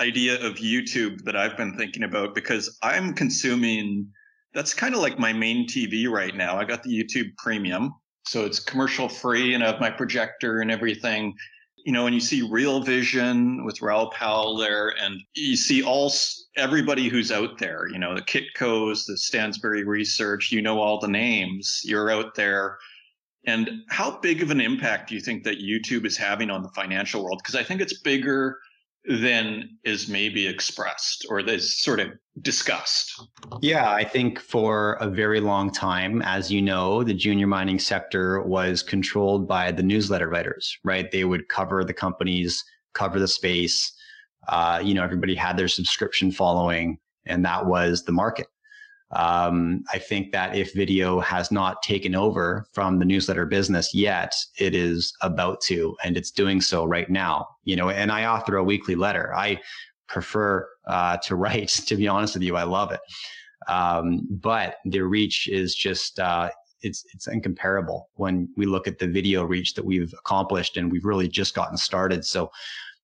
idea 0.00 0.40
of 0.44 0.54
YouTube 0.54 1.24
that 1.24 1.36
I've 1.36 1.56
been 1.56 1.76
thinking 1.76 2.02
about 2.02 2.34
because 2.34 2.78
I'm 2.82 3.12
consuming 3.12 4.08
that's 4.54 4.74
kind 4.74 4.94
of 4.94 5.00
like 5.00 5.18
my 5.18 5.32
main 5.32 5.66
TV 5.66 6.08
right 6.08 6.34
now. 6.34 6.58
I 6.58 6.64
got 6.64 6.82
the 6.82 6.90
YouTube 6.90 7.36
premium. 7.36 7.94
So 8.24 8.44
it's 8.44 8.60
commercial 8.60 9.08
free 9.08 9.54
and 9.54 9.64
I 9.64 9.68
have 9.68 9.80
my 9.80 9.90
projector 9.90 10.60
and 10.60 10.70
everything. 10.70 11.34
You 11.84 11.92
know, 11.92 12.06
and 12.06 12.14
you 12.14 12.20
see 12.20 12.42
Real 12.42 12.80
Vision 12.80 13.64
with 13.64 13.82
Raoul 13.82 14.12
Pal 14.12 14.56
there, 14.56 14.94
and 15.00 15.20
you 15.34 15.56
see 15.56 15.82
all 15.82 16.12
everybody 16.56 17.08
who's 17.08 17.32
out 17.32 17.58
there. 17.58 17.88
You 17.88 17.98
know, 17.98 18.14
the 18.14 18.22
Kitcos, 18.22 19.04
the 19.04 19.14
Stansberry 19.14 19.84
Research. 19.84 20.52
You 20.52 20.62
know 20.62 20.78
all 20.78 21.00
the 21.00 21.08
names. 21.08 21.80
You're 21.82 22.12
out 22.12 22.36
there, 22.36 22.78
and 23.48 23.68
how 23.88 24.20
big 24.20 24.44
of 24.44 24.52
an 24.52 24.60
impact 24.60 25.08
do 25.08 25.16
you 25.16 25.20
think 25.20 25.42
that 25.42 25.58
YouTube 25.58 26.06
is 26.06 26.16
having 26.16 26.50
on 26.50 26.62
the 26.62 26.68
financial 26.68 27.24
world? 27.24 27.40
Because 27.42 27.56
I 27.56 27.64
think 27.64 27.80
it's 27.80 28.00
bigger 28.02 28.60
than 29.04 29.68
is 29.84 30.08
maybe 30.08 30.46
expressed 30.46 31.26
or 31.28 31.40
is 31.40 31.78
sort 31.80 32.00
of 32.00 32.08
discussed? 32.40 33.20
Yeah, 33.60 33.90
I 33.90 34.04
think 34.04 34.38
for 34.38 34.94
a 34.94 35.08
very 35.08 35.40
long 35.40 35.72
time, 35.72 36.22
as 36.22 36.50
you 36.50 36.62
know, 36.62 37.02
the 37.02 37.14
junior 37.14 37.46
mining 37.46 37.78
sector 37.78 38.42
was 38.42 38.82
controlled 38.82 39.48
by 39.48 39.72
the 39.72 39.82
newsletter 39.82 40.28
writers, 40.28 40.78
right? 40.84 41.10
They 41.10 41.24
would 41.24 41.48
cover 41.48 41.84
the 41.84 41.94
companies, 41.94 42.64
cover 42.94 43.18
the 43.18 43.28
space. 43.28 43.92
Uh, 44.48 44.80
you 44.82 44.94
know, 44.94 45.02
everybody 45.02 45.34
had 45.34 45.56
their 45.56 45.68
subscription 45.68 46.30
following, 46.30 46.98
and 47.26 47.44
that 47.44 47.66
was 47.66 48.04
the 48.04 48.12
market. 48.12 48.46
Um, 49.14 49.84
I 49.92 49.98
think 49.98 50.32
that 50.32 50.56
if 50.56 50.72
video 50.74 51.20
has 51.20 51.50
not 51.50 51.82
taken 51.82 52.14
over 52.14 52.66
from 52.72 52.98
the 52.98 53.04
newsletter 53.04 53.46
business 53.46 53.94
yet, 53.94 54.34
it 54.58 54.74
is 54.74 55.12
about 55.20 55.60
to, 55.62 55.94
and 56.02 56.16
it's 56.16 56.30
doing 56.30 56.60
so 56.60 56.84
right 56.84 57.08
now. 57.10 57.46
You 57.64 57.76
know, 57.76 57.90
and 57.90 58.10
I 58.10 58.24
author 58.24 58.56
a 58.56 58.64
weekly 58.64 58.94
letter. 58.94 59.34
I 59.34 59.60
prefer 60.08 60.68
uh, 60.86 61.18
to 61.24 61.36
write. 61.36 61.80
To 61.86 61.96
be 61.96 62.08
honest 62.08 62.34
with 62.34 62.42
you, 62.42 62.56
I 62.56 62.64
love 62.64 62.92
it. 62.92 63.00
Um, 63.68 64.26
but 64.30 64.76
the 64.84 65.02
reach 65.02 65.48
is 65.48 65.74
just 65.74 66.18
uh, 66.18 66.50
it's 66.80 67.04
it's 67.14 67.26
incomparable 67.28 68.08
when 68.14 68.48
we 68.56 68.66
look 68.66 68.88
at 68.88 68.98
the 68.98 69.06
video 69.06 69.44
reach 69.44 69.74
that 69.74 69.84
we've 69.84 70.12
accomplished, 70.18 70.76
and 70.76 70.90
we've 70.90 71.04
really 71.04 71.28
just 71.28 71.54
gotten 71.54 71.76
started. 71.76 72.24
So 72.24 72.50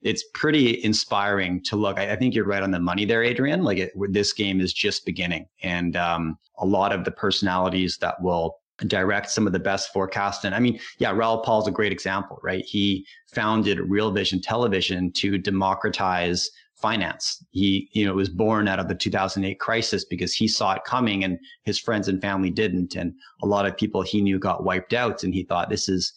it's 0.02 0.24
pretty 0.34 0.82
inspiring 0.84 1.62
to 1.64 1.76
look. 1.76 1.98
I, 1.98 2.12
I, 2.12 2.16
think 2.16 2.34
you're 2.34 2.44
right 2.44 2.62
on 2.62 2.70
the 2.70 2.78
money 2.78 3.04
there, 3.04 3.22
Adrian. 3.22 3.64
Like 3.64 3.78
it, 3.78 3.92
this 4.10 4.32
game 4.32 4.60
is 4.60 4.72
just 4.72 5.04
beginning, 5.04 5.46
and 5.62 5.96
um, 5.96 6.38
a 6.58 6.66
lot 6.66 6.92
of 6.92 7.04
the 7.04 7.10
personalities 7.10 7.98
that 7.98 8.20
will 8.22 8.58
direct 8.86 9.30
some 9.30 9.46
of 9.46 9.52
the 9.52 9.58
best 9.58 9.92
forecasting. 9.92 10.52
I 10.52 10.60
mean, 10.60 10.78
yeah, 10.98 11.10
Raoul 11.10 11.42
Pal's 11.42 11.66
a 11.66 11.72
great 11.72 11.92
example, 11.92 12.38
right? 12.42 12.64
He 12.64 13.04
founded 13.32 13.80
Real 13.80 14.12
Vision 14.12 14.40
Television 14.40 15.10
to 15.12 15.36
democratize 15.36 16.48
finance. 16.76 17.44
He, 17.50 17.88
you 17.92 18.06
know, 18.06 18.14
was 18.14 18.28
born 18.28 18.68
out 18.68 18.78
of 18.78 18.86
the 18.86 18.94
2008 18.94 19.58
crisis 19.58 20.04
because 20.04 20.32
he 20.32 20.46
saw 20.46 20.74
it 20.74 20.84
coming 20.84 21.24
and 21.24 21.38
his 21.64 21.78
friends 21.78 22.06
and 22.06 22.22
family 22.22 22.50
didn't. 22.50 22.94
And 22.94 23.14
a 23.42 23.46
lot 23.46 23.66
of 23.66 23.76
people 23.76 24.02
he 24.02 24.20
knew 24.20 24.38
got 24.38 24.64
wiped 24.64 24.94
out. 24.94 25.24
And 25.24 25.34
he 25.34 25.42
thought 25.42 25.70
this 25.70 25.88
is, 25.88 26.12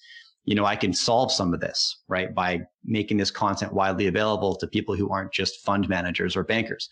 you 0.46 0.56
know, 0.56 0.66
I 0.66 0.76
can 0.76 0.94
solve 0.94 1.32
some 1.32 1.54
of 1.54 1.60
this, 1.60 2.04
right? 2.08 2.34
By 2.34 2.62
making 2.84 3.18
this 3.18 3.32
content 3.32 3.74
widely 3.74 4.08
available 4.08 4.56
to 4.56 4.68
people 4.68 4.96
who 4.96 5.10
aren't 5.10 5.32
just 5.32 5.64
fund 5.64 5.88
managers 5.88 6.36
or 6.36 6.44
bankers. 6.44 6.90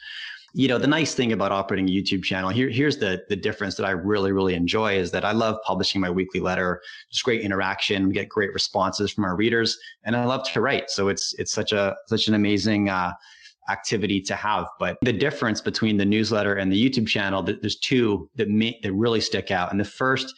You 0.53 0.67
know, 0.67 0.79
the 0.79 0.87
nice 0.87 1.13
thing 1.13 1.31
about 1.31 1.51
operating 1.51 1.87
a 1.87 1.91
YouTube 1.91 2.23
channel, 2.23 2.49
here, 2.49 2.69
here's 2.69 2.97
the, 2.97 3.23
the 3.29 3.35
difference 3.35 3.75
that 3.75 3.85
I 3.85 3.91
really, 3.91 4.31
really 4.31 4.55
enjoy 4.55 4.97
is 4.97 5.11
that 5.11 5.23
I 5.23 5.31
love 5.31 5.57
publishing 5.63 6.01
my 6.01 6.09
weekly 6.09 6.39
letter. 6.39 6.81
It's 7.09 7.21
great 7.21 7.41
interaction. 7.41 8.07
We 8.07 8.13
get 8.13 8.29
great 8.29 8.51
responses 8.53 9.11
from 9.11 9.25
our 9.25 9.35
readers 9.35 9.77
and 10.05 10.15
I 10.15 10.25
love 10.25 10.49
to 10.51 10.61
write. 10.61 10.89
So 10.89 11.09
it's, 11.09 11.35
it's 11.37 11.51
such 11.51 11.71
a, 11.71 11.95
such 12.07 12.27
an 12.27 12.33
amazing, 12.33 12.89
uh, 12.89 13.13
activity 13.69 14.19
to 14.19 14.35
have. 14.35 14.65
But 14.79 14.97
the 15.03 15.13
difference 15.13 15.61
between 15.61 15.97
the 15.97 16.05
newsletter 16.05 16.55
and 16.55 16.71
the 16.71 16.89
YouTube 16.89 17.07
channel, 17.07 17.43
there's 17.43 17.77
two 17.77 18.27
that 18.35 18.49
may, 18.49 18.79
that 18.81 18.93
really 18.93 19.21
stick 19.21 19.51
out. 19.51 19.69
And 19.69 19.79
the 19.79 19.85
first 19.85 20.33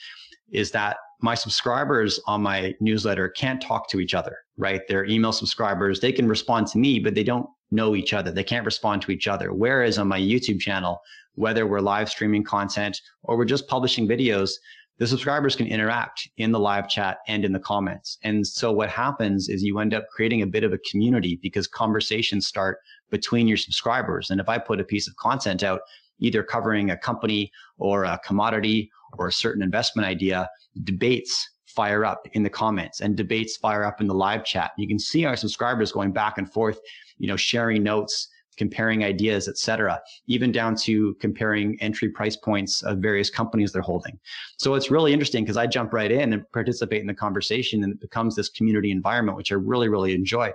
is 0.51 0.71
that 0.71 0.97
my 1.21 1.35
subscribers 1.35 2.19
on 2.27 2.41
my 2.41 2.75
newsletter 2.79 3.29
can't 3.29 3.61
talk 3.61 3.89
to 3.89 3.99
each 3.99 4.13
other 4.13 4.37
right? 4.61 4.81
They're 4.87 5.05
email 5.05 5.31
subscribers. 5.31 5.99
They 5.99 6.11
can 6.11 6.27
respond 6.27 6.67
to 6.67 6.77
me, 6.77 6.99
but 6.99 7.15
they 7.15 7.23
don't 7.23 7.49
know 7.71 7.95
each 7.95 8.13
other. 8.13 8.31
They 8.31 8.43
can't 8.43 8.65
respond 8.65 9.01
to 9.01 9.11
each 9.11 9.27
other. 9.27 9.53
Whereas 9.53 9.97
on 9.97 10.07
my 10.07 10.19
YouTube 10.19 10.59
channel, 10.59 11.01
whether 11.33 11.65
we're 11.65 11.79
live 11.79 12.09
streaming 12.09 12.43
content 12.43 13.01
or 13.23 13.37
we're 13.37 13.45
just 13.45 13.67
publishing 13.67 14.07
videos, 14.07 14.51
the 14.99 15.07
subscribers 15.07 15.55
can 15.55 15.65
interact 15.65 16.29
in 16.37 16.51
the 16.51 16.59
live 16.59 16.87
chat 16.87 17.19
and 17.27 17.43
in 17.43 17.53
the 17.53 17.59
comments. 17.59 18.19
And 18.23 18.45
so 18.45 18.71
what 18.71 18.89
happens 18.89 19.49
is 19.49 19.63
you 19.63 19.79
end 19.79 19.95
up 19.95 20.07
creating 20.09 20.43
a 20.43 20.47
bit 20.47 20.63
of 20.63 20.73
a 20.73 20.79
community 20.89 21.39
because 21.41 21.67
conversations 21.67 22.45
start 22.45 22.79
between 23.09 23.47
your 23.47 23.57
subscribers. 23.57 24.29
And 24.29 24.39
if 24.39 24.47
I 24.47 24.59
put 24.59 24.79
a 24.79 24.83
piece 24.83 25.07
of 25.07 25.15
content 25.15 25.63
out, 25.63 25.81
either 26.19 26.43
covering 26.43 26.91
a 26.91 26.97
company 26.97 27.51
or 27.79 28.03
a 28.03 28.19
commodity 28.23 28.91
or 29.17 29.27
a 29.27 29.33
certain 29.33 29.61
investment 29.61 30.07
idea, 30.07 30.49
debates 30.83 31.49
fire 31.65 32.03
up 32.03 32.27
in 32.33 32.43
the 32.43 32.49
comments 32.49 33.01
and 33.01 33.15
debates 33.15 33.57
fire 33.57 33.83
up 33.83 34.01
in 34.01 34.07
the 34.07 34.13
live 34.13 34.43
chat. 34.43 34.71
You 34.77 34.87
can 34.87 34.99
see 34.99 35.25
our 35.25 35.35
subscribers 35.35 35.91
going 35.91 36.11
back 36.11 36.37
and 36.37 36.51
forth, 36.51 36.79
you 37.17 37.27
know, 37.27 37.37
sharing 37.37 37.83
notes, 37.83 38.27
comparing 38.57 39.03
ideas, 39.03 39.47
etc., 39.47 39.99
even 40.27 40.51
down 40.51 40.75
to 40.75 41.15
comparing 41.15 41.81
entry 41.81 42.09
price 42.09 42.35
points 42.35 42.83
of 42.83 42.97
various 42.97 43.29
companies 43.29 43.71
they're 43.71 43.81
holding. 43.81 44.19
So 44.57 44.75
it's 44.75 44.91
really 44.91 45.13
interesting 45.13 45.43
because 45.43 45.57
I 45.57 45.67
jump 45.67 45.93
right 45.93 46.11
in 46.11 46.33
and 46.33 46.43
participate 46.51 47.01
in 47.01 47.07
the 47.07 47.13
conversation 47.13 47.83
and 47.83 47.93
it 47.93 48.01
becomes 48.01 48.35
this 48.35 48.49
community 48.49 48.91
environment, 48.91 49.37
which 49.37 49.51
I 49.51 49.55
really, 49.55 49.87
really 49.87 50.13
enjoy. 50.13 50.51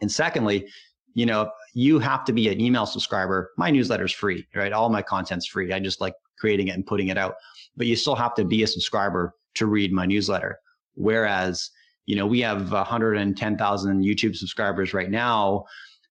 And 0.00 0.12
secondly, 0.12 0.68
you 1.14 1.24
know, 1.24 1.50
you 1.72 1.98
have 1.98 2.24
to 2.26 2.32
be 2.32 2.48
an 2.48 2.60
email 2.60 2.84
subscriber. 2.84 3.52
My 3.56 3.70
newsletter 3.70 4.04
is 4.04 4.12
free, 4.12 4.46
right? 4.54 4.72
All 4.72 4.90
my 4.90 5.00
content's 5.00 5.46
free. 5.46 5.72
I 5.72 5.80
just 5.80 6.00
like 6.00 6.14
creating 6.38 6.68
it 6.68 6.72
and 6.72 6.86
putting 6.86 7.08
it 7.08 7.16
out, 7.16 7.36
but 7.76 7.86
you 7.86 7.96
still 7.96 8.14
have 8.14 8.34
to 8.34 8.44
be 8.44 8.62
a 8.62 8.66
subscriber 8.66 9.34
to 9.54 9.66
read 9.66 9.92
my 9.92 10.06
newsletter. 10.06 10.58
Whereas, 10.94 11.70
you 12.06 12.16
know, 12.16 12.26
we 12.26 12.40
have 12.40 12.72
110,000 12.72 14.04
YouTube 14.04 14.36
subscribers 14.36 14.94
right 14.94 15.10
now. 15.10 15.64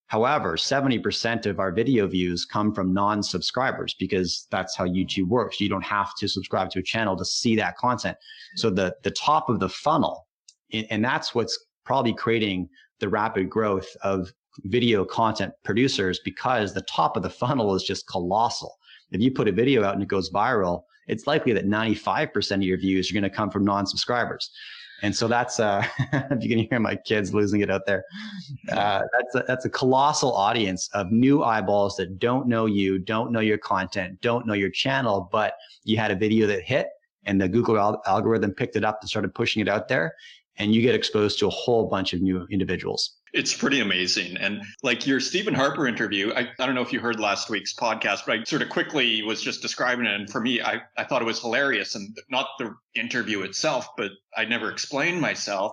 However, 0.08 0.56
70% 0.56 1.46
of 1.46 1.58
our 1.58 1.72
video 1.72 2.06
views 2.06 2.44
come 2.44 2.72
from 2.72 2.94
non 2.94 3.22
subscribers 3.22 3.94
because 3.98 4.46
that's 4.50 4.76
how 4.76 4.86
YouTube 4.86 5.26
works. 5.26 5.60
You 5.60 5.68
don't 5.68 5.84
have 5.84 6.14
to 6.18 6.28
subscribe 6.28 6.70
to 6.70 6.78
a 6.78 6.82
channel 6.82 7.16
to 7.16 7.24
see 7.24 7.56
that 7.56 7.76
content. 7.76 8.16
So 8.54 8.70
the, 8.70 8.94
the 9.02 9.10
top 9.10 9.48
of 9.48 9.58
the 9.58 9.68
funnel, 9.68 10.26
and 10.72 11.04
that's 11.04 11.34
what's 11.34 11.58
probably 11.84 12.14
creating 12.14 12.68
the 13.00 13.08
rapid 13.08 13.50
growth 13.50 13.88
of 14.02 14.32
video 14.64 15.04
content 15.04 15.52
producers 15.64 16.20
because 16.24 16.72
the 16.72 16.82
top 16.82 17.16
of 17.16 17.22
the 17.22 17.30
funnel 17.30 17.74
is 17.74 17.82
just 17.82 18.06
colossal. 18.08 18.76
If 19.10 19.20
you 19.20 19.30
put 19.30 19.48
a 19.48 19.52
video 19.52 19.84
out 19.84 19.94
and 19.94 20.02
it 20.02 20.08
goes 20.08 20.30
viral, 20.30 20.82
it's 21.06 21.26
likely 21.26 21.52
that 21.52 21.66
95% 21.66 22.56
of 22.56 22.62
your 22.62 22.78
views 22.78 23.10
are 23.10 23.14
going 23.14 23.22
to 23.22 23.30
come 23.30 23.50
from 23.50 23.64
non-subscribers. 23.64 24.50
And 25.02 25.14
so 25.14 25.28
that's, 25.28 25.60
uh, 25.60 25.84
if 26.12 26.42
you 26.42 26.48
can 26.48 26.66
hear 26.66 26.80
my 26.80 26.96
kids 26.96 27.34
losing 27.34 27.60
it 27.60 27.70
out 27.70 27.86
there, 27.86 28.04
uh, 28.72 29.02
that's, 29.12 29.34
a, 29.34 29.44
that's 29.46 29.64
a 29.66 29.70
colossal 29.70 30.34
audience 30.34 30.88
of 30.94 31.12
new 31.12 31.42
eyeballs 31.42 31.96
that 31.96 32.18
don't 32.18 32.46
know 32.46 32.66
you, 32.66 32.98
don't 32.98 33.30
know 33.30 33.40
your 33.40 33.58
content, 33.58 34.20
don't 34.22 34.46
know 34.46 34.54
your 34.54 34.70
channel, 34.70 35.28
but 35.30 35.54
you 35.84 35.98
had 35.98 36.10
a 36.10 36.16
video 36.16 36.46
that 36.46 36.62
hit 36.62 36.88
and 37.26 37.40
the 37.40 37.48
Google 37.48 37.78
al- 37.78 38.02
algorithm 38.06 38.52
picked 38.52 38.76
it 38.76 38.84
up 38.84 38.98
and 39.02 39.10
started 39.10 39.34
pushing 39.34 39.60
it 39.60 39.68
out 39.68 39.88
there. 39.88 40.14
And 40.58 40.74
you 40.74 40.82
get 40.82 40.94
exposed 40.94 41.38
to 41.40 41.46
a 41.46 41.50
whole 41.50 41.86
bunch 41.86 42.12
of 42.12 42.22
new 42.22 42.46
individuals. 42.50 43.16
It's 43.32 43.54
pretty 43.54 43.80
amazing. 43.80 44.36
And 44.38 44.62
like 44.82 45.06
your 45.06 45.20
Stephen 45.20 45.52
Harper 45.52 45.86
interview, 45.86 46.32
I, 46.34 46.48
I 46.58 46.64
don't 46.64 46.74
know 46.74 46.80
if 46.80 46.92
you 46.92 47.00
heard 47.00 47.20
last 47.20 47.50
week's 47.50 47.74
podcast, 47.74 48.20
but 48.26 48.38
I 48.38 48.44
sort 48.44 48.62
of 48.62 48.70
quickly 48.70 49.22
was 49.22 49.42
just 49.42 49.60
describing 49.60 50.06
it. 50.06 50.14
And 50.14 50.30
for 50.30 50.40
me, 50.40 50.62
I, 50.62 50.80
I 50.96 51.04
thought 51.04 51.20
it 51.20 51.26
was 51.26 51.40
hilarious 51.40 51.94
and 51.94 52.16
not 52.30 52.46
the 52.58 52.74
interview 52.94 53.42
itself, 53.42 53.88
but 53.98 54.12
I 54.36 54.46
never 54.46 54.70
explained 54.70 55.20
myself. 55.20 55.72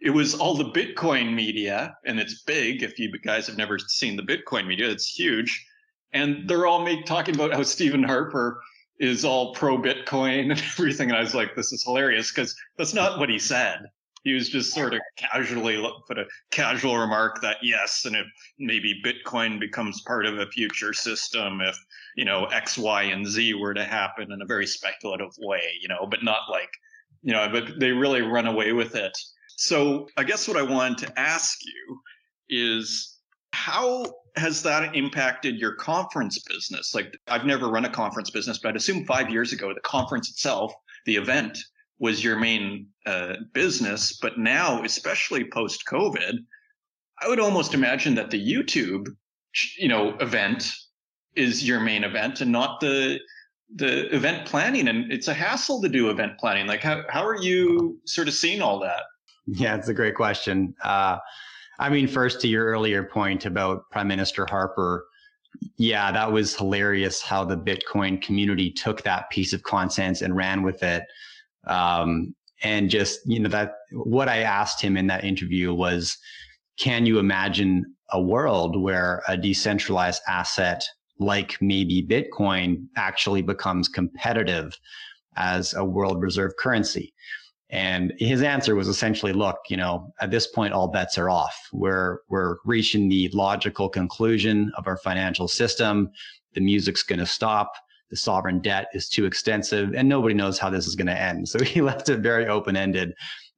It 0.00 0.10
was 0.10 0.34
all 0.34 0.54
the 0.54 0.70
Bitcoin 0.70 1.34
media, 1.34 1.96
and 2.04 2.20
it's 2.20 2.42
big. 2.42 2.82
If 2.82 2.98
you 2.98 3.10
guys 3.24 3.46
have 3.46 3.56
never 3.56 3.78
seen 3.78 4.16
the 4.16 4.22
Bitcoin 4.22 4.66
media, 4.66 4.90
it's 4.90 5.08
huge. 5.08 5.66
And 6.12 6.48
they're 6.48 6.66
all 6.66 6.84
make, 6.84 7.06
talking 7.06 7.34
about 7.34 7.54
how 7.54 7.62
Stephen 7.62 8.02
Harper 8.02 8.60
is 9.00 9.24
all 9.24 9.54
pro 9.54 9.78
Bitcoin 9.78 10.42
and 10.50 10.52
everything. 10.52 11.08
And 11.08 11.18
I 11.18 11.22
was 11.22 11.34
like, 11.34 11.56
this 11.56 11.72
is 11.72 11.82
hilarious 11.82 12.30
because 12.30 12.54
that's 12.76 12.94
not 12.94 13.18
what 13.18 13.30
he 13.30 13.38
said 13.38 13.86
he 14.24 14.34
was 14.34 14.48
just 14.48 14.74
sort 14.74 14.94
of 14.94 15.00
casually 15.16 15.82
put 16.06 16.18
a 16.18 16.26
casual 16.50 16.98
remark 16.98 17.40
that 17.42 17.58
yes, 17.62 18.04
and 18.04 18.16
if 18.16 18.26
maybe 18.58 19.00
Bitcoin 19.04 19.60
becomes 19.60 20.02
part 20.02 20.26
of 20.26 20.38
a 20.38 20.46
future 20.46 20.92
system, 20.92 21.60
if 21.60 21.76
you 22.16 22.24
know 22.24 22.46
X, 22.46 22.76
Y, 22.76 23.04
and 23.04 23.26
Z 23.26 23.54
were 23.54 23.74
to 23.74 23.84
happen 23.84 24.32
in 24.32 24.42
a 24.42 24.46
very 24.46 24.66
speculative 24.66 25.32
way, 25.38 25.62
you 25.80 25.88
know, 25.88 26.06
but 26.10 26.22
not 26.22 26.50
like 26.50 26.70
you 27.22 27.32
know, 27.32 27.48
but 27.50 27.78
they 27.78 27.90
really 27.90 28.22
run 28.22 28.46
away 28.46 28.72
with 28.72 28.94
it. 28.94 29.16
So 29.56 30.08
I 30.16 30.24
guess 30.24 30.46
what 30.46 30.56
I 30.56 30.62
wanted 30.62 30.98
to 31.06 31.18
ask 31.18 31.58
you 31.64 32.00
is 32.48 33.18
how 33.52 34.04
has 34.36 34.62
that 34.62 34.94
impacted 34.94 35.56
your 35.56 35.74
conference 35.74 36.38
business? 36.38 36.94
Like 36.94 37.18
I've 37.26 37.44
never 37.44 37.68
run 37.68 37.84
a 37.84 37.90
conference 37.90 38.30
business, 38.30 38.58
but 38.58 38.70
I'd 38.70 38.76
assume 38.76 39.04
five 39.04 39.30
years 39.30 39.52
ago 39.52 39.74
the 39.74 39.80
conference 39.80 40.30
itself, 40.30 40.72
the 41.06 41.16
event 41.16 41.58
was 41.98 42.22
your 42.22 42.38
main 42.38 42.86
uh, 43.08 43.36
business. 43.54 44.18
But 44.20 44.38
now, 44.38 44.82
especially 44.84 45.44
post 45.50 45.84
COVID, 45.90 46.34
I 47.22 47.28
would 47.28 47.40
almost 47.40 47.72
imagine 47.74 48.14
that 48.16 48.30
the 48.30 48.52
YouTube, 48.54 49.08
you 49.78 49.88
know, 49.88 50.16
event 50.18 50.70
is 51.34 51.66
your 51.66 51.80
main 51.80 52.04
event 52.04 52.40
and 52.40 52.52
not 52.52 52.80
the 52.80 53.18
the 53.74 54.14
event 54.14 54.46
planning. 54.46 54.88
And 54.88 55.12
it's 55.12 55.28
a 55.28 55.34
hassle 55.34 55.80
to 55.82 55.88
do 55.88 56.10
event 56.10 56.38
planning. 56.38 56.66
Like, 56.66 56.82
how 56.82 57.02
how 57.08 57.26
are 57.26 57.40
you 57.40 57.98
sort 58.04 58.28
of 58.28 58.34
seeing 58.34 58.60
all 58.60 58.78
that? 58.80 59.02
Yeah, 59.46 59.76
it's 59.76 59.88
a 59.88 59.94
great 59.94 60.14
question. 60.14 60.74
Uh, 60.84 61.18
I 61.78 61.88
mean, 61.88 62.08
first 62.08 62.40
to 62.42 62.48
your 62.48 62.66
earlier 62.66 63.04
point 63.04 63.46
about 63.46 63.88
Prime 63.90 64.08
Minister 64.08 64.46
Harper. 64.50 65.06
Yeah, 65.78 66.12
that 66.12 66.30
was 66.30 66.54
hilarious 66.54 67.22
how 67.22 67.44
the 67.44 67.56
Bitcoin 67.56 68.20
community 68.20 68.70
took 68.70 69.02
that 69.02 69.30
piece 69.30 69.54
of 69.54 69.62
content 69.62 70.20
and 70.20 70.36
ran 70.36 70.62
with 70.62 70.82
it. 70.82 71.04
Um, 71.66 72.34
and 72.62 72.90
just, 72.90 73.20
you 73.26 73.40
know, 73.40 73.48
that 73.48 73.74
what 73.92 74.28
I 74.28 74.38
asked 74.38 74.80
him 74.80 74.96
in 74.96 75.06
that 75.08 75.24
interview 75.24 75.72
was, 75.72 76.16
can 76.78 77.06
you 77.06 77.18
imagine 77.18 77.84
a 78.10 78.20
world 78.20 78.80
where 78.80 79.22
a 79.28 79.36
decentralized 79.36 80.22
asset 80.28 80.82
like 81.18 81.56
maybe 81.60 82.06
Bitcoin 82.06 82.86
actually 82.96 83.42
becomes 83.42 83.88
competitive 83.88 84.78
as 85.36 85.74
a 85.74 85.84
world 85.84 86.20
reserve 86.22 86.52
currency? 86.58 87.12
And 87.70 88.14
his 88.18 88.42
answer 88.42 88.74
was 88.74 88.88
essentially, 88.88 89.32
look, 89.32 89.58
you 89.68 89.76
know, 89.76 90.12
at 90.20 90.30
this 90.30 90.46
point, 90.46 90.72
all 90.72 90.88
bets 90.88 91.18
are 91.18 91.28
off. 91.28 91.68
We're, 91.72 92.20
we're 92.30 92.56
reaching 92.64 93.08
the 93.08 93.28
logical 93.34 93.90
conclusion 93.90 94.72
of 94.76 94.86
our 94.86 94.96
financial 94.96 95.48
system. 95.48 96.10
The 96.54 96.62
music's 96.62 97.02
going 97.02 97.18
to 97.18 97.26
stop 97.26 97.72
the 98.10 98.16
sovereign 98.16 98.60
debt 98.60 98.86
is 98.92 99.08
too 99.08 99.24
extensive 99.24 99.94
and 99.94 100.08
nobody 100.08 100.34
knows 100.34 100.58
how 100.58 100.70
this 100.70 100.86
is 100.86 100.94
going 100.94 101.06
to 101.06 101.20
end. 101.20 101.48
So 101.48 101.58
he 101.64 101.80
left 101.80 102.08
it 102.08 102.20
very 102.20 102.46
open 102.46 102.76
ended. 102.76 103.14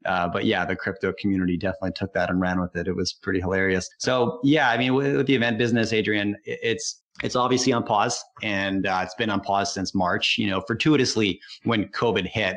Uh, 0.06 0.28
but 0.28 0.46
yeah, 0.46 0.64
the 0.64 0.74
crypto 0.74 1.12
community 1.20 1.56
definitely 1.56 1.92
took 1.92 2.12
that 2.14 2.30
and 2.30 2.40
ran 2.40 2.60
with 2.60 2.74
it. 2.74 2.88
It 2.88 2.96
was 2.96 3.12
pretty 3.12 3.40
hilarious. 3.40 3.88
So 3.98 4.40
yeah, 4.42 4.70
I 4.70 4.78
mean, 4.78 4.94
with, 4.94 5.14
with 5.14 5.26
the 5.26 5.34
event 5.34 5.58
business, 5.58 5.92
Adrian, 5.92 6.36
it's 6.44 7.02
it's 7.22 7.36
obviously 7.36 7.72
on 7.74 7.84
pause, 7.84 8.22
and 8.42 8.86
uh, 8.86 9.00
it's 9.02 9.14
been 9.16 9.28
on 9.28 9.40
pause 9.40 9.74
since 9.74 9.94
March. 9.94 10.38
You 10.38 10.48
know, 10.48 10.62
fortuitously, 10.66 11.38
when 11.64 11.88
COVID 11.88 12.26
hit, 12.26 12.56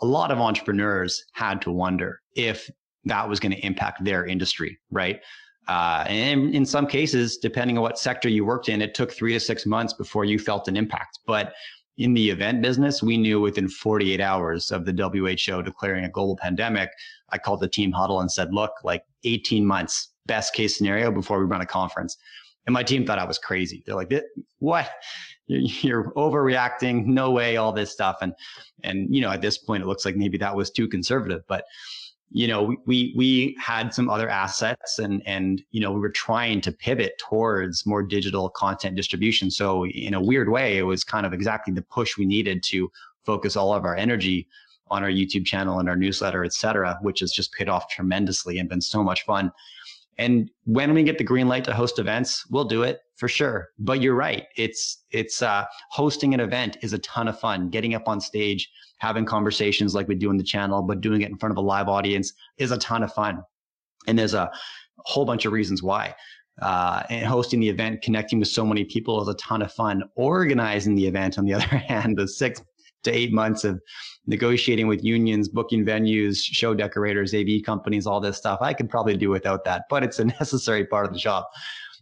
a 0.00 0.06
lot 0.06 0.30
of 0.30 0.38
entrepreneurs 0.38 1.22
had 1.32 1.60
to 1.62 1.70
wonder 1.70 2.20
if 2.34 2.70
that 3.04 3.28
was 3.28 3.38
going 3.38 3.52
to 3.52 3.66
impact 3.66 4.04
their 4.04 4.24
industry, 4.24 4.78
right? 4.90 5.20
Uh, 5.68 6.04
and 6.08 6.54
in 6.54 6.64
some 6.64 6.86
cases, 6.86 7.36
depending 7.36 7.76
on 7.76 7.82
what 7.82 7.98
sector 7.98 8.28
you 8.28 8.44
worked 8.44 8.68
in, 8.68 8.80
it 8.80 8.94
took 8.94 9.12
three 9.12 9.34
to 9.34 9.40
six 9.40 9.66
months 9.66 9.92
before 9.92 10.24
you 10.24 10.38
felt 10.38 10.66
an 10.66 10.76
impact. 10.76 11.18
But 11.26 11.52
in 11.98 12.14
the 12.14 12.30
event 12.30 12.62
business, 12.62 13.02
we 13.02 13.18
knew 13.18 13.40
within 13.40 13.68
48 13.68 14.20
hours 14.20 14.72
of 14.72 14.86
the 14.86 14.92
WHO 14.92 15.62
declaring 15.62 16.04
a 16.04 16.08
global 16.08 16.36
pandemic. 16.36 16.90
I 17.30 17.38
called 17.38 17.60
the 17.60 17.68
team 17.68 17.92
huddle 17.92 18.20
and 18.20 18.32
said, 18.32 18.54
look, 18.54 18.72
like 18.82 19.04
18 19.24 19.66
months, 19.66 20.10
best 20.26 20.54
case 20.54 20.76
scenario 20.78 21.10
before 21.10 21.38
we 21.38 21.44
run 21.44 21.60
a 21.60 21.66
conference. 21.66 22.16
And 22.66 22.72
my 22.72 22.82
team 22.82 23.04
thought 23.04 23.18
I 23.18 23.24
was 23.24 23.38
crazy. 23.38 23.82
They're 23.84 23.94
like, 23.94 24.12
what? 24.58 24.90
You're 25.48 26.12
overreacting. 26.12 27.06
No 27.06 27.30
way, 27.30 27.56
all 27.56 27.72
this 27.72 27.90
stuff. 27.90 28.18
And, 28.20 28.32
and, 28.84 29.14
you 29.14 29.20
know, 29.20 29.30
at 29.30 29.42
this 29.42 29.58
point, 29.58 29.82
it 29.82 29.86
looks 29.86 30.04
like 30.04 30.16
maybe 30.16 30.38
that 30.38 30.54
was 30.54 30.70
too 30.70 30.86
conservative, 30.86 31.42
but 31.48 31.64
you 32.30 32.46
know, 32.46 32.76
we, 32.84 33.14
we 33.16 33.56
had 33.58 33.94
some 33.94 34.10
other 34.10 34.28
assets 34.28 34.98
and, 34.98 35.22
and, 35.26 35.62
you 35.70 35.80
know, 35.80 35.92
we 35.92 36.00
were 36.00 36.10
trying 36.10 36.60
to 36.60 36.72
pivot 36.72 37.16
towards 37.18 37.86
more 37.86 38.02
digital 38.02 38.50
content 38.50 38.96
distribution. 38.96 39.50
So 39.50 39.86
in 39.86 40.14
a 40.14 40.20
weird 40.20 40.50
way, 40.50 40.76
it 40.76 40.82
was 40.82 41.04
kind 41.04 41.24
of 41.24 41.32
exactly 41.32 41.72
the 41.72 41.82
push 41.82 42.18
we 42.18 42.26
needed 42.26 42.62
to 42.64 42.90
focus 43.24 43.56
all 43.56 43.72
of 43.72 43.84
our 43.84 43.96
energy 43.96 44.46
on 44.90 45.02
our 45.02 45.10
YouTube 45.10 45.46
channel 45.46 45.80
and 45.80 45.88
our 45.88 45.96
newsletter, 45.96 46.44
et 46.44 46.52
cetera, 46.52 46.98
which 47.02 47.20
has 47.20 47.32
just 47.32 47.52
paid 47.52 47.68
off 47.68 47.88
tremendously 47.90 48.58
and 48.58 48.68
been 48.68 48.80
so 48.80 49.02
much 49.02 49.24
fun. 49.24 49.50
And 50.18 50.50
when 50.64 50.92
we 50.94 51.04
get 51.04 51.16
the 51.16 51.24
green 51.24 51.48
light 51.48 51.64
to 51.64 51.74
host 51.74 51.98
events, 51.98 52.44
we'll 52.50 52.64
do 52.64 52.82
it 52.82 53.00
for 53.16 53.28
sure. 53.28 53.68
But 53.78 54.00
you're 54.00 54.16
right. 54.16 54.46
It's, 54.56 55.04
it's, 55.10 55.42
uh, 55.42 55.64
hosting 55.90 56.34
an 56.34 56.40
event 56.40 56.76
is 56.82 56.92
a 56.92 56.98
ton 56.98 57.28
of 57.28 57.38
fun. 57.38 57.70
Getting 57.70 57.94
up 57.94 58.08
on 58.08 58.20
stage, 58.20 58.68
having 58.98 59.24
conversations 59.24 59.94
like 59.94 60.08
we 60.08 60.16
do 60.16 60.30
in 60.30 60.36
the 60.36 60.42
channel, 60.42 60.82
but 60.82 61.00
doing 61.00 61.22
it 61.22 61.30
in 61.30 61.38
front 61.38 61.52
of 61.52 61.56
a 61.56 61.60
live 61.60 61.88
audience 61.88 62.32
is 62.58 62.72
a 62.72 62.78
ton 62.78 63.02
of 63.02 63.12
fun. 63.12 63.42
And 64.06 64.18
there's 64.18 64.34
a 64.34 64.50
whole 64.98 65.24
bunch 65.24 65.44
of 65.44 65.52
reasons 65.52 65.82
why. 65.82 66.14
Uh, 66.60 67.04
and 67.08 67.24
hosting 67.24 67.60
the 67.60 67.68
event, 67.68 68.02
connecting 68.02 68.40
with 68.40 68.48
so 68.48 68.66
many 68.66 68.84
people 68.84 69.22
is 69.22 69.28
a 69.28 69.34
ton 69.34 69.62
of 69.62 69.72
fun. 69.72 70.02
Organizing 70.16 70.96
the 70.96 71.06
event, 71.06 71.38
on 71.38 71.44
the 71.44 71.54
other 71.54 71.66
hand, 71.66 72.18
the 72.18 72.26
six 72.26 72.60
to 73.04 73.12
eight 73.12 73.32
months 73.32 73.64
of 73.64 73.80
negotiating 74.28 74.86
with 74.86 75.02
unions, 75.02 75.48
booking 75.48 75.84
venues, 75.84 76.36
show 76.40 76.74
decorators, 76.74 77.34
AV 77.34 77.62
companies, 77.64 78.06
all 78.06 78.20
this 78.20 78.36
stuff, 78.36 78.58
I 78.60 78.74
could 78.74 78.88
probably 78.88 79.16
do 79.16 79.30
without 79.30 79.64
that, 79.64 79.86
but 79.88 80.04
it's 80.04 80.18
a 80.18 80.24
necessary 80.40 80.84
part 80.84 81.06
of 81.06 81.12
the 81.12 81.18
job. 81.18 81.44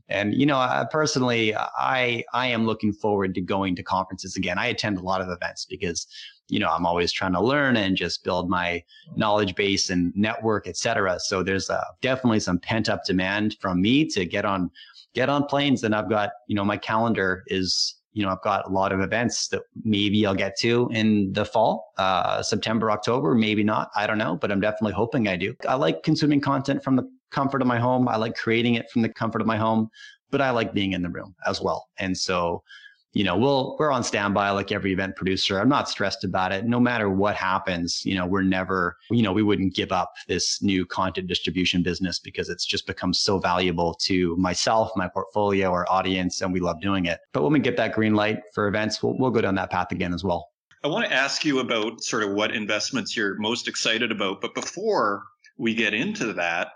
And 0.09 0.35
you 0.35 0.47
know, 0.47 0.57
I, 0.57 0.87
personally, 0.91 1.55
I 1.57 2.25
I 2.33 2.47
am 2.47 2.65
looking 2.65 2.93
forward 2.93 3.35
to 3.35 3.41
going 3.41 3.75
to 3.77 3.83
conferences 3.83 4.37
again. 4.37 4.57
I 4.59 4.67
attend 4.67 4.99
a 4.99 5.03
lot 5.03 5.21
of 5.21 5.29
events 5.29 5.65
because 5.65 6.07
you 6.49 6.61
know 6.61 6.71
I'm 6.71 6.87
always 6.87 7.11
trying 7.11 7.33
to 7.33 7.41
learn 7.41 7.77
and 7.77 7.97
just 7.97 8.23
build 8.23 8.49
my 8.49 8.85
knowledge 9.17 9.57
base 9.57 9.91
and 9.91 10.13
network, 10.15 10.69
etc. 10.69 11.19
So 11.19 11.43
there's 11.43 11.71
uh, 11.71 11.83
definitely 12.03 12.39
some 12.39 12.61
pent 12.61 12.89
up 12.89 13.05
demand 13.05 13.57
from 13.61 13.81
me 13.81 14.07
to 14.11 14.25
get 14.25 14.45
on 14.45 14.71
get 15.13 15.29
on 15.29 15.45
planes. 15.45 15.83
And 15.83 15.93
I've 15.93 16.09
got 16.09 16.31
you 16.47 16.55
know 16.55 16.65
my 16.65 16.77
calendar 16.77 17.43
is 17.49 17.97
you 18.17 18.25
know 18.25 18.31
I've 18.31 18.41
got 18.41 18.67
a 18.67 18.71
lot 18.71 18.93
of 18.93 19.01
events 19.01 19.49
that 19.49 19.63
maybe 19.85 20.25
I'll 20.25 20.35
get 20.35 20.57
to 20.61 20.89
in 20.91 21.35
the 21.35 21.45
fall, 21.45 21.93
uh, 21.99 22.43
September, 22.43 22.91
October, 22.91 23.35
maybe 23.35 23.63
not. 23.63 23.91
I 23.95 24.07
don't 24.07 24.17
know, 24.17 24.37
but 24.37 24.51
I'm 24.51 24.61
definitely 24.61 24.95
hoping 24.95 25.29
I 25.29 25.37
do. 25.37 25.55
I 25.69 25.75
like 25.75 26.03
consuming 26.03 26.41
content 26.41 26.83
from 26.83 26.97
the 26.97 27.07
comfort 27.31 27.61
of 27.61 27.69
my 27.69 27.79
home. 27.79 28.09
I 28.09 28.17
like 28.17 28.35
creating 28.35 28.77
it 28.77 28.91
from 28.91 29.03
the 29.03 29.11
comfort 29.11 29.43
of 29.43 29.47
my 29.47 29.59
home, 29.59 29.91
but 30.31 30.41
I 30.41 30.49
like 30.49 30.73
being 30.73 30.95
in 30.95 31.03
the 31.03 31.11
room 31.11 31.35
as 31.47 31.61
well. 31.61 31.89
And 31.99 32.17
so, 32.17 32.63
you 33.17 33.25
know, 33.25 33.35
we'll, 33.35 33.77
we're 33.79 33.91
on 33.91 34.05
standby 34.05 34.51
like 34.51 34.71
every 34.73 34.93
event 34.93 35.17
producer. 35.17 35.59
I'm 35.59 35.71
not 35.71 35.89
stressed 35.89 36.23
about 36.23 36.53
it. 36.53 36.67
No 36.67 36.79
matter 36.79 37.09
what 37.09 37.35
happens, 37.35 38.05
you 38.05 38.15
know, 38.15 38.27
we're 38.27 38.43
never, 38.43 38.99
you 39.11 39.23
know, 39.23 39.33
we 39.33 39.43
wouldn't 39.43 39.75
give 39.75 39.91
up 39.91 40.13
this 40.29 40.61
new 40.61 40.85
content 40.85 41.27
distribution 41.27 41.83
business 41.83 42.19
because 42.19 42.51
it's 42.51 42.67
just 42.67 42.87
become 42.87 43.15
so 43.15 43.39
valuable 43.39 43.95
to 44.03 44.37
myself, 44.37 44.91
my 44.97 45.09
portfolio, 45.09 45.73
our 45.73 45.87
audience, 45.89 46.43
and 46.43 46.53
we 46.53 46.61
love 46.61 46.79
doing 46.83 47.07
it. 47.07 47.21
But 47.33 47.43
when 47.43 47.55
we 47.55 47.59
get 47.59 47.79
that 47.79 47.95
green 47.95 48.15
light 48.15 48.41
for 48.53 48.69
events, 48.69 49.03
we'll, 49.03 49.17
we'll 49.19 49.31
go 49.31 49.41
down 49.41 49.55
that 49.55 49.71
path 49.71 49.93
again 49.93 50.13
as 50.13 50.23
well. 50.23 50.51
I 50.85 50.89
want 50.89 51.07
to 51.07 51.13
ask 51.13 51.43
you 51.43 51.61
about 51.61 52.03
sort 52.03 52.23
of 52.23 52.33
what 52.33 52.55
investments 52.55 53.17
you're 53.17 53.39
most 53.39 53.67
excited 53.67 54.13
about. 54.13 54.43
But 54.43 54.55
before 54.55 55.23
we 55.57 55.73
get 55.73 55.95
into 55.95 56.35
that, 56.35 56.69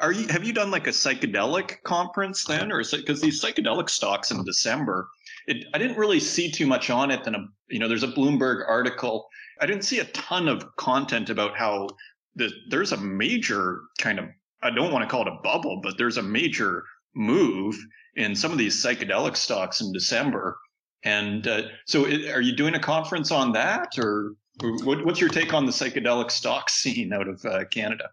are 0.00 0.12
you 0.12 0.28
have 0.28 0.44
you 0.44 0.52
done 0.52 0.70
like 0.70 0.86
a 0.86 0.90
psychedelic 0.90 1.82
conference 1.82 2.44
then 2.44 2.70
or 2.70 2.80
is 2.80 2.92
it 2.92 2.98
because 2.98 3.20
these 3.20 3.42
psychedelic 3.42 3.90
stocks 3.90 4.30
in 4.30 4.44
december 4.44 5.08
it, 5.46 5.66
i 5.74 5.78
didn't 5.78 5.96
really 5.96 6.20
see 6.20 6.50
too 6.50 6.66
much 6.66 6.90
on 6.90 7.10
it 7.10 7.26
and 7.26 7.36
a, 7.36 7.46
you 7.68 7.78
know 7.78 7.88
there's 7.88 8.02
a 8.02 8.08
bloomberg 8.08 8.68
article. 8.68 9.28
I 9.60 9.66
didn't 9.66 9.84
see 9.84 10.00
a 10.00 10.04
ton 10.06 10.48
of 10.48 10.64
content 10.76 11.30
about 11.30 11.56
how 11.56 11.88
the, 12.34 12.50
there's 12.68 12.92
a 12.92 12.96
major 12.96 13.82
kind 13.98 14.18
of 14.18 14.26
i 14.62 14.70
don't 14.70 14.92
want 14.92 15.02
to 15.04 15.10
call 15.10 15.22
it 15.22 15.28
a 15.28 15.38
bubble 15.42 15.80
but 15.82 15.98
there's 15.98 16.16
a 16.16 16.22
major 16.22 16.84
move 17.14 17.76
in 18.16 18.34
some 18.34 18.52
of 18.52 18.58
these 18.58 18.82
psychedelic 18.82 19.36
stocks 19.36 19.80
in 19.80 19.92
december. 19.92 20.58
And 21.04 21.46
uh, 21.46 21.62
so 21.86 22.04
it, 22.04 22.30
are 22.30 22.40
you 22.40 22.54
doing 22.54 22.74
a 22.74 22.80
conference 22.80 23.32
on 23.32 23.52
that 23.52 23.98
or, 23.98 24.34
or 24.62 24.76
what, 24.84 25.04
what's 25.04 25.20
your 25.20 25.30
take 25.30 25.52
on 25.52 25.66
the 25.66 25.72
psychedelic 25.72 26.30
stock 26.30 26.70
scene 26.70 27.12
out 27.12 27.28
of 27.28 27.44
uh, 27.44 27.64
canada? 27.70 28.08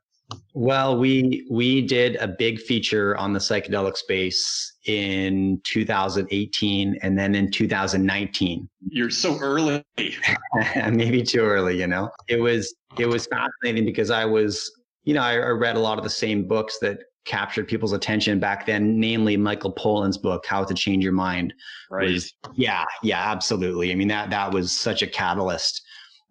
Well, 0.54 0.98
we 0.98 1.48
we 1.50 1.82
did 1.82 2.16
a 2.18 2.28
big 2.28 2.60
feature 2.60 3.18
on 3.18 3.34
the 3.34 3.40
psychedelic 3.40 3.98
space 3.98 4.74
in 4.90 5.62
2018 5.66 6.98
and 7.04 7.18
then 7.18 7.36
in 7.36 7.52
2019. 7.52 8.68
You're 8.90 9.12
so 9.12 9.38
early. 9.38 9.86
Maybe 10.92 11.22
too 11.22 11.42
early, 11.42 11.80
you 11.80 11.86
know. 11.86 12.10
It 12.28 12.40
was 12.40 12.74
it 12.98 13.06
was 13.06 13.28
fascinating 13.28 13.86
because 13.86 14.10
I 14.10 14.26
was, 14.26 14.72
you 15.04 15.14
know, 15.14 15.22
I, 15.22 15.34
I 15.34 15.50
read 15.50 15.76
a 15.76 15.80
lot 15.80 16.00
of 16.00 16.04
the 16.04 16.10
same 16.10 16.48
books 16.48 16.80
that 16.80 16.98
captured 17.26 17.68
people's 17.68 17.94
attention 17.94 18.40
back 18.40 18.66
then, 18.66 19.00
namely 19.00 19.38
Michael 19.38 19.72
Pollan's 19.72 20.18
book, 20.18 20.44
How 20.48 20.64
to 20.64 20.74
Change 20.74 21.04
Your 21.04 21.14
Mind. 21.14 21.54
Right. 21.92 22.10
Was, 22.10 22.34
yeah, 22.56 22.84
yeah, 23.04 23.32
absolutely. 23.32 23.92
I 23.92 23.96
mean, 23.96 24.08
that 24.08 24.32
that 24.32 24.52
was 24.52 24.72
such 24.72 25.04
a 25.04 25.08
catalyst 25.08 25.84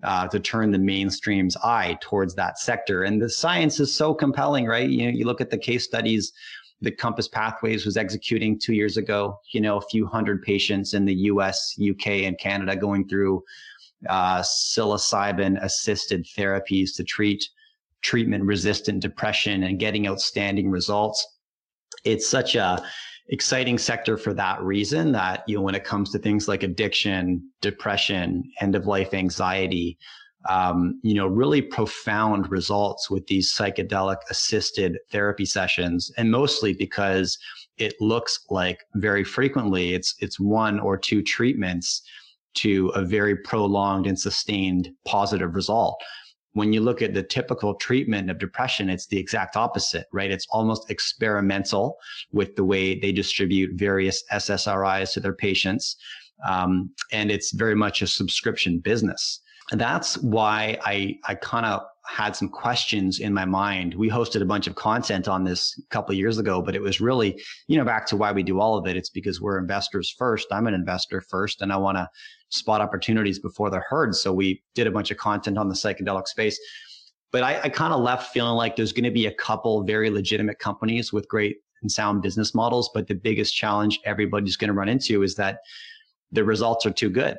uh, 0.03 0.27
to 0.29 0.41
turn 0.41 0.73
the 0.73 0.79
mainstream's 0.79 1.57
eye 1.59 1.97
towards 2.01 2.35
that 2.35 2.59
sector. 2.59 3.05
And 3.05 3.23
the 3.23 3.31
science 3.31 3.79
is 3.79 3.95
so 3.95 4.15
compelling, 4.15 4.67
right? 4.67 4.89
You 4.89 5.05
know, 5.05 5.17
you 5.17 5.27
look 5.27 5.41
at 5.41 5.51
the 5.51 5.59
case 5.59 5.85
studies 5.85 6.33
that 6.81 6.99
Compass 6.99 7.29
Pathways 7.29 7.85
was 7.85 7.97
executing 7.97 8.59
two 8.59 8.75
years 8.75 8.97
ago. 8.97 9.41
You 9.53 9.61
know, 9.61 9.79
a 9.79 9.89
few 9.91 10.07
hundred 10.07 10.43
patients 10.43 10.95
in 10.95 11.05
the 11.05 11.15
U.S., 11.15 11.75
U.K., 11.77 12.25
and 12.25 12.39
Canada 12.39 12.77
going 12.77 13.09
through 13.09 13.43
uh, 14.09 14.43
psilocybin-assisted 14.43 16.25
therapies 16.25 16.95
to 16.97 17.05
treat 17.05 17.49
treatment-resistant 18.03 19.01
depression 19.01 19.65
and 19.65 19.81
getting 19.81 20.07
outstanding 20.07 20.71
results. 20.71 21.27
It's 22.05 22.29
such 22.29 22.55
a 22.55 22.83
exciting 23.31 23.77
sector 23.77 24.17
for 24.17 24.33
that 24.35 24.63
reason 24.63 25.13
that 25.13 25.45
you 25.47 25.57
know 25.57 25.63
when 25.63 25.75
it 25.75 25.85
comes 25.85 26.11
to 26.11 26.19
things 26.19 26.49
like 26.49 26.63
addiction 26.63 27.47
depression 27.61 28.43
end 28.61 28.75
of 28.75 28.87
life 28.87 29.13
anxiety 29.13 29.99
um, 30.49 30.99
you 31.03 31.15
know 31.15 31.27
really 31.27 31.63
profound 31.63 32.51
results 32.51 33.11
with 33.11 33.27
these 33.27 33.55
psychedelic 33.55 34.17
assisted 34.31 34.99
therapy 35.11 35.45
sessions 35.45 36.11
and 36.17 36.31
mostly 36.31 36.73
because 36.73 37.39
it 37.77 37.95
looks 38.01 38.41
like 38.51 38.85
very 38.95 39.25
frequently 39.25 39.95
it's 39.95 40.15
it's 40.21 40.41
one 40.41 40.81
or 40.81 40.97
two 40.97 41.23
treatments 41.23 42.03
to 42.55 42.89
a 42.89 43.05
very 43.05 43.37
prolonged 43.37 44.07
and 44.07 44.19
sustained 44.19 44.91
positive 45.05 45.55
result 45.55 46.03
when 46.59 46.73
you 46.73 46.81
look 46.81 47.03
at 47.03 47.15
the 47.15 47.23
typical 47.23 47.75
treatment 47.75 48.29
of 48.31 48.39
depression, 48.39 48.91
it's 48.91 49.07
the 49.07 49.19
exact 49.19 49.57
opposite, 49.57 50.07
right? 50.13 50.31
It's 50.31 50.47
almost 50.51 50.91
experimental 50.91 51.97
with 52.33 52.57
the 52.57 52.65
way 52.65 52.99
they 52.99 53.13
distribute 53.13 53.79
various 53.79 54.25
SSRIs 54.33 55.13
to 55.13 55.21
their 55.21 55.35
patients. 55.35 55.97
Um, 56.49 56.91
and 57.13 57.31
it's 57.31 57.53
very 57.53 57.77
much 57.77 58.03
a 58.03 58.09
subscription 58.09 58.81
business. 58.81 59.41
That's 59.73 60.17
why 60.19 60.79
I, 60.85 61.19
I 61.25 61.35
kind 61.35 61.67
of 61.67 61.83
had 62.07 62.35
some 62.35 62.49
questions 62.49 63.21
in 63.21 63.35
my 63.35 63.45
mind. 63.45 63.95
We 63.95 64.09
hosted 64.09 64.41
a 64.41 64.47
bunch 64.47 64.67
of 64.67 64.75
content 64.75 65.29
on 65.29 65.45
this 65.45 65.79
a 65.79 65.87
couple 65.89 66.13
of 66.13 66.19
years 66.19 66.39
ago, 66.39 66.63
but 66.63 66.75
it 66.75 66.81
was 66.81 67.03
really, 67.03 67.39
you 67.67 67.77
know, 67.77 67.85
back 67.85 68.07
to 68.07 68.17
why 68.17 68.33
we 68.33 68.43
do 68.43 68.61
all 68.61 68.79
of 68.79 68.87
it. 68.87 68.97
It's 68.97 69.11
because 69.11 69.43
we're 69.43 69.59
investors 69.59 70.15
first. 70.17 70.49
I'm 70.51 70.67
an 70.67 70.75
investor 70.75 71.21
first, 71.21 71.61
and 71.61 71.71
I 71.71 71.77
want 71.77 71.99
to 71.99 72.09
spot 72.49 72.81
opportunities 72.81 73.39
before 73.39 73.69
they're 73.69 73.85
heard. 73.87 74.15
So 74.15 74.33
we 74.33 74.63
did 74.75 74.87
a 74.87 74.91
bunch 74.91 75.11
of 75.11 75.19
content 75.19 75.59
on 75.59 75.69
the 75.69 75.75
psychedelic 75.75 76.29
space. 76.29 76.59
But 77.31 77.43
I, 77.43 77.61
I 77.65 77.69
kind 77.69 77.93
of 77.93 78.01
left 78.01 78.33
feeling 78.33 78.55
like 78.55 78.75
there's 78.75 78.95
going 78.95 79.05
to 79.05 79.11
be 79.11 79.27
a 79.27 79.35
couple 79.35 79.83
very 79.85 80.09
legitimate 80.09 80.59
companies 80.59 81.13
with 81.13 81.29
great 81.29 81.59
and 81.83 81.93
sound 81.93 82.23
business 82.23 82.55
models. 82.55 82.91
But 82.95 83.07
the 83.07 83.15
biggest 83.15 83.55
challenge 83.55 84.01
everybody's 84.07 84.57
going 84.57 84.69
to 84.69 84.75
run 84.75 84.89
into 84.89 85.23
is 85.23 85.35
that 85.35 85.59
the 86.33 86.43
results 86.43 86.87
are 86.87 86.91
too 86.91 87.11
good 87.11 87.37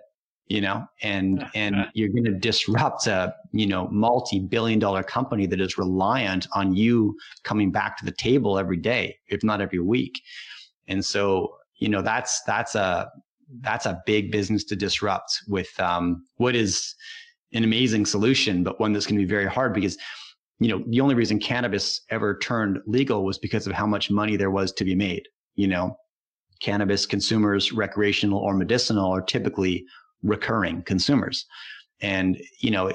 you 0.49 0.59
know 0.59 0.85
and 1.01 1.45
and 1.55 1.87
you're 1.93 2.09
going 2.09 2.25
to 2.25 2.33
disrupt 2.33 3.07
a 3.07 3.33
you 3.51 3.67
know 3.67 3.87
multi-billion 3.89 4.79
dollar 4.79 5.03
company 5.03 5.45
that 5.45 5.61
is 5.61 5.77
reliant 5.77 6.47
on 6.53 6.75
you 6.75 7.15
coming 7.43 7.71
back 7.71 7.97
to 7.97 8.05
the 8.05 8.11
table 8.11 8.59
every 8.59 8.77
day 8.77 9.15
if 9.27 9.43
not 9.43 9.61
every 9.61 9.79
week 9.79 10.21
and 10.87 11.03
so 11.05 11.55
you 11.77 11.87
know 11.87 12.01
that's 12.01 12.41
that's 12.43 12.75
a 12.75 13.09
that's 13.61 13.85
a 13.85 14.01
big 14.05 14.31
business 14.31 14.63
to 14.63 14.75
disrupt 14.75 15.41
with 15.47 15.77
um, 15.79 16.25
what 16.37 16.55
is 16.55 16.95
an 17.53 17.63
amazing 17.63 18.05
solution, 18.05 18.63
but 18.63 18.79
one 18.79 18.93
that's 18.93 19.05
going 19.05 19.17
to 19.17 19.25
be 19.25 19.29
very 19.29 19.47
hard 19.47 19.73
because, 19.73 19.97
you 20.59 20.67
know, 20.67 20.83
the 20.87 21.01
only 21.01 21.15
reason 21.15 21.39
cannabis 21.39 22.01
ever 22.09 22.37
turned 22.37 22.79
legal 22.85 23.25
was 23.25 23.37
because 23.37 23.65
of 23.65 23.73
how 23.73 23.87
much 23.87 24.11
money 24.11 24.37
there 24.37 24.51
was 24.51 24.71
to 24.73 24.85
be 24.85 24.95
made. 24.95 25.27
You 25.55 25.67
know, 25.67 25.97
cannabis 26.61 27.05
consumers, 27.05 27.71
recreational 27.71 28.39
or 28.39 28.53
medicinal, 28.53 29.11
are 29.11 29.21
typically 29.21 29.85
recurring 30.23 30.81
consumers. 30.83 31.45
And, 32.01 32.41
you 32.59 32.71
know, 32.71 32.91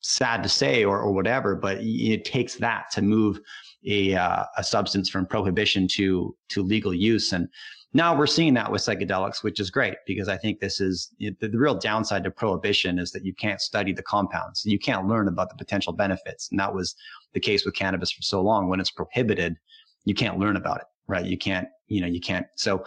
sad 0.00 0.42
to 0.42 0.48
say 0.48 0.84
or, 0.84 1.00
or 1.00 1.12
whatever, 1.12 1.54
but 1.54 1.78
it 1.80 2.24
takes 2.24 2.54
that 2.56 2.90
to 2.92 3.02
move 3.02 3.40
a, 3.84 4.14
uh, 4.14 4.44
a 4.56 4.64
substance 4.64 5.08
from 5.08 5.26
prohibition 5.26 5.86
to, 5.88 6.34
to 6.48 6.62
legal 6.62 6.94
use. 6.94 7.32
And, 7.32 7.48
now 7.96 8.14
we're 8.14 8.26
seeing 8.26 8.52
that 8.54 8.70
with 8.70 8.82
psychedelics, 8.82 9.42
which 9.42 9.58
is 9.58 9.70
great 9.70 9.94
because 10.06 10.28
I 10.28 10.36
think 10.36 10.60
this 10.60 10.82
is 10.82 11.14
the, 11.18 11.34
the, 11.40 11.58
real 11.58 11.74
downside 11.74 12.24
to 12.24 12.30
prohibition 12.30 12.98
is 12.98 13.10
that 13.12 13.24
you 13.24 13.32
can't 13.32 13.58
study 13.58 13.94
the 13.94 14.02
compounds. 14.02 14.66
You 14.66 14.78
can't 14.78 15.08
learn 15.08 15.28
about 15.28 15.48
the 15.48 15.56
potential 15.56 15.94
benefits. 15.94 16.50
And 16.50 16.60
that 16.60 16.74
was 16.74 16.94
the 17.32 17.40
case 17.40 17.64
with 17.64 17.74
cannabis 17.74 18.12
for 18.12 18.20
so 18.20 18.42
long. 18.42 18.68
When 18.68 18.80
it's 18.80 18.90
prohibited, 18.90 19.56
you 20.04 20.14
can't 20.14 20.38
learn 20.38 20.56
about 20.56 20.76
it, 20.78 20.86
right? 21.06 21.24
You 21.24 21.38
can't, 21.38 21.68
you 21.88 22.02
know, 22.02 22.06
you 22.06 22.20
can't. 22.20 22.46
So, 22.56 22.84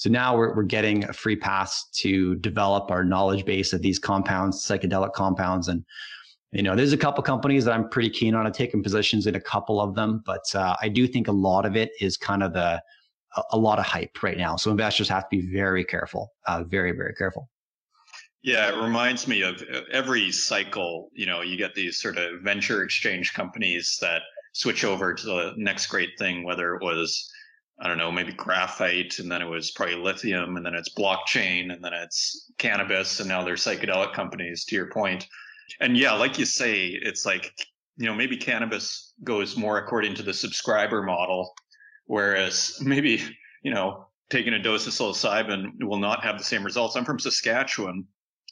so 0.00 0.08
now 0.08 0.34
we're, 0.34 0.54
we're 0.56 0.62
getting 0.62 1.04
a 1.04 1.12
free 1.12 1.36
pass 1.36 1.84
to 1.96 2.34
develop 2.36 2.90
our 2.90 3.04
knowledge 3.04 3.44
base 3.44 3.74
of 3.74 3.82
these 3.82 3.98
compounds, 3.98 4.66
psychedelic 4.66 5.12
compounds. 5.12 5.68
And, 5.68 5.84
you 6.52 6.62
know, 6.62 6.74
there's 6.74 6.94
a 6.94 6.96
couple 6.96 7.22
companies 7.22 7.66
that 7.66 7.74
I'm 7.74 7.86
pretty 7.86 8.08
keen 8.08 8.34
on. 8.34 8.50
taking 8.50 8.82
positions 8.82 9.26
in 9.26 9.34
a 9.34 9.40
couple 9.40 9.78
of 9.78 9.94
them, 9.94 10.22
but 10.24 10.42
uh, 10.54 10.74
I 10.80 10.88
do 10.88 11.06
think 11.06 11.28
a 11.28 11.32
lot 11.32 11.66
of 11.66 11.76
it 11.76 11.90
is 12.00 12.16
kind 12.16 12.42
of 12.42 12.54
the, 12.54 12.82
a, 13.52 13.58
lot 13.58 13.78
of 13.78 13.84
hype 13.84 14.22
right 14.22 14.38
now. 14.38 14.56
So 14.56 14.70
investors 14.70 15.06
have 15.10 15.24
to 15.24 15.36
be 15.36 15.52
very 15.52 15.84
careful, 15.84 16.32
uh, 16.46 16.64
very, 16.64 16.92
very 16.92 17.12
careful. 17.12 17.50
Yeah, 18.42 18.70
it 18.70 18.82
reminds 18.82 19.28
me 19.28 19.42
of 19.42 19.62
uh, 19.70 19.82
every 19.92 20.32
cycle. 20.32 21.10
You 21.12 21.26
know, 21.26 21.42
you 21.42 21.58
get 21.58 21.74
these 21.74 22.00
sort 22.00 22.16
of 22.16 22.40
venture 22.40 22.84
exchange 22.84 23.34
companies 23.34 23.98
that 24.00 24.22
switch 24.54 24.82
over 24.82 25.12
to 25.12 25.26
the 25.26 25.52
next 25.58 25.88
great 25.88 26.18
thing, 26.18 26.42
whether 26.42 26.74
it 26.74 26.82
was 26.82 27.30
I 27.80 27.88
don't 27.88 27.98
know, 27.98 28.12
maybe 28.12 28.32
graphite, 28.32 29.18
and 29.18 29.32
then 29.32 29.40
it 29.40 29.48
was 29.48 29.70
probably 29.70 29.96
lithium, 29.96 30.56
and 30.56 30.66
then 30.66 30.74
it's 30.74 30.94
blockchain, 30.94 31.72
and 31.72 31.82
then 31.82 31.94
it's 31.94 32.50
cannabis, 32.58 33.20
and 33.20 33.28
now 33.28 33.42
they're 33.42 33.54
psychedelic 33.54 34.12
companies, 34.12 34.64
to 34.66 34.76
your 34.76 34.90
point. 34.90 35.26
And 35.80 35.96
yeah, 35.96 36.12
like 36.12 36.38
you 36.38 36.44
say, 36.44 36.88
it's 36.88 37.24
like, 37.24 37.52
you 37.96 38.06
know, 38.06 38.14
maybe 38.14 38.36
cannabis 38.36 39.14
goes 39.24 39.56
more 39.56 39.78
according 39.78 40.14
to 40.16 40.22
the 40.22 40.34
subscriber 40.34 41.02
model, 41.02 41.54
whereas 42.04 42.78
maybe, 42.82 43.22
you 43.62 43.72
know, 43.72 44.08
taking 44.28 44.52
a 44.52 44.62
dose 44.62 44.86
of 44.86 44.92
psilocybin 44.92 45.82
will 45.82 45.98
not 45.98 46.22
have 46.22 46.36
the 46.36 46.44
same 46.44 46.64
results. 46.64 46.96
I'm 46.96 47.04
from 47.06 47.18
Saskatchewan, 47.18 48.04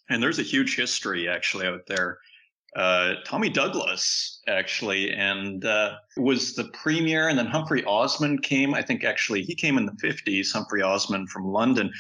and 0.09 0.23
there's 0.23 0.39
a 0.39 0.43
huge 0.43 0.75
history 0.75 1.29
actually 1.29 1.67
out 1.67 1.87
there 1.87 2.19
uh, 2.77 3.15
Tommy 3.25 3.49
Douglas 3.49 4.41
actually, 4.47 5.11
and 5.13 5.65
uh, 5.65 5.95
was 6.17 6.55
the 6.55 6.65
premier. 6.75 7.29
And 7.29 7.39
then 7.39 7.47
Humphrey 7.47 7.85
Osmond 7.85 8.43
came. 8.43 8.75
I 8.75 8.83
think 8.83 9.05
actually 9.05 9.43
he 9.43 9.55
came 9.55 9.79
in 9.79 9.87
the 9.87 9.93
50s. 9.93 10.53
Humphrey 10.53 10.83
Osmond 10.83 11.31
from 11.31 11.47
London, 11.47 11.91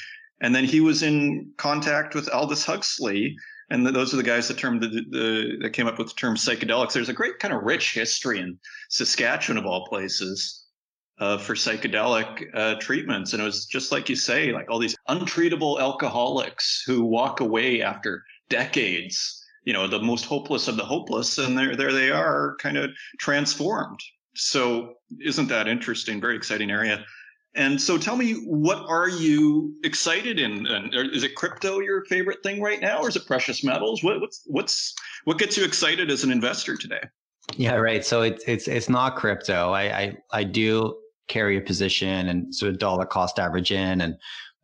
and 0.40 0.54
then 0.54 0.64
he 0.64 0.80
was 0.80 1.02
in 1.02 1.50
contact 1.56 2.14
with 2.14 2.32
Aldous 2.32 2.64
Huxley. 2.64 3.36
And 3.70 3.86
those 3.86 4.14
are 4.14 4.16
the 4.16 4.22
guys 4.22 4.48
that 4.48 4.56
termed 4.56 4.82
the, 4.82 4.88
the, 4.88 5.58
that 5.60 5.74
came 5.74 5.86
up 5.86 5.98
with 5.98 6.08
the 6.08 6.14
term 6.14 6.36
psychedelics. 6.36 6.94
There's 6.94 7.10
a 7.10 7.14
great 7.14 7.38
kind 7.38 7.52
of 7.52 7.62
rich 7.62 7.92
history 7.92 8.40
in 8.40 8.58
Saskatchewan 8.88 9.58
of 9.58 9.66
all 9.66 9.86
places 9.86 10.64
uh, 11.18 11.36
for 11.36 11.54
psychedelic 11.54 12.46
uh, 12.54 12.76
treatments, 12.80 13.32
and 13.32 13.42
it 13.42 13.44
was 13.44 13.66
just 13.66 13.92
like 13.92 14.08
you 14.08 14.16
say, 14.16 14.52
like 14.52 14.70
all 14.70 14.78
these 14.78 14.96
untreatable 15.08 15.80
alcoholics 15.80 16.82
who 16.86 17.04
walk 17.04 17.40
away 17.40 17.82
after 17.82 18.24
decades 18.48 19.44
you 19.68 19.74
know 19.74 19.86
the 19.86 20.00
most 20.00 20.24
hopeless 20.24 20.66
of 20.66 20.78
the 20.78 20.84
hopeless 20.84 21.36
and 21.36 21.56
there 21.56 21.76
there 21.76 21.92
they 21.92 22.10
are 22.10 22.56
kind 22.58 22.78
of 22.78 22.90
transformed. 23.18 24.00
So 24.34 24.94
isn't 25.20 25.48
that 25.48 25.68
interesting? 25.68 26.22
Very 26.22 26.36
exciting 26.36 26.70
area. 26.70 27.04
And 27.54 27.78
so 27.78 27.98
tell 27.98 28.16
me 28.16 28.32
what 28.46 28.78
are 28.88 29.10
you 29.10 29.74
excited 29.84 30.40
in 30.40 30.66
and 30.66 30.94
is 30.94 31.22
it 31.22 31.34
crypto 31.34 31.80
your 31.80 32.06
favorite 32.06 32.42
thing 32.42 32.62
right 32.62 32.80
now 32.80 33.02
or 33.02 33.10
is 33.10 33.16
it 33.16 33.26
precious 33.26 33.62
metals? 33.62 34.02
What, 34.02 34.22
what's 34.22 34.42
what's 34.46 34.94
what 35.24 35.36
gets 35.36 35.58
you 35.58 35.64
excited 35.66 36.10
as 36.10 36.24
an 36.24 36.32
investor 36.32 36.74
today? 36.74 37.02
Yeah 37.58 37.74
right. 37.74 38.02
So 38.02 38.22
it's 38.22 38.42
it's 38.46 38.68
it's 38.68 38.88
not 38.88 39.16
crypto. 39.16 39.72
I 39.72 39.82
i, 39.82 40.16
I 40.32 40.44
do 40.44 40.96
carry 41.28 41.58
a 41.58 41.60
position 41.60 42.28
and 42.28 42.54
sort 42.54 42.72
of 42.72 42.78
dollar 42.78 43.04
cost 43.04 43.38
average 43.38 43.70
in 43.70 44.00
and 44.00 44.16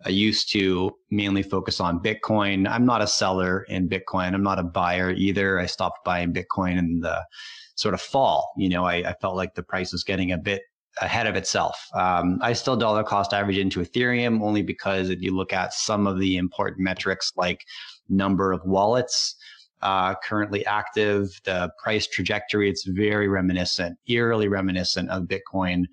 I 0.04 0.10
used 0.10 0.50
to 0.52 0.90
mainly 1.10 1.42
focus 1.42 1.80
on 1.80 2.00
Bitcoin. 2.00 2.68
I'm 2.68 2.84
not 2.84 3.02
a 3.02 3.06
seller 3.06 3.62
in 3.68 3.88
Bitcoin. 3.88 4.34
I'm 4.34 4.42
not 4.42 4.58
a 4.58 4.64
buyer 4.64 5.10
either. 5.10 5.58
I 5.58 5.66
stopped 5.66 6.04
buying 6.04 6.32
Bitcoin 6.32 6.78
in 6.78 7.00
the 7.00 7.24
sort 7.74 7.94
of 7.94 8.00
fall. 8.00 8.52
You 8.56 8.68
know, 8.68 8.84
I, 8.84 8.96
I 8.96 9.14
felt 9.20 9.36
like 9.36 9.54
the 9.54 9.62
price 9.62 9.92
was 9.92 10.04
getting 10.04 10.32
a 10.32 10.38
bit 10.38 10.62
ahead 11.00 11.26
of 11.26 11.34
itself. 11.34 11.88
Um, 11.94 12.38
I 12.40 12.52
still 12.52 12.76
dollar 12.76 13.02
cost 13.02 13.32
average 13.32 13.58
into 13.58 13.80
Ethereum 13.80 14.42
only 14.42 14.62
because 14.62 15.10
if 15.10 15.20
you 15.22 15.34
look 15.34 15.52
at 15.52 15.72
some 15.72 16.06
of 16.06 16.18
the 16.20 16.36
important 16.36 16.80
metrics 16.80 17.32
like 17.36 17.64
number 18.08 18.52
of 18.52 18.60
wallets 18.64 19.36
uh, 19.84 20.14
currently 20.24 20.66
active, 20.66 21.40
the 21.44 21.70
price 21.82 22.08
trajectory, 22.08 22.68
it's 22.68 22.84
very 22.84 23.28
reminiscent, 23.28 23.96
eerily 24.08 24.48
reminiscent 24.48 25.08
of 25.10 25.24
Bitcoin 25.24 25.84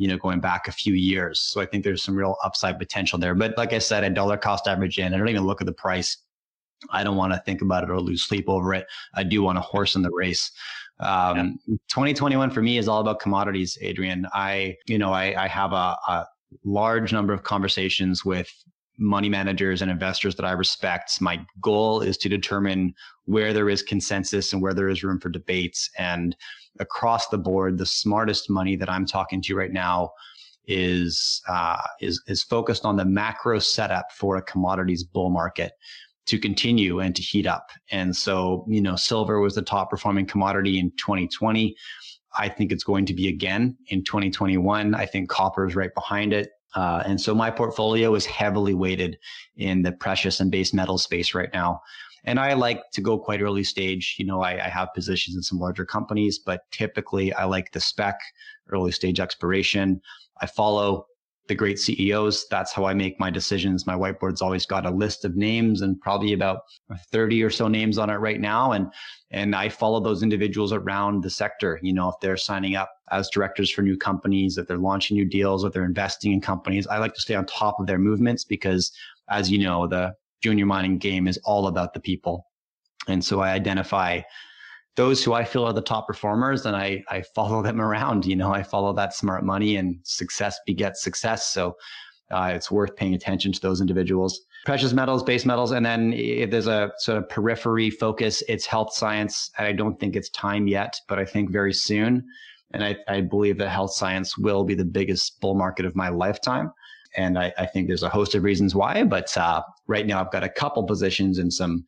you 0.00 0.08
know, 0.08 0.16
going 0.16 0.40
back 0.40 0.66
a 0.66 0.72
few 0.72 0.94
years. 0.94 1.42
So 1.42 1.60
I 1.60 1.66
think 1.66 1.84
there's 1.84 2.02
some 2.02 2.16
real 2.16 2.34
upside 2.42 2.78
potential 2.78 3.18
there. 3.18 3.34
But 3.34 3.52
like 3.58 3.74
I 3.74 3.78
said, 3.78 4.02
a 4.02 4.08
dollar 4.08 4.38
cost 4.38 4.66
average 4.66 4.98
in, 4.98 5.12
I 5.12 5.18
don't 5.18 5.28
even 5.28 5.44
look 5.44 5.60
at 5.60 5.66
the 5.66 5.74
price. 5.74 6.16
I 6.90 7.04
don't 7.04 7.16
want 7.16 7.34
to 7.34 7.42
think 7.44 7.60
about 7.60 7.84
it 7.84 7.90
or 7.90 8.00
lose 8.00 8.22
sleep 8.22 8.46
over 8.48 8.72
it. 8.72 8.86
I 9.12 9.24
do 9.24 9.42
want 9.42 9.58
a 9.58 9.60
horse 9.60 9.96
in 9.96 10.00
the 10.00 10.10
race. 10.10 10.52
Um, 11.00 11.58
yeah. 11.66 11.76
2021 11.88 12.50
for 12.50 12.62
me 12.62 12.78
is 12.78 12.88
all 12.88 13.02
about 13.02 13.20
commodities, 13.20 13.76
Adrian. 13.82 14.26
I, 14.32 14.76
you 14.86 14.96
know, 14.96 15.12
I, 15.12 15.44
I 15.44 15.46
have 15.48 15.74
a, 15.74 15.98
a 16.08 16.26
large 16.64 17.12
number 17.12 17.34
of 17.34 17.42
conversations 17.42 18.24
with 18.24 18.50
money 19.00 19.28
managers 19.28 19.82
and 19.82 19.90
investors 19.90 20.36
that 20.36 20.44
I 20.44 20.52
respect. 20.52 21.20
My 21.20 21.44
goal 21.60 22.02
is 22.02 22.16
to 22.18 22.28
determine 22.28 22.94
where 23.24 23.52
there 23.52 23.70
is 23.70 23.82
consensus 23.82 24.52
and 24.52 24.60
where 24.60 24.74
there 24.74 24.88
is 24.88 25.02
room 25.02 25.18
for 25.18 25.30
debates. 25.30 25.90
And 25.98 26.36
across 26.78 27.28
the 27.28 27.38
board, 27.38 27.78
the 27.78 27.86
smartest 27.86 28.50
money 28.50 28.76
that 28.76 28.90
I'm 28.90 29.06
talking 29.06 29.40
to 29.42 29.56
right 29.56 29.72
now 29.72 30.12
is 30.66 31.42
uh, 31.48 31.78
is 32.00 32.22
is 32.28 32.42
focused 32.42 32.84
on 32.84 32.96
the 32.96 33.04
macro 33.04 33.58
setup 33.58 34.12
for 34.12 34.36
a 34.36 34.42
commodities 34.42 35.02
bull 35.02 35.30
market 35.30 35.72
to 36.26 36.38
continue 36.38 37.00
and 37.00 37.16
to 37.16 37.22
heat 37.22 37.46
up. 37.46 37.70
And 37.90 38.14
so, 38.14 38.64
you 38.68 38.80
know, 38.80 38.94
silver 38.94 39.40
was 39.40 39.54
the 39.54 39.62
top 39.62 39.90
performing 39.90 40.26
commodity 40.26 40.78
in 40.78 40.92
2020. 40.92 41.74
I 42.38 42.48
think 42.48 42.70
it's 42.70 42.84
going 42.84 43.06
to 43.06 43.14
be 43.14 43.28
again 43.28 43.76
in 43.88 44.04
2021. 44.04 44.94
I 44.94 45.06
think 45.06 45.28
copper 45.28 45.66
is 45.66 45.74
right 45.74 45.92
behind 45.92 46.32
it. 46.32 46.50
Uh, 46.74 47.02
and 47.04 47.20
so 47.20 47.34
my 47.34 47.50
portfolio 47.50 48.14
is 48.14 48.26
heavily 48.26 48.74
weighted 48.74 49.18
in 49.56 49.82
the 49.82 49.92
precious 49.92 50.40
and 50.40 50.50
base 50.50 50.72
metal 50.72 50.98
space 50.98 51.34
right 51.34 51.52
now. 51.52 51.80
And 52.24 52.38
I 52.38 52.52
like 52.52 52.90
to 52.92 53.00
go 53.00 53.18
quite 53.18 53.40
early 53.40 53.64
stage. 53.64 54.16
You 54.18 54.26
know, 54.26 54.42
I, 54.42 54.66
I, 54.66 54.68
have 54.68 54.92
positions 54.94 55.36
in 55.36 55.42
some 55.42 55.58
larger 55.58 55.86
companies, 55.86 56.38
but 56.38 56.70
typically 56.70 57.32
I 57.32 57.44
like 57.44 57.72
the 57.72 57.80
spec, 57.80 58.20
early 58.68 58.92
stage 58.92 59.20
exploration. 59.20 60.02
I 60.40 60.46
follow 60.46 61.06
the 61.50 61.54
great 61.56 61.80
CEOs. 61.80 62.46
That's 62.48 62.72
how 62.72 62.84
I 62.84 62.94
make 62.94 63.18
my 63.18 63.28
decisions. 63.28 63.84
My 63.84 63.94
whiteboard's 63.94 64.40
always 64.40 64.64
got 64.64 64.86
a 64.86 64.90
list 64.90 65.24
of 65.24 65.34
names 65.34 65.82
and 65.82 66.00
probably 66.00 66.32
about 66.32 66.60
30 67.10 67.42
or 67.42 67.50
so 67.50 67.66
names 67.66 67.98
on 67.98 68.08
it 68.08 68.14
right 68.14 68.40
now. 68.40 68.70
And, 68.70 68.86
and 69.32 69.56
I 69.56 69.68
follow 69.68 69.98
those 69.98 70.22
individuals 70.22 70.72
around 70.72 71.24
the 71.24 71.28
sector. 71.28 71.80
You 71.82 71.92
know, 71.92 72.08
if 72.08 72.14
they're 72.22 72.36
signing 72.36 72.76
up 72.76 72.92
as 73.10 73.28
directors 73.30 73.68
for 73.68 73.82
new 73.82 73.96
companies, 73.96 74.58
if 74.58 74.68
they're 74.68 74.78
launching 74.78 75.16
new 75.16 75.24
deals, 75.24 75.64
if 75.64 75.72
they're 75.72 75.84
investing 75.84 76.32
in 76.32 76.40
companies, 76.40 76.86
I 76.86 76.98
like 76.98 77.14
to 77.14 77.20
stay 77.20 77.34
on 77.34 77.46
top 77.46 77.80
of 77.80 77.88
their 77.88 77.98
movements 77.98 78.44
because 78.44 78.92
as 79.28 79.50
you 79.50 79.58
know, 79.58 79.88
the 79.88 80.14
junior 80.44 80.66
mining 80.66 80.98
game 80.98 81.26
is 81.26 81.36
all 81.44 81.66
about 81.66 81.94
the 81.94 82.00
people. 82.00 82.46
And 83.08 83.24
so 83.24 83.40
I 83.40 83.50
identify 83.50 84.20
those 84.96 85.22
who 85.24 85.32
I 85.32 85.44
feel 85.44 85.64
are 85.64 85.72
the 85.72 85.80
top 85.80 86.06
performers 86.06 86.66
and 86.66 86.76
I, 86.76 87.02
I 87.08 87.22
follow 87.22 87.62
them 87.68 87.80
around. 87.80 88.26
You 88.26 88.36
know, 88.36 88.52
I 88.52 88.62
follow 88.62 88.92
that 88.94 89.14
smart 89.14 89.44
money 89.44 89.76
and 89.76 89.98
success 90.02 90.58
begets 90.66 91.02
success. 91.02 91.46
So 91.46 91.76
uh, 92.30 92.52
it's 92.54 92.70
worth 92.70 92.94
paying 92.96 93.14
attention 93.14 93.52
to 93.52 93.60
those 93.60 93.80
individuals. 93.80 94.40
Precious 94.64 94.92
metals, 94.92 95.22
base 95.22 95.46
metals, 95.46 95.72
and 95.72 95.84
then 95.84 96.12
if 96.12 96.50
there's 96.50 96.66
a 96.66 96.92
sort 96.98 97.18
of 97.18 97.28
periphery 97.28 97.88
focus, 97.88 98.42
it's 98.46 98.66
health 98.66 98.92
science. 98.92 99.50
And 99.58 99.66
I 99.66 99.72
don't 99.72 99.98
think 99.98 100.16
it's 100.16 100.28
time 100.30 100.68
yet, 100.68 101.00
but 101.08 101.18
I 101.18 101.24
think 101.24 101.50
very 101.50 101.72
soon. 101.72 102.24
And 102.72 102.84
I, 102.84 102.96
I 103.08 103.22
believe 103.22 103.58
that 103.58 103.70
health 103.70 103.92
science 103.92 104.36
will 104.36 104.64
be 104.64 104.74
the 104.74 104.84
biggest 104.84 105.40
bull 105.40 105.54
market 105.54 105.86
of 105.86 105.96
my 105.96 106.08
lifetime. 106.08 106.70
And 107.16 107.38
I, 107.38 107.52
I 107.58 107.66
think 107.66 107.88
there's 107.88 108.04
a 108.04 108.08
host 108.08 108.34
of 108.34 108.44
reasons 108.44 108.74
why, 108.74 109.02
but 109.02 109.36
uh, 109.36 109.62
right 109.88 110.06
now 110.06 110.20
I've 110.20 110.30
got 110.30 110.44
a 110.44 110.48
couple 110.48 110.84
positions 110.84 111.38
in 111.38 111.50
some 111.50 111.84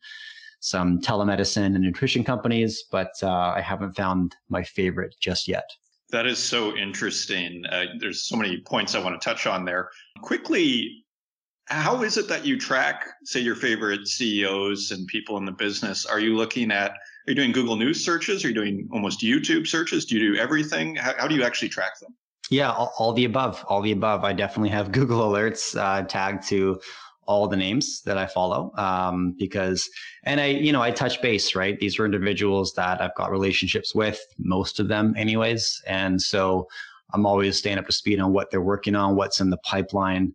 some 0.63 0.97
telemedicine 0.97 1.75
and 1.75 1.81
nutrition 1.81 2.23
companies, 2.23 2.85
but 2.89 3.11
uh, 3.21 3.29
I 3.29 3.59
haven't 3.59 3.97
found 3.97 4.33
my 4.47 4.63
favorite 4.63 5.13
just 5.19 5.45
yet. 5.45 5.69
That 6.11 6.25
is 6.25 6.39
so 6.39 6.73
interesting. 6.77 7.65
Uh, 7.69 7.85
there's 7.99 8.23
so 8.23 8.37
many 8.37 8.61
points 8.61 8.95
I 8.95 9.03
want 9.03 9.19
to 9.19 9.23
touch 9.23 9.45
on 9.45 9.65
there. 9.65 9.89
Quickly, 10.21 11.03
how 11.65 12.01
is 12.03 12.17
it 12.17 12.29
that 12.29 12.45
you 12.45 12.57
track, 12.57 13.05
say, 13.25 13.41
your 13.41 13.57
favorite 13.57 14.07
CEOs 14.07 14.91
and 14.91 15.05
people 15.07 15.35
in 15.35 15.43
the 15.43 15.51
business? 15.51 16.05
Are 16.05 16.21
you 16.21 16.37
looking 16.37 16.71
at, 16.71 16.91
are 16.91 16.97
you 17.27 17.35
doing 17.35 17.51
Google 17.51 17.75
News 17.75 18.03
searches? 18.03 18.45
Are 18.45 18.47
you 18.47 18.53
doing 18.53 18.87
almost 18.93 19.19
YouTube 19.19 19.67
searches? 19.67 20.05
Do 20.05 20.17
you 20.17 20.33
do 20.33 20.39
everything? 20.39 20.95
How, 20.95 21.13
how 21.17 21.27
do 21.27 21.35
you 21.35 21.43
actually 21.43 21.69
track 21.69 21.99
them? 21.99 22.15
Yeah, 22.49 22.71
all, 22.71 22.93
all, 22.97 23.11
the 23.11 23.25
above. 23.25 23.65
All 23.67 23.81
the 23.81 23.91
above. 23.91 24.23
I 24.23 24.31
definitely 24.31 24.69
have 24.69 24.91
Google 24.93 25.29
Alerts 25.29 25.77
uh, 25.77 26.03
tagged 26.03 26.47
to 26.49 26.79
all 27.25 27.47
the 27.47 27.57
names 27.57 28.01
that 28.03 28.17
I 28.17 28.25
follow 28.25 28.71
um, 28.77 29.35
because, 29.37 29.89
and 30.23 30.39
I, 30.41 30.47
you 30.47 30.71
know, 30.71 30.81
I 30.81 30.91
touch 30.91 31.21
base, 31.21 31.55
right? 31.55 31.79
These 31.79 31.99
are 31.99 32.05
individuals 32.05 32.73
that 32.73 33.01
I've 33.01 33.15
got 33.15 33.31
relationships 33.31 33.95
with, 33.95 34.19
most 34.37 34.79
of 34.79 34.87
them, 34.87 35.13
anyways. 35.17 35.81
And 35.87 36.21
so 36.21 36.67
I'm 37.13 37.25
always 37.25 37.57
staying 37.57 37.77
up 37.77 37.85
to 37.87 37.91
speed 37.93 38.19
on 38.19 38.33
what 38.33 38.51
they're 38.51 38.61
working 38.61 38.95
on, 38.95 39.15
what's 39.15 39.39
in 39.39 39.49
the 39.49 39.57
pipeline. 39.57 40.33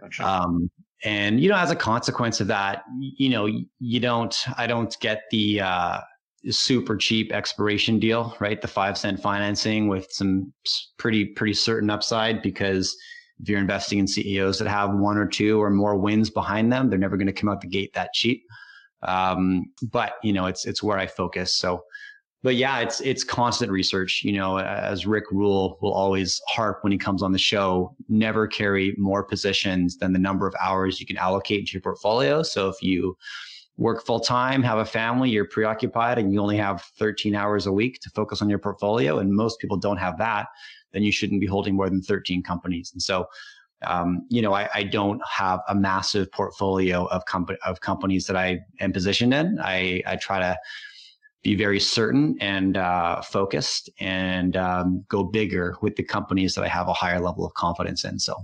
Gotcha. 0.00 0.26
Um, 0.26 0.70
and 1.04 1.40
you 1.40 1.48
know, 1.48 1.56
as 1.56 1.70
a 1.70 1.76
consequence 1.76 2.40
of 2.40 2.48
that, 2.48 2.82
you 2.98 3.28
know, 3.28 3.46
you 3.78 4.00
don't, 4.00 4.36
I 4.56 4.66
don't 4.66 4.98
get 5.00 5.22
the, 5.30 5.60
uh, 5.60 6.00
super 6.50 6.96
cheap 6.96 7.32
expiration 7.32 7.98
deal, 7.98 8.36
right? 8.40 8.60
The 8.60 8.68
five 8.68 8.96
cent 8.96 9.20
financing 9.20 9.88
with 9.88 10.06
some 10.10 10.52
pretty, 10.96 11.24
pretty 11.24 11.54
certain 11.54 11.90
upside 11.90 12.42
because 12.42 12.96
if 13.40 13.48
you're 13.48 13.58
investing 13.58 13.98
in 13.98 14.06
CEOs 14.06 14.58
that 14.58 14.68
have 14.68 14.94
one 14.94 15.16
or 15.16 15.26
two 15.26 15.60
or 15.62 15.70
more 15.70 15.96
wins 15.96 16.30
behind 16.30 16.72
them, 16.72 16.90
they're 16.90 16.98
never 16.98 17.16
going 17.16 17.26
to 17.26 17.32
come 17.32 17.48
out 17.48 17.60
the 17.60 17.68
gate 17.68 17.92
that 17.94 18.12
cheap. 18.12 18.44
Um, 19.02 19.66
but 19.82 20.14
you 20.22 20.32
know, 20.32 20.46
it's, 20.46 20.66
it's 20.66 20.82
where 20.82 20.98
I 20.98 21.06
focus. 21.06 21.54
So, 21.54 21.84
but 22.42 22.56
yeah, 22.56 22.78
it's, 22.80 23.00
it's 23.00 23.24
constant 23.24 23.70
research, 23.70 24.22
you 24.24 24.32
know, 24.32 24.58
as 24.58 25.06
Rick 25.06 25.24
Rule 25.30 25.78
will 25.80 25.92
always 25.92 26.40
harp 26.48 26.78
when 26.82 26.92
he 26.92 26.98
comes 26.98 27.22
on 27.22 27.32
the 27.32 27.38
show, 27.38 27.94
never 28.08 28.46
carry 28.46 28.94
more 28.96 29.24
positions 29.24 29.98
than 29.98 30.12
the 30.12 30.18
number 30.18 30.46
of 30.46 30.54
hours 30.60 31.00
you 31.00 31.06
can 31.06 31.16
allocate 31.16 31.66
to 31.66 31.72
your 31.72 31.82
portfolio. 31.82 32.42
So 32.42 32.68
if 32.68 32.80
you, 32.80 33.16
work 33.78 34.04
full 34.04 34.20
time, 34.20 34.62
have 34.62 34.78
a 34.78 34.84
family, 34.84 35.30
you're 35.30 35.46
preoccupied, 35.46 36.18
and 36.18 36.32
you 36.32 36.40
only 36.40 36.56
have 36.56 36.82
13 36.98 37.34
hours 37.34 37.66
a 37.66 37.72
week 37.72 38.00
to 38.00 38.10
focus 38.10 38.42
on 38.42 38.50
your 38.50 38.58
portfolio, 38.58 39.20
and 39.20 39.32
most 39.32 39.60
people 39.60 39.76
don't 39.76 39.96
have 39.96 40.18
that, 40.18 40.48
then 40.92 41.02
you 41.02 41.12
shouldn't 41.12 41.40
be 41.40 41.46
holding 41.46 41.76
more 41.76 41.88
than 41.88 42.02
13 42.02 42.42
companies. 42.42 42.90
And 42.92 43.02
so, 43.02 43.26
um, 43.86 44.26
you 44.28 44.42
know, 44.42 44.54
I, 44.54 44.68
I, 44.74 44.82
don't 44.82 45.20
have 45.30 45.60
a 45.68 45.74
massive 45.74 46.32
portfolio 46.32 47.06
of, 47.06 47.24
comp- 47.26 47.58
of 47.64 47.80
companies 47.80 48.26
that 48.26 48.36
I 48.36 48.58
am 48.80 48.92
positioned 48.92 49.32
in. 49.32 49.58
I, 49.62 50.02
I 50.04 50.16
try 50.16 50.40
to 50.40 50.58
be 51.42 51.54
very 51.54 51.78
certain 51.78 52.36
and 52.40 52.76
uh, 52.76 53.22
focused 53.22 53.88
and 54.00 54.56
um, 54.56 55.04
go 55.08 55.22
bigger 55.22 55.76
with 55.80 55.94
the 55.96 56.02
companies 56.02 56.54
that 56.54 56.64
I 56.64 56.68
have 56.68 56.88
a 56.88 56.92
higher 56.92 57.20
level 57.20 57.46
of 57.46 57.54
confidence 57.54 58.04
in. 58.04 58.18
So, 58.18 58.34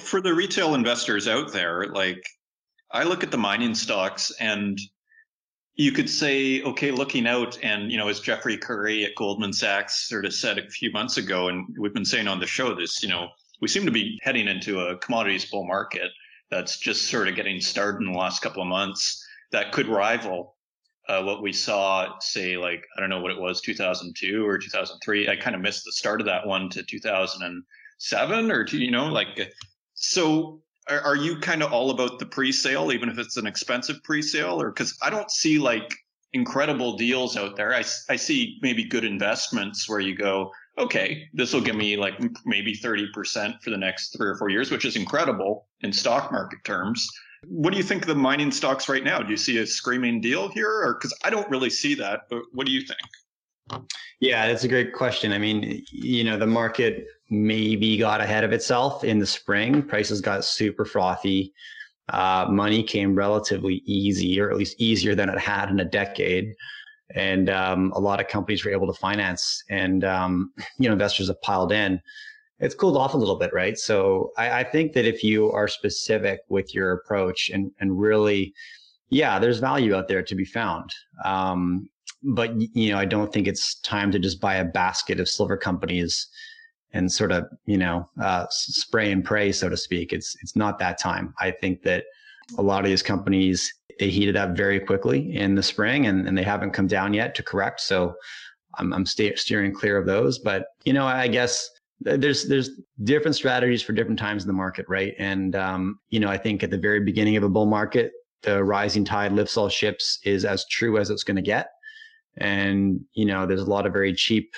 for 0.00 0.20
the 0.20 0.34
retail 0.34 0.74
investors 0.74 1.28
out 1.28 1.52
there, 1.52 1.86
like 1.86 2.22
I 2.90 3.04
look 3.04 3.22
at 3.22 3.30
the 3.30 3.38
mining 3.38 3.74
stocks 3.74 4.32
and 4.40 4.78
you 5.80 5.92
could 5.92 6.10
say, 6.10 6.60
okay, 6.60 6.90
looking 6.90 7.26
out, 7.26 7.58
and 7.62 7.90
you 7.90 7.96
know, 7.96 8.08
as 8.08 8.20
Jeffrey 8.20 8.58
Currie 8.58 9.06
at 9.06 9.14
Goldman 9.14 9.54
Sachs 9.54 10.10
sort 10.10 10.26
of 10.26 10.34
said 10.34 10.58
a 10.58 10.68
few 10.68 10.92
months 10.92 11.16
ago, 11.16 11.48
and 11.48 11.74
we've 11.78 11.94
been 11.94 12.04
saying 12.04 12.28
on 12.28 12.38
the 12.38 12.46
show 12.46 12.74
this, 12.74 13.02
you 13.02 13.08
know, 13.08 13.28
we 13.62 13.68
seem 13.68 13.86
to 13.86 13.90
be 13.90 14.18
heading 14.22 14.46
into 14.46 14.80
a 14.80 14.98
commodities 14.98 15.50
bull 15.50 15.66
market 15.66 16.10
that's 16.50 16.78
just 16.78 17.08
sort 17.08 17.28
of 17.28 17.34
getting 17.34 17.62
started 17.62 18.04
in 18.04 18.12
the 18.12 18.18
last 18.18 18.42
couple 18.42 18.60
of 18.60 18.68
months 18.68 19.26
that 19.52 19.72
could 19.72 19.88
rival 19.88 20.54
uh, 21.08 21.22
what 21.22 21.42
we 21.42 21.50
saw, 21.50 22.18
say, 22.20 22.58
like, 22.58 22.84
I 22.94 23.00
don't 23.00 23.08
know 23.08 23.20
what 23.20 23.32
it 23.32 23.40
was, 23.40 23.62
2002 23.62 24.46
or 24.46 24.58
2003. 24.58 25.30
I 25.30 25.36
kind 25.36 25.56
of 25.56 25.62
missed 25.62 25.86
the 25.86 25.92
start 25.92 26.20
of 26.20 26.26
that 26.26 26.46
one 26.46 26.68
to 26.70 26.82
2007 26.82 28.50
or, 28.52 28.66
you 28.66 28.90
know, 28.90 29.06
like, 29.06 29.50
so 29.94 30.60
are, 30.88 31.00
are 31.00 31.16
you 31.16 31.38
kind 31.38 31.62
of 31.62 31.72
all 31.72 31.90
about 31.90 32.18
the 32.18 32.26
pre-sale, 32.26 32.92
even 32.92 33.08
if 33.08 33.18
it's 33.18 33.36
an 33.36 33.46
expensive 33.46 34.02
pre-sale 34.04 34.60
or 34.60 34.70
because 34.70 34.96
I 35.02 35.10
don't 35.10 35.30
see 35.30 35.58
like 35.58 35.94
incredible 36.32 36.96
deals 36.96 37.36
out 37.36 37.56
there. 37.56 37.74
I, 37.74 37.82
I 38.08 38.16
see 38.16 38.58
maybe 38.62 38.84
good 38.84 39.04
investments 39.04 39.88
where 39.88 40.00
you 40.00 40.14
go, 40.14 40.52
okay, 40.78 41.28
this 41.34 41.52
will 41.52 41.60
give 41.60 41.76
me 41.76 41.96
like 41.96 42.14
maybe 42.46 42.74
30% 42.74 43.60
for 43.62 43.70
the 43.70 43.76
next 43.76 44.16
three 44.16 44.28
or 44.28 44.36
four 44.36 44.48
years, 44.48 44.70
which 44.70 44.84
is 44.84 44.96
incredible 44.96 45.66
in 45.80 45.92
stock 45.92 46.30
market 46.30 46.62
terms. 46.64 47.08
What 47.46 47.70
do 47.72 47.76
you 47.78 47.82
think 47.82 48.02
of 48.02 48.08
the 48.08 48.14
mining 48.14 48.50
stocks 48.50 48.88
right 48.88 49.02
now? 49.02 49.20
Do 49.20 49.30
you 49.30 49.36
see 49.36 49.58
a 49.58 49.66
screaming 49.66 50.20
deal 50.20 50.48
here? 50.48 50.70
Or 50.70 50.94
because 50.94 51.16
I 51.24 51.30
don't 51.30 51.48
really 51.50 51.70
see 51.70 51.94
that, 51.94 52.22
but 52.28 52.42
what 52.52 52.66
do 52.66 52.72
you 52.72 52.82
think? 52.82 53.84
Yeah, 54.20 54.46
that's 54.46 54.64
a 54.64 54.68
great 54.68 54.92
question. 54.92 55.32
I 55.32 55.38
mean, 55.38 55.84
you 55.90 56.24
know, 56.24 56.36
the 56.36 56.46
market 56.46 57.06
maybe 57.30 57.96
got 57.96 58.20
ahead 58.20 58.44
of 58.44 58.52
itself 58.52 59.04
in 59.04 59.18
the 59.18 59.26
spring. 59.26 59.82
Prices 59.82 60.20
got 60.20 60.44
super 60.44 60.84
frothy. 60.84 61.52
Uh, 62.08 62.46
money 62.50 62.82
came 62.82 63.14
relatively 63.14 63.82
easy, 63.86 64.40
or 64.40 64.50
at 64.50 64.56
least 64.56 64.80
easier 64.80 65.14
than 65.14 65.28
it 65.28 65.38
had 65.38 65.70
in 65.70 65.80
a 65.80 65.84
decade. 65.84 66.52
And 67.14 67.48
um, 67.48 67.92
a 67.94 68.00
lot 68.00 68.20
of 68.20 68.28
companies 68.28 68.64
were 68.64 68.72
able 68.72 68.86
to 68.92 68.98
finance, 68.98 69.62
and 69.70 70.04
um, 70.04 70.52
you 70.78 70.88
know, 70.88 70.92
investors 70.92 71.28
have 71.28 71.40
piled 71.42 71.72
in 71.72 72.00
it's 72.60 72.74
cooled 72.74 72.96
off 72.96 73.14
a 73.14 73.16
little 73.16 73.36
bit, 73.36 73.52
right? 73.52 73.78
So 73.78 74.32
I, 74.36 74.60
I, 74.60 74.64
think 74.64 74.92
that 74.92 75.06
if 75.06 75.24
you 75.24 75.50
are 75.50 75.66
specific 75.66 76.40
with 76.48 76.74
your 76.74 76.92
approach 76.92 77.50
and 77.50 77.72
and 77.80 77.98
really, 77.98 78.54
yeah, 79.08 79.38
there's 79.38 79.58
value 79.58 79.94
out 79.94 80.08
there 80.08 80.22
to 80.22 80.34
be 80.34 80.44
found. 80.44 80.90
Um, 81.24 81.88
but 82.22 82.54
you 82.76 82.92
know, 82.92 82.98
I 82.98 83.06
don't 83.06 83.32
think 83.32 83.48
it's 83.48 83.80
time 83.80 84.12
to 84.12 84.18
just 84.18 84.40
buy 84.40 84.56
a 84.56 84.64
basket 84.64 85.20
of 85.20 85.28
silver 85.28 85.56
companies 85.56 86.28
and 86.92 87.10
sort 87.10 87.32
of 87.32 87.46
you 87.66 87.78
know 87.78 88.08
uh, 88.22 88.46
spray 88.50 89.12
and 89.12 89.24
pray, 89.24 89.52
so 89.52 89.68
to 89.68 89.76
speak. 89.76 90.12
It's 90.12 90.36
it's 90.42 90.56
not 90.56 90.78
that 90.78 90.98
time. 90.98 91.34
I 91.38 91.50
think 91.50 91.82
that 91.82 92.04
a 92.58 92.62
lot 92.62 92.80
of 92.80 92.86
these 92.86 93.02
companies 93.02 93.72
they 93.98 94.08
heated 94.08 94.36
up 94.36 94.56
very 94.56 94.80
quickly 94.80 95.36
in 95.36 95.54
the 95.54 95.62
spring, 95.62 96.06
and, 96.06 96.26
and 96.26 96.36
they 96.36 96.42
haven't 96.42 96.72
come 96.72 96.86
down 96.86 97.12
yet 97.14 97.34
to 97.34 97.42
correct. 97.42 97.80
So 97.80 98.14
I'm, 98.78 98.92
I'm 98.92 99.06
steering 99.06 99.74
clear 99.74 99.98
of 99.98 100.06
those. 100.06 100.38
But 100.38 100.66
you 100.84 100.92
know, 100.92 101.06
I 101.06 101.28
guess 101.28 101.70
there's 102.00 102.48
there's 102.48 102.70
different 103.04 103.36
strategies 103.36 103.82
for 103.82 103.92
different 103.92 104.18
times 104.18 104.42
in 104.42 104.46
the 104.46 104.54
market, 104.54 104.86
right? 104.88 105.14
And 105.18 105.54
um, 105.54 105.98
you 106.08 106.18
know, 106.18 106.28
I 106.28 106.38
think 106.38 106.62
at 106.62 106.70
the 106.70 106.78
very 106.78 107.00
beginning 107.00 107.36
of 107.36 107.44
a 107.44 107.48
bull 107.48 107.66
market, 107.66 108.12
the 108.42 108.64
rising 108.64 109.04
tide 109.04 109.32
lifts 109.32 109.56
all 109.56 109.68
ships 109.68 110.18
is 110.24 110.44
as 110.44 110.66
true 110.66 110.98
as 110.98 111.10
it's 111.10 111.24
going 111.24 111.36
to 111.36 111.42
get. 111.42 111.68
And 112.38 113.00
you 113.12 113.26
know, 113.26 113.46
there's 113.46 113.60
a 113.60 113.70
lot 113.70 113.86
of 113.86 113.92
very 113.92 114.14
cheap 114.14 114.54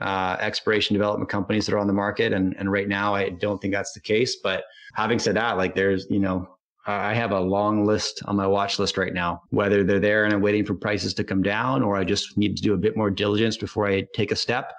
uh, 0.00 0.36
exploration 0.40 0.94
development 0.94 1.30
companies 1.30 1.66
that 1.66 1.74
are 1.74 1.78
on 1.78 1.86
the 1.86 1.92
market, 1.92 2.32
and 2.32 2.56
and 2.58 2.70
right 2.70 2.88
now 2.88 3.14
I 3.14 3.30
don't 3.30 3.60
think 3.60 3.74
that's 3.74 3.92
the 3.92 4.00
case. 4.00 4.36
But 4.42 4.64
having 4.94 5.18
said 5.18 5.36
that, 5.36 5.56
like 5.56 5.74
there's 5.74 6.06
you 6.10 6.20
know. 6.20 6.48
I 6.86 7.12
have 7.12 7.32
a 7.32 7.40
long 7.40 7.84
list 7.84 8.22
on 8.24 8.36
my 8.36 8.46
watch 8.46 8.78
list 8.78 8.96
right 8.96 9.12
now, 9.12 9.42
whether 9.50 9.84
they're 9.84 10.00
there 10.00 10.24
and 10.24 10.32
I'm 10.32 10.40
waiting 10.40 10.64
for 10.64 10.72
prices 10.72 11.12
to 11.14 11.24
come 11.24 11.42
down 11.42 11.82
or 11.82 11.96
I 11.96 12.04
just 12.04 12.38
need 12.38 12.56
to 12.56 12.62
do 12.62 12.72
a 12.72 12.78
bit 12.78 12.96
more 12.96 13.10
diligence 13.10 13.58
before 13.58 13.86
I 13.86 14.06
take 14.14 14.32
a 14.32 14.36
step 14.36 14.72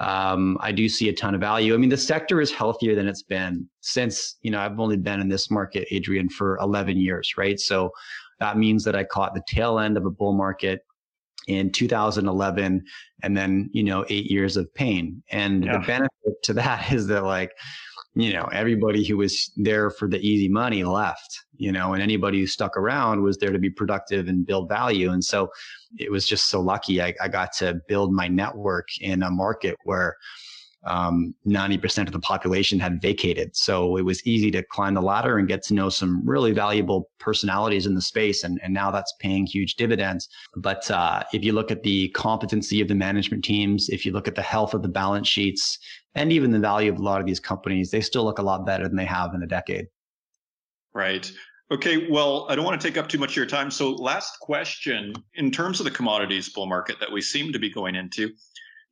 um, 0.00 0.56
I 0.60 0.72
do 0.72 0.88
see 0.88 1.10
a 1.10 1.12
ton 1.12 1.34
of 1.34 1.40
value. 1.40 1.74
I 1.74 1.76
mean, 1.76 1.90
the 1.90 1.96
sector 1.96 2.40
is 2.40 2.50
healthier 2.50 2.94
than 2.94 3.06
it's 3.06 3.22
been 3.22 3.68
since, 3.82 4.36
you 4.40 4.50
know, 4.50 4.58
I've 4.58 4.80
only 4.80 4.96
been 4.96 5.20
in 5.20 5.28
this 5.28 5.50
market, 5.50 5.86
Adrian, 5.90 6.28
for 6.30 6.56
11 6.58 6.96
years, 6.96 7.34
right? 7.36 7.60
So 7.60 7.90
that 8.40 8.56
means 8.56 8.82
that 8.84 8.96
I 8.96 9.04
caught 9.04 9.34
the 9.34 9.42
tail 9.46 9.78
end 9.78 9.98
of 9.98 10.06
a 10.06 10.10
bull 10.10 10.32
market 10.32 10.86
in 11.46 11.70
2011 11.72 12.84
and 13.22 13.36
then, 13.36 13.70
you 13.72 13.82
know, 13.82 14.04
eight 14.08 14.30
years 14.30 14.56
of 14.56 14.72
pain. 14.74 15.22
And 15.30 15.64
yeah. 15.64 15.78
the 15.78 15.86
benefit 15.86 16.42
to 16.44 16.52
that 16.54 16.92
is 16.92 17.06
that, 17.08 17.24
like, 17.24 17.52
you 18.14 18.32
know, 18.32 18.44
everybody 18.52 19.04
who 19.04 19.16
was 19.16 19.52
there 19.56 19.90
for 19.90 20.08
the 20.08 20.18
easy 20.18 20.48
money 20.48 20.82
left, 20.82 21.44
you 21.56 21.70
know, 21.70 21.94
and 21.94 22.02
anybody 22.02 22.40
who 22.40 22.46
stuck 22.46 22.76
around 22.76 23.22
was 23.22 23.38
there 23.38 23.52
to 23.52 23.58
be 23.58 23.70
productive 23.70 24.28
and 24.28 24.46
build 24.46 24.68
value. 24.68 25.12
And 25.12 25.24
so 25.24 25.48
it 25.98 26.10
was 26.10 26.26
just 26.26 26.48
so 26.48 26.60
lucky. 26.60 27.00
I, 27.00 27.14
I 27.20 27.28
got 27.28 27.52
to 27.58 27.80
build 27.86 28.12
my 28.12 28.26
network 28.26 28.88
in 29.00 29.22
a 29.22 29.30
market 29.30 29.76
where 29.84 30.16
um, 30.84 31.34
90% 31.46 32.06
of 32.06 32.12
the 32.12 32.20
population 32.20 32.78
had 32.78 33.02
vacated. 33.02 33.54
So 33.54 33.96
it 33.96 34.02
was 34.02 34.26
easy 34.26 34.50
to 34.52 34.62
climb 34.62 34.94
the 34.94 35.02
ladder 35.02 35.38
and 35.38 35.46
get 35.46 35.62
to 35.64 35.74
know 35.74 35.88
some 35.88 36.26
really 36.26 36.52
valuable 36.52 37.10
personalities 37.18 37.86
in 37.86 37.94
the 37.94 38.00
space. 38.00 38.44
And, 38.44 38.58
and 38.62 38.72
now 38.72 38.90
that's 38.90 39.14
paying 39.20 39.46
huge 39.46 39.74
dividends. 39.74 40.28
But 40.56 40.90
uh, 40.90 41.22
if 41.32 41.44
you 41.44 41.52
look 41.52 41.70
at 41.70 41.82
the 41.82 42.08
competency 42.10 42.80
of 42.80 42.88
the 42.88 42.94
management 42.94 43.44
teams, 43.44 43.88
if 43.90 44.06
you 44.06 44.12
look 44.12 44.28
at 44.28 44.34
the 44.34 44.42
health 44.42 44.74
of 44.74 44.82
the 44.82 44.88
balance 44.88 45.28
sheets, 45.28 45.78
and 46.14 46.32
even 46.32 46.50
the 46.50 46.58
value 46.58 46.90
of 46.92 46.98
a 46.98 47.02
lot 47.02 47.20
of 47.20 47.26
these 47.26 47.40
companies, 47.40 47.90
they 47.90 48.00
still 48.00 48.24
look 48.24 48.38
a 48.38 48.42
lot 48.42 48.66
better 48.66 48.88
than 48.88 48.96
they 48.96 49.04
have 49.04 49.34
in 49.34 49.42
a 49.42 49.46
decade. 49.46 49.86
Right. 50.92 51.30
Okay, 51.72 52.10
well, 52.10 52.46
I 52.48 52.56
don't 52.56 52.64
want 52.64 52.80
to 52.80 52.84
take 52.84 52.96
up 52.96 53.08
too 53.08 53.18
much 53.18 53.30
of 53.30 53.36
your 53.36 53.46
time. 53.46 53.70
So, 53.70 53.90
last 53.90 54.40
question 54.40 55.14
in 55.34 55.52
terms 55.52 55.78
of 55.78 55.84
the 55.84 55.90
commodities 55.92 56.48
bull 56.48 56.66
market 56.66 56.98
that 56.98 57.12
we 57.12 57.20
seem 57.20 57.52
to 57.52 57.60
be 57.60 57.70
going 57.70 57.94
into, 57.94 58.32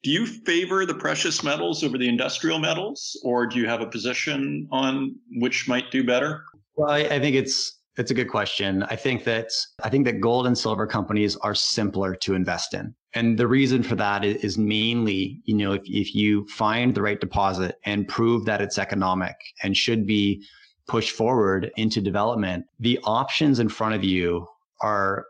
do 0.02 0.10
you 0.10 0.26
favor 0.26 0.86
the 0.86 0.94
precious 0.94 1.42
metals 1.42 1.82
over 1.82 1.98
the 1.98 2.08
industrial 2.08 2.58
metals, 2.58 3.18
or 3.24 3.46
do 3.46 3.58
you 3.58 3.66
have 3.66 3.80
a 3.80 3.86
position 3.86 4.68
on 4.70 5.16
which 5.36 5.68
might 5.68 5.90
do 5.90 6.04
better? 6.04 6.44
Well, 6.76 6.90
I, 6.90 7.00
I 7.00 7.20
think 7.20 7.34
it's 7.34 7.78
it's 7.96 8.12
a 8.12 8.14
good 8.14 8.28
question. 8.28 8.84
I 8.84 8.94
think 8.94 9.24
that 9.24 9.50
I 9.82 9.88
think 9.90 10.04
that 10.04 10.20
gold 10.20 10.46
and 10.46 10.56
silver 10.56 10.86
companies 10.86 11.36
are 11.36 11.54
simpler 11.54 12.14
to 12.16 12.34
invest 12.34 12.74
in. 12.74 12.94
And 13.14 13.36
the 13.36 13.48
reason 13.48 13.82
for 13.82 13.96
that 13.96 14.24
is 14.24 14.56
mainly, 14.56 15.40
you 15.44 15.56
know, 15.56 15.72
if, 15.72 15.82
if 15.86 16.14
you 16.14 16.46
find 16.46 16.94
the 16.94 17.02
right 17.02 17.20
deposit 17.20 17.76
and 17.84 18.06
prove 18.06 18.44
that 18.44 18.60
it's 18.60 18.78
economic 18.78 19.34
and 19.62 19.76
should 19.76 20.06
be 20.06 20.44
pushed 20.86 21.10
forward 21.10 21.72
into 21.76 22.00
development, 22.00 22.66
the 22.78 23.00
options 23.02 23.58
in 23.58 23.68
front 23.68 23.94
of 23.94 24.04
you 24.04 24.46
are 24.80 25.26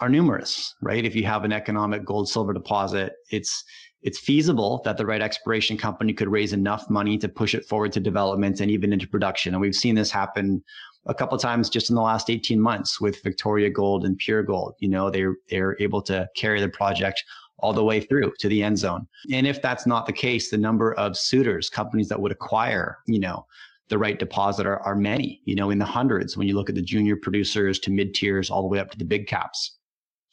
are 0.00 0.08
numerous, 0.08 0.74
right? 0.82 1.04
If 1.04 1.14
you 1.14 1.24
have 1.24 1.44
an 1.44 1.52
economic 1.52 2.04
gold 2.04 2.28
silver 2.28 2.52
deposit, 2.52 3.12
it's 3.30 3.64
it's 4.04 4.18
feasible 4.18 4.82
that 4.84 4.98
the 4.98 5.06
right 5.06 5.22
exploration 5.22 5.78
company 5.78 6.12
could 6.12 6.28
raise 6.28 6.52
enough 6.52 6.88
money 6.90 7.16
to 7.16 7.28
push 7.28 7.54
it 7.54 7.64
forward 7.64 7.90
to 7.92 8.00
development 8.00 8.60
and 8.60 8.70
even 8.70 8.92
into 8.92 9.08
production. 9.08 9.54
And 9.54 9.60
we've 9.62 9.74
seen 9.74 9.94
this 9.94 10.10
happen 10.10 10.62
a 11.06 11.14
couple 11.14 11.38
times 11.38 11.70
just 11.70 11.88
in 11.88 11.96
the 11.96 12.02
last 12.02 12.28
18 12.28 12.60
months 12.60 13.00
with 13.00 13.22
Victoria 13.22 13.70
Gold 13.70 14.04
and 14.04 14.18
Pure 14.18 14.42
Gold. 14.44 14.74
You 14.78 14.90
know, 14.90 15.10
they're 15.10 15.36
they're 15.48 15.76
able 15.80 16.02
to 16.02 16.28
carry 16.36 16.60
the 16.60 16.68
project 16.68 17.24
all 17.60 17.72
the 17.72 17.82
way 17.82 17.98
through 17.98 18.34
to 18.40 18.48
the 18.48 18.62
end 18.62 18.78
zone. 18.78 19.06
And 19.32 19.46
if 19.46 19.62
that's 19.62 19.86
not 19.86 20.04
the 20.04 20.12
case, 20.12 20.50
the 20.50 20.58
number 20.58 20.92
of 20.94 21.16
suitors, 21.16 21.70
companies 21.70 22.08
that 22.08 22.20
would 22.20 22.32
acquire, 22.32 22.98
you 23.06 23.20
know, 23.20 23.46
the 23.88 23.96
right 23.96 24.18
deposit 24.18 24.66
are, 24.66 24.80
are 24.80 24.96
many, 24.96 25.40
you 25.46 25.54
know, 25.54 25.70
in 25.70 25.78
the 25.78 25.84
hundreds 25.86 26.36
when 26.36 26.46
you 26.46 26.56
look 26.56 26.68
at 26.68 26.74
the 26.74 26.82
junior 26.82 27.16
producers 27.16 27.78
to 27.78 27.90
mid 27.90 28.12
tiers 28.12 28.50
all 28.50 28.60
the 28.60 28.68
way 28.68 28.80
up 28.80 28.90
to 28.90 28.98
the 28.98 29.04
big 29.04 29.26
caps 29.26 29.78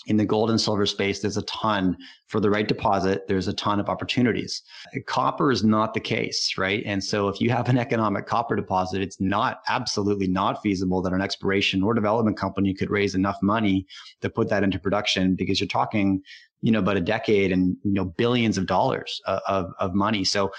in 0.08 0.18
the 0.18 0.26
gold 0.26 0.50
and 0.50 0.60
silver 0.60 0.86
space, 0.86 1.20
there's 1.20 1.38
a 1.38 1.44
ton 1.44 1.96
for 2.28 2.40
the 2.40 2.50
right 2.50 2.68
deposit. 2.68 3.28
There's 3.28 3.48
a 3.48 3.54
ton 3.54 3.80
of 3.80 3.88
opportunities. 3.88 4.64
Copper 5.06 5.52
is 5.52 5.64
not 5.64 5.94
the 5.94 6.00
case, 6.00 6.56
right? 6.58 6.82
And 6.86 7.04
so 7.04 7.28
if 7.28 7.40
you 7.40 7.52
have 7.52 7.70
an 7.70 7.78
economic 7.78 8.26
copper 8.26 8.56
deposit, 8.56 9.02
it's 9.02 9.22
not 9.22 9.62
absolutely 9.70 10.28
not 10.28 10.62
feasible 10.64 11.02
that 11.04 11.14
an 11.14 11.22
exploration 11.22 11.84
or 11.84 11.94
development 11.94 12.36
company 12.36 12.74
could 12.74 12.90
raise 12.90 13.14
enough 13.14 13.38
money 13.44 13.86
to 14.22 14.30
put 14.30 14.50
that 14.50 14.64
into 14.64 14.80
production 14.80 15.36
because 15.36 15.60
you're 15.60 15.68
talking, 15.68 16.22
you 16.62 16.72
know, 16.72 16.80
about 16.80 16.98
a 16.98 17.02
decade 17.02 17.52
and, 17.52 17.78
you 17.84 17.94
know, 17.94 18.06
billions 18.06 18.58
of 18.58 18.66
dollars 18.66 19.22
uh, 19.28 19.40
of, 19.48 19.72
of 19.80 19.94
money. 19.94 20.24
So 20.24 20.52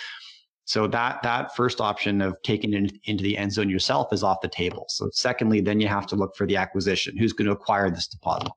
So 0.65 0.87
that 0.87 1.23
that 1.25 1.57
first 1.57 1.81
option 1.81 2.23
of 2.23 2.37
taking 2.45 2.73
it 2.73 2.93
into 3.05 3.25
the 3.25 3.37
end 3.37 3.53
zone 3.53 3.69
yourself 3.69 4.13
is 4.13 4.23
off 4.23 4.41
the 4.41 4.49
table. 4.49 4.85
So 4.89 5.11
secondly, 5.13 5.61
then 5.61 5.81
you 5.81 5.89
have 5.89 6.07
to 6.07 6.17
look 6.17 6.37
for 6.37 6.47
the 6.47 6.57
acquisition. 6.57 7.19
Who's 7.19 7.33
going 7.33 7.47
to 7.47 7.53
acquire 7.53 7.91
this 7.91 8.07
deposit? 8.07 8.53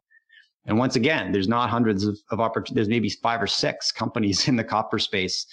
And 0.66 0.78
once 0.78 0.96
again, 0.96 1.32
there's 1.32 1.48
not 1.48 1.70
hundreds 1.70 2.06
of, 2.06 2.18
of 2.32 2.40
opportunities. 2.40 2.76
There's 2.76 2.90
maybe 2.90 3.10
five 3.10 3.42
or 3.42 3.48
six 3.48 3.92
companies 3.92 4.48
in 4.48 4.56
the 4.56 4.64
copper 4.64 5.00
space, 5.00 5.46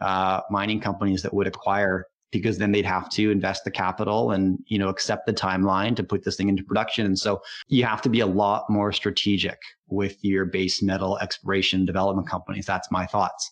uh, 0.00 0.40
mining 0.50 0.80
companies 0.80 1.22
that 1.22 1.32
would 1.34 1.46
acquire 1.46 2.06
because 2.30 2.58
then 2.58 2.72
they'd 2.72 2.84
have 2.84 3.08
to 3.08 3.30
invest 3.30 3.64
the 3.64 3.70
capital 3.70 4.32
and 4.32 4.58
you 4.66 4.78
know 4.78 4.88
accept 4.88 5.26
the 5.26 5.32
timeline 5.32 5.96
to 5.96 6.04
put 6.04 6.24
this 6.24 6.36
thing 6.36 6.48
into 6.48 6.62
production 6.62 7.06
and 7.06 7.18
so 7.18 7.40
you 7.68 7.84
have 7.84 8.02
to 8.02 8.10
be 8.10 8.20
a 8.20 8.26
lot 8.26 8.68
more 8.68 8.92
strategic 8.92 9.58
with 9.88 10.22
your 10.22 10.44
base 10.44 10.82
metal 10.82 11.18
exploration 11.18 11.86
development 11.86 12.28
companies 12.28 12.66
that's 12.66 12.90
my 12.90 13.06
thoughts 13.06 13.50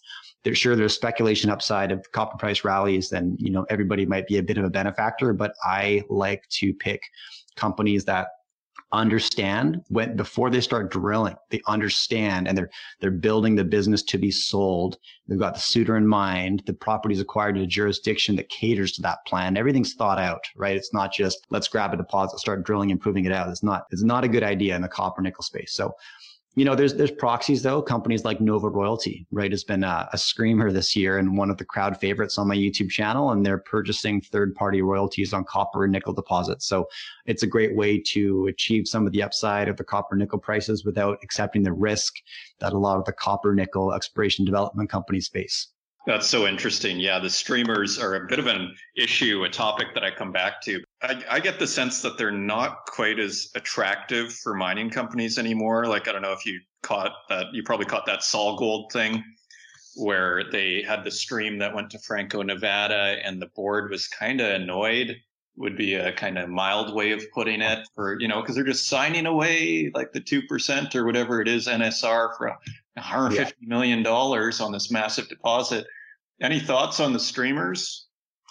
sure 0.53 0.77
there's 0.77 0.95
speculation 0.95 1.51
upside 1.51 1.91
of 1.91 2.13
copper 2.13 2.37
price 2.37 2.65
rallies 2.65 3.11
then 3.11 3.37
you 3.41 3.51
know 3.51 3.67
everybody 3.69 4.07
might 4.07 4.29
be 4.29 4.39
a 4.39 4.43
bit 4.43 4.59
of 4.59 4.65
a 4.65 4.71
benefactor 4.71 5.33
but 5.33 5.55
i 5.65 6.05
like 6.09 6.47
to 6.51 6.73
pick 6.75 7.03
companies 7.57 8.05
that 8.05 8.29
understand 8.93 9.83
when 9.89 10.17
before 10.17 10.49
they 10.49 10.61
start 10.61 10.91
drilling 10.91 11.35
they 11.51 11.61
understand 11.67 12.47
and 12.47 12.57
they're 12.57 12.71
they're 13.01 13.11
building 13.11 13.57
the 13.57 13.65
business 13.65 14.03
to 14.03 14.19
be 14.19 14.31
sold. 14.31 14.99
They've 15.27 15.39
got 15.39 15.55
the 15.55 15.61
suitor 15.61 15.97
in 15.97 16.07
mind 16.07 16.63
the 16.67 16.73
property's 16.73 17.21
acquired 17.21 17.57
in 17.57 17.63
a 17.63 17.67
jurisdiction 17.67 18.37
that 18.37 18.49
caters 18.49 18.93
to 18.93 19.03
that 19.03 19.19
plan. 19.27 19.57
Everything's 19.57 19.95
thought 19.95 20.19
out 20.19 20.45
right? 20.57 20.77
It's 20.77 20.95
not 20.95 21.13
just 21.13 21.47
let's 21.51 21.69
grab 21.69 21.93
a 21.93 21.97
deposit 21.97 22.39
start 22.39 22.65
drilling 22.65 22.91
and 22.91 23.01
proving 23.01 23.25
it 23.25 23.33
out. 23.33 23.49
It's 23.49 23.63
not 23.63 23.87
it's 23.91 24.05
not 24.05 24.25
a 24.25 24.29
good 24.29 24.45
idea 24.45 24.77
in 24.77 24.83
the 24.83 24.89
copper 24.89 25.21
nickel 25.21 25.43
space. 25.43 25.73
So 25.73 25.95
you 26.57 26.65
know, 26.65 26.75
there's 26.75 26.95
there's 26.95 27.11
proxies 27.11 27.63
though. 27.63 27.83
Companies 27.83 28.25
like 28.25 28.41
Nova 28.41 28.71
Royalty, 28.71 29.27
right, 29.31 29.51
has 29.51 29.63
been 29.63 29.85
a, 29.85 30.09
a, 30.15 30.19
screamer 30.19 30.73
this 30.73 30.97
year 30.97 31.19
and 31.19 31.37
one 31.37 31.51
of 31.51 31.59
the 31.59 31.67
crowd 31.67 32.01
favorites 32.01 32.39
on 32.39 32.49
my 32.49 32.57
YouTube 32.57 32.89
channel. 32.89 33.31
And 33.31 33.45
they're 33.45 33.59
purchasing 33.59 34.23
third 34.23 34.55
party 34.55 34.81
royalties 34.81 35.35
on 35.35 35.45
copper 35.45 35.85
and 35.85 35.93
nickel 35.93 36.15
deposits. 36.15 36.67
So 36.67 36.89
it's 37.27 37.43
a 37.43 37.47
great 37.47 37.77
way 37.77 38.01
to 38.07 38.47
achieve 38.47 38.89
some 38.89 39.07
of 39.07 39.13
the 39.13 39.23
upside 39.23 39.69
of 39.69 39.77
the 39.77 39.85
copper 39.85 40.17
nickel 40.17 40.39
prices 40.39 40.83
without 40.83 41.19
accepting 41.23 41.63
the 41.63 41.75
risk 41.75 42.15
that 42.61 42.73
a 42.73 42.79
lot 42.79 42.97
of 42.99 43.05
the 43.05 43.13
copper 43.13 43.55
nickel 43.55 43.93
exploration 43.93 44.47
development 44.47 44.89
companies 44.89 45.29
face. 45.29 45.69
That's 46.07 46.29
so 46.29 46.47
interesting. 46.47 47.01
Yeah, 47.01 47.19
the 47.19 47.29
streamers 47.29 47.99
are 47.99 48.15
a 48.15 48.27
bit 48.27 48.39
of 48.39 48.47
an 48.47 48.73
issue, 48.97 49.43
a 49.43 49.49
topic 49.49 49.89
that 49.95 50.05
I 50.05 50.11
come 50.13 50.31
back 50.31 50.63
to. 50.63 50.81
I, 51.03 51.23
I, 51.29 51.41
get 51.41 51.59
the 51.59 51.67
sense 51.67 52.01
that 52.03 52.17
they're 52.17 52.31
not 52.31 52.87
quite 52.87 53.19
as 53.19 53.51
attractive 53.57 54.33
for 54.33 54.55
mining 54.55 54.89
companies 54.89 55.37
anymore. 55.37 55.87
Like, 55.87 56.07
I 56.07 56.13
don't 56.13 56.23
know 56.23 56.33
if 56.33 56.47
you 56.47 56.61
caught 56.83 57.11
that, 57.29 57.47
you 57.53 57.65
probably 57.65 57.87
caught 57.87 58.07
that 58.07 58.21
SolGold 58.21 58.93
thing 58.93 59.25
where 59.97 60.45
they 60.53 60.83
had 60.83 61.03
the 61.03 61.11
stream 61.11 61.59
that 61.59 61.75
went 61.75 61.91
to 61.91 61.99
Franco 61.99 62.41
Nevada 62.41 63.17
and 63.25 63.43
the 63.43 63.51
board 63.57 63.91
was 63.91 64.07
kind 64.07 64.41
of 64.41 64.49
annoyed 64.49 65.17
would 65.57 65.77
be 65.77 65.95
a 65.95 66.13
kind 66.13 66.39
of 66.39 66.49
mild 66.49 66.95
way 66.95 67.13
of 67.13 67.23
putting 67.33 67.63
it 67.63 67.89
for, 67.95 68.21
you 68.21 68.29
know, 68.29 68.41
because 68.43 68.55
they're 68.55 68.65
just 68.65 68.89
signing 68.89 69.27
away 69.27 69.91
like 69.95 70.13
the 70.13 70.21
2% 70.21 70.95
or 70.95 71.05
whatever 71.05 71.41
it 71.41 71.49
is 71.49 71.67
NSR 71.67 72.37
for 72.37 72.49
150 72.95 73.55
yeah. 73.59 73.69
million 73.69 74.03
dollars 74.03 74.61
on 74.61 74.71
this 74.71 74.91
massive 74.91 75.29
deposit. 75.29 75.87
Any 76.41 76.61
thoughts 76.61 77.01
on 77.01 77.13
the 77.13 77.21
streamers? 77.21 78.07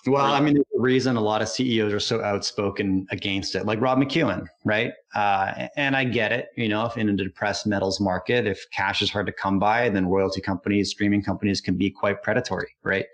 Well, 0.08 0.34
I 0.34 0.40
mean, 0.40 0.54
the 0.54 0.80
reason 0.80 1.16
a 1.16 1.22
lot 1.22 1.42
of 1.42 1.50
CEOs 1.50 1.92
are 1.92 2.00
so 2.00 2.22
outspoken 2.22 3.08
against 3.10 3.56
it, 3.56 3.66
like 3.66 3.82
Rob 3.82 3.98
McEwen, 3.98 4.46
right? 4.64 4.92
Uh, 5.16 5.68
and 5.78 5.96
I 5.96 6.04
get 6.04 6.32
it. 6.32 6.50
You 6.56 6.70
know, 6.70 6.86
if 6.86 6.96
in 6.96 7.10
a 7.10 7.14
depressed 7.14 7.66
metals 7.66 8.00
market, 8.00 8.46
if 8.46 8.64
cash 8.72 9.02
is 9.02 9.10
hard 9.10 9.26
to 9.26 9.32
come 9.32 9.58
by, 9.58 9.90
then 9.90 10.08
royalty 10.08 10.42
companies, 10.42 10.92
streaming 10.92 11.24
companies 11.24 11.60
can 11.60 11.76
be 11.76 11.90
quite 11.90 12.22
predatory, 12.22 12.76
right? 12.84 13.06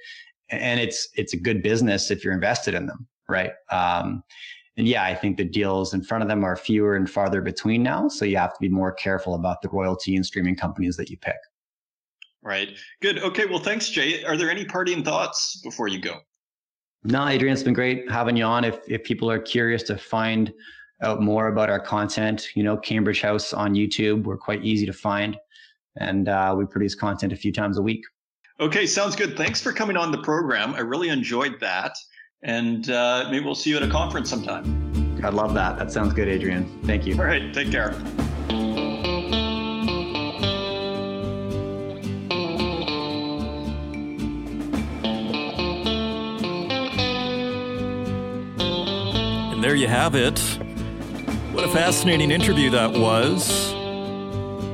And 0.49 0.82
it's 0.82 1.07
it's 1.15 1.34
a 1.34 1.38
good 1.38 1.63
business 1.63 2.11
if 2.11 2.26
you're 2.26 2.34
invested 2.34 2.74
in 2.74 2.88
them, 2.88 3.07
right? 3.30 3.51
Um, 3.72 4.22
and 4.76 4.88
yeah, 4.88 5.03
I 5.03 5.15
think 5.15 5.38
the 5.38 5.45
deals 5.45 5.93
in 5.93 6.03
front 6.03 6.24
of 6.24 6.28
them 6.28 6.43
are 6.43 6.55
fewer 6.55 6.95
and 6.95 7.09
farther 7.09 7.41
between 7.41 7.84
now. 7.84 8.09
So 8.09 8.26
you 8.26 8.38
have 8.38 8.53
to 8.53 8.59
be 8.59 8.69
more 8.69 8.91
careful 8.91 9.36
about 9.36 9.61
the 9.61 9.69
royalty 9.69 10.15
and 10.15 10.26
streaming 10.26 10.55
companies 10.55 10.97
that 10.97 11.09
you 11.09 11.17
pick. 11.17 11.38
Right. 12.44 12.70
Good. 13.02 13.20
Okay. 13.20 13.46
Well, 13.46 13.60
thanks, 13.60 13.89
Jay. 13.89 14.24
Are 14.24 14.36
there 14.36 14.50
any 14.50 14.66
parting 14.66 15.04
thoughts 15.04 15.62
before 15.64 15.88
you 15.88 16.00
go? 16.00 16.20
No, 17.04 17.28
Adrian, 17.28 17.54
it's 17.54 17.64
been 17.64 17.74
great 17.74 18.10
having 18.10 18.38
you 18.38 18.44
on. 18.44 18.64
If 18.64 18.80
if 18.88 19.04
people 19.04 19.30
are 19.30 19.39
curious 19.39 19.84
to 19.84 19.98
find 19.98 20.54
out 21.04 21.22
more 21.22 21.48
about 21.48 21.70
our 21.70 21.80
content, 21.80 22.50
you 22.56 22.64
know, 22.64 22.78
Cambridge 22.78 23.22
House 23.22 23.54
on 23.54 23.74
YouTube, 23.74 24.24
we're 24.24 24.38
quite 24.38 24.64
easy 24.64 24.86
to 24.86 24.94
find, 24.94 25.38
and 26.00 26.30
uh, 26.30 26.54
we 26.58 26.66
produce 26.66 26.94
content 26.94 27.34
a 27.34 27.36
few 27.36 27.52
times 27.52 27.78
a 27.78 27.82
week. 27.82 28.04
Okay, 28.60 28.86
sounds 28.86 29.16
good. 29.16 29.36
Thanks 29.36 29.60
for 29.60 29.74
coming 29.74 29.98
on 29.98 30.12
the 30.12 30.20
program. 30.20 30.76
I 30.76 30.82
really 30.82 31.10
enjoyed 31.10 31.60
that, 31.60 31.96
and 32.44 32.89
uh, 32.92 33.28
maybe 33.32 33.44
we'll 33.44 33.56
see 33.56 33.72
you 33.72 33.78
at 33.78 33.84
a 33.84 33.89
conference 33.89 34.30
sometime. 34.30 35.20
I 35.24 35.30
love 35.30 35.54
that. 35.56 35.78
That 35.80 35.92
sounds 35.92 36.14
good, 36.14 36.28
Adrian. 36.28 36.66
Thank 36.84 37.08
you. 37.08 37.16
All 37.16 37.26
right, 37.26 37.52
take 37.54 37.72
care. 37.72 37.96
There 49.72 49.78
you 49.78 49.88
have 49.88 50.15
it. 50.15 50.38
What 51.53 51.63
a 51.63 51.69
fascinating 51.69 52.30
interview 52.30 52.72
that 52.72 52.91
was. 52.91 53.72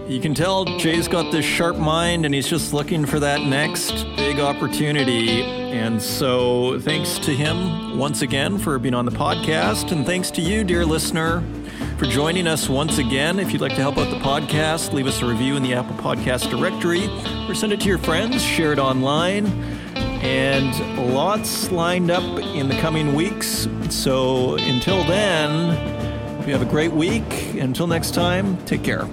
You 0.10 0.20
can 0.20 0.34
tell 0.34 0.66
Jay's 0.80 1.08
got 1.08 1.32
this 1.32 1.46
sharp 1.46 1.78
mind 1.78 2.26
and 2.26 2.34
he's 2.34 2.48
just 2.48 2.74
looking 2.74 3.06
for 3.06 3.20
that 3.20 3.42
next 3.42 3.92
big 4.16 4.40
opportunity. 4.40 5.44
And 5.44 6.02
so, 6.02 6.80
thanks 6.80 7.20
to 7.20 7.32
him 7.32 8.00
once 8.00 8.24
again 8.24 8.58
for 8.58 8.80
being 8.80 8.96
on 8.96 9.06
the 9.06 9.12
podcast. 9.12 9.92
And 9.92 10.04
thanks 10.04 10.32
to 10.32 10.42
you, 10.42 10.64
dear 10.64 10.84
listener, 10.84 11.44
for 12.00 12.08
joining 12.08 12.48
us 12.48 12.68
once 12.68 12.98
again. 12.98 13.38
If 13.38 13.54
you'd 13.54 13.62
like 13.62 13.76
to 13.76 13.82
help 13.82 14.00
out 14.00 14.10
the 14.10 14.18
podcast, 14.18 14.94
leave 14.94 15.06
us 15.06 15.22
a 15.22 15.28
review 15.28 15.58
in 15.58 15.62
the 15.62 15.76
Apple 15.76 15.96
Podcast 15.98 16.50
directory 16.50 17.06
or 17.48 17.54
send 17.54 17.72
it 17.72 17.82
to 17.82 17.88
your 17.88 18.00
friends, 18.00 18.42
share 18.42 18.74
it 18.74 18.80
online 18.80 19.77
and 20.28 21.14
lots 21.14 21.72
lined 21.72 22.12
up 22.12 22.24
in 22.40 22.68
the 22.68 22.76
coming 22.80 23.16
weeks. 23.16 23.68
So 23.90 24.56
until 24.58 25.02
then, 25.06 25.70
you 26.46 26.52
have 26.52 26.62
a 26.62 26.70
great 26.70 26.92
week. 26.92 27.56
Until 27.56 27.88
next 27.88 28.14
time, 28.14 28.58
take 28.66 28.84
care. 28.84 29.08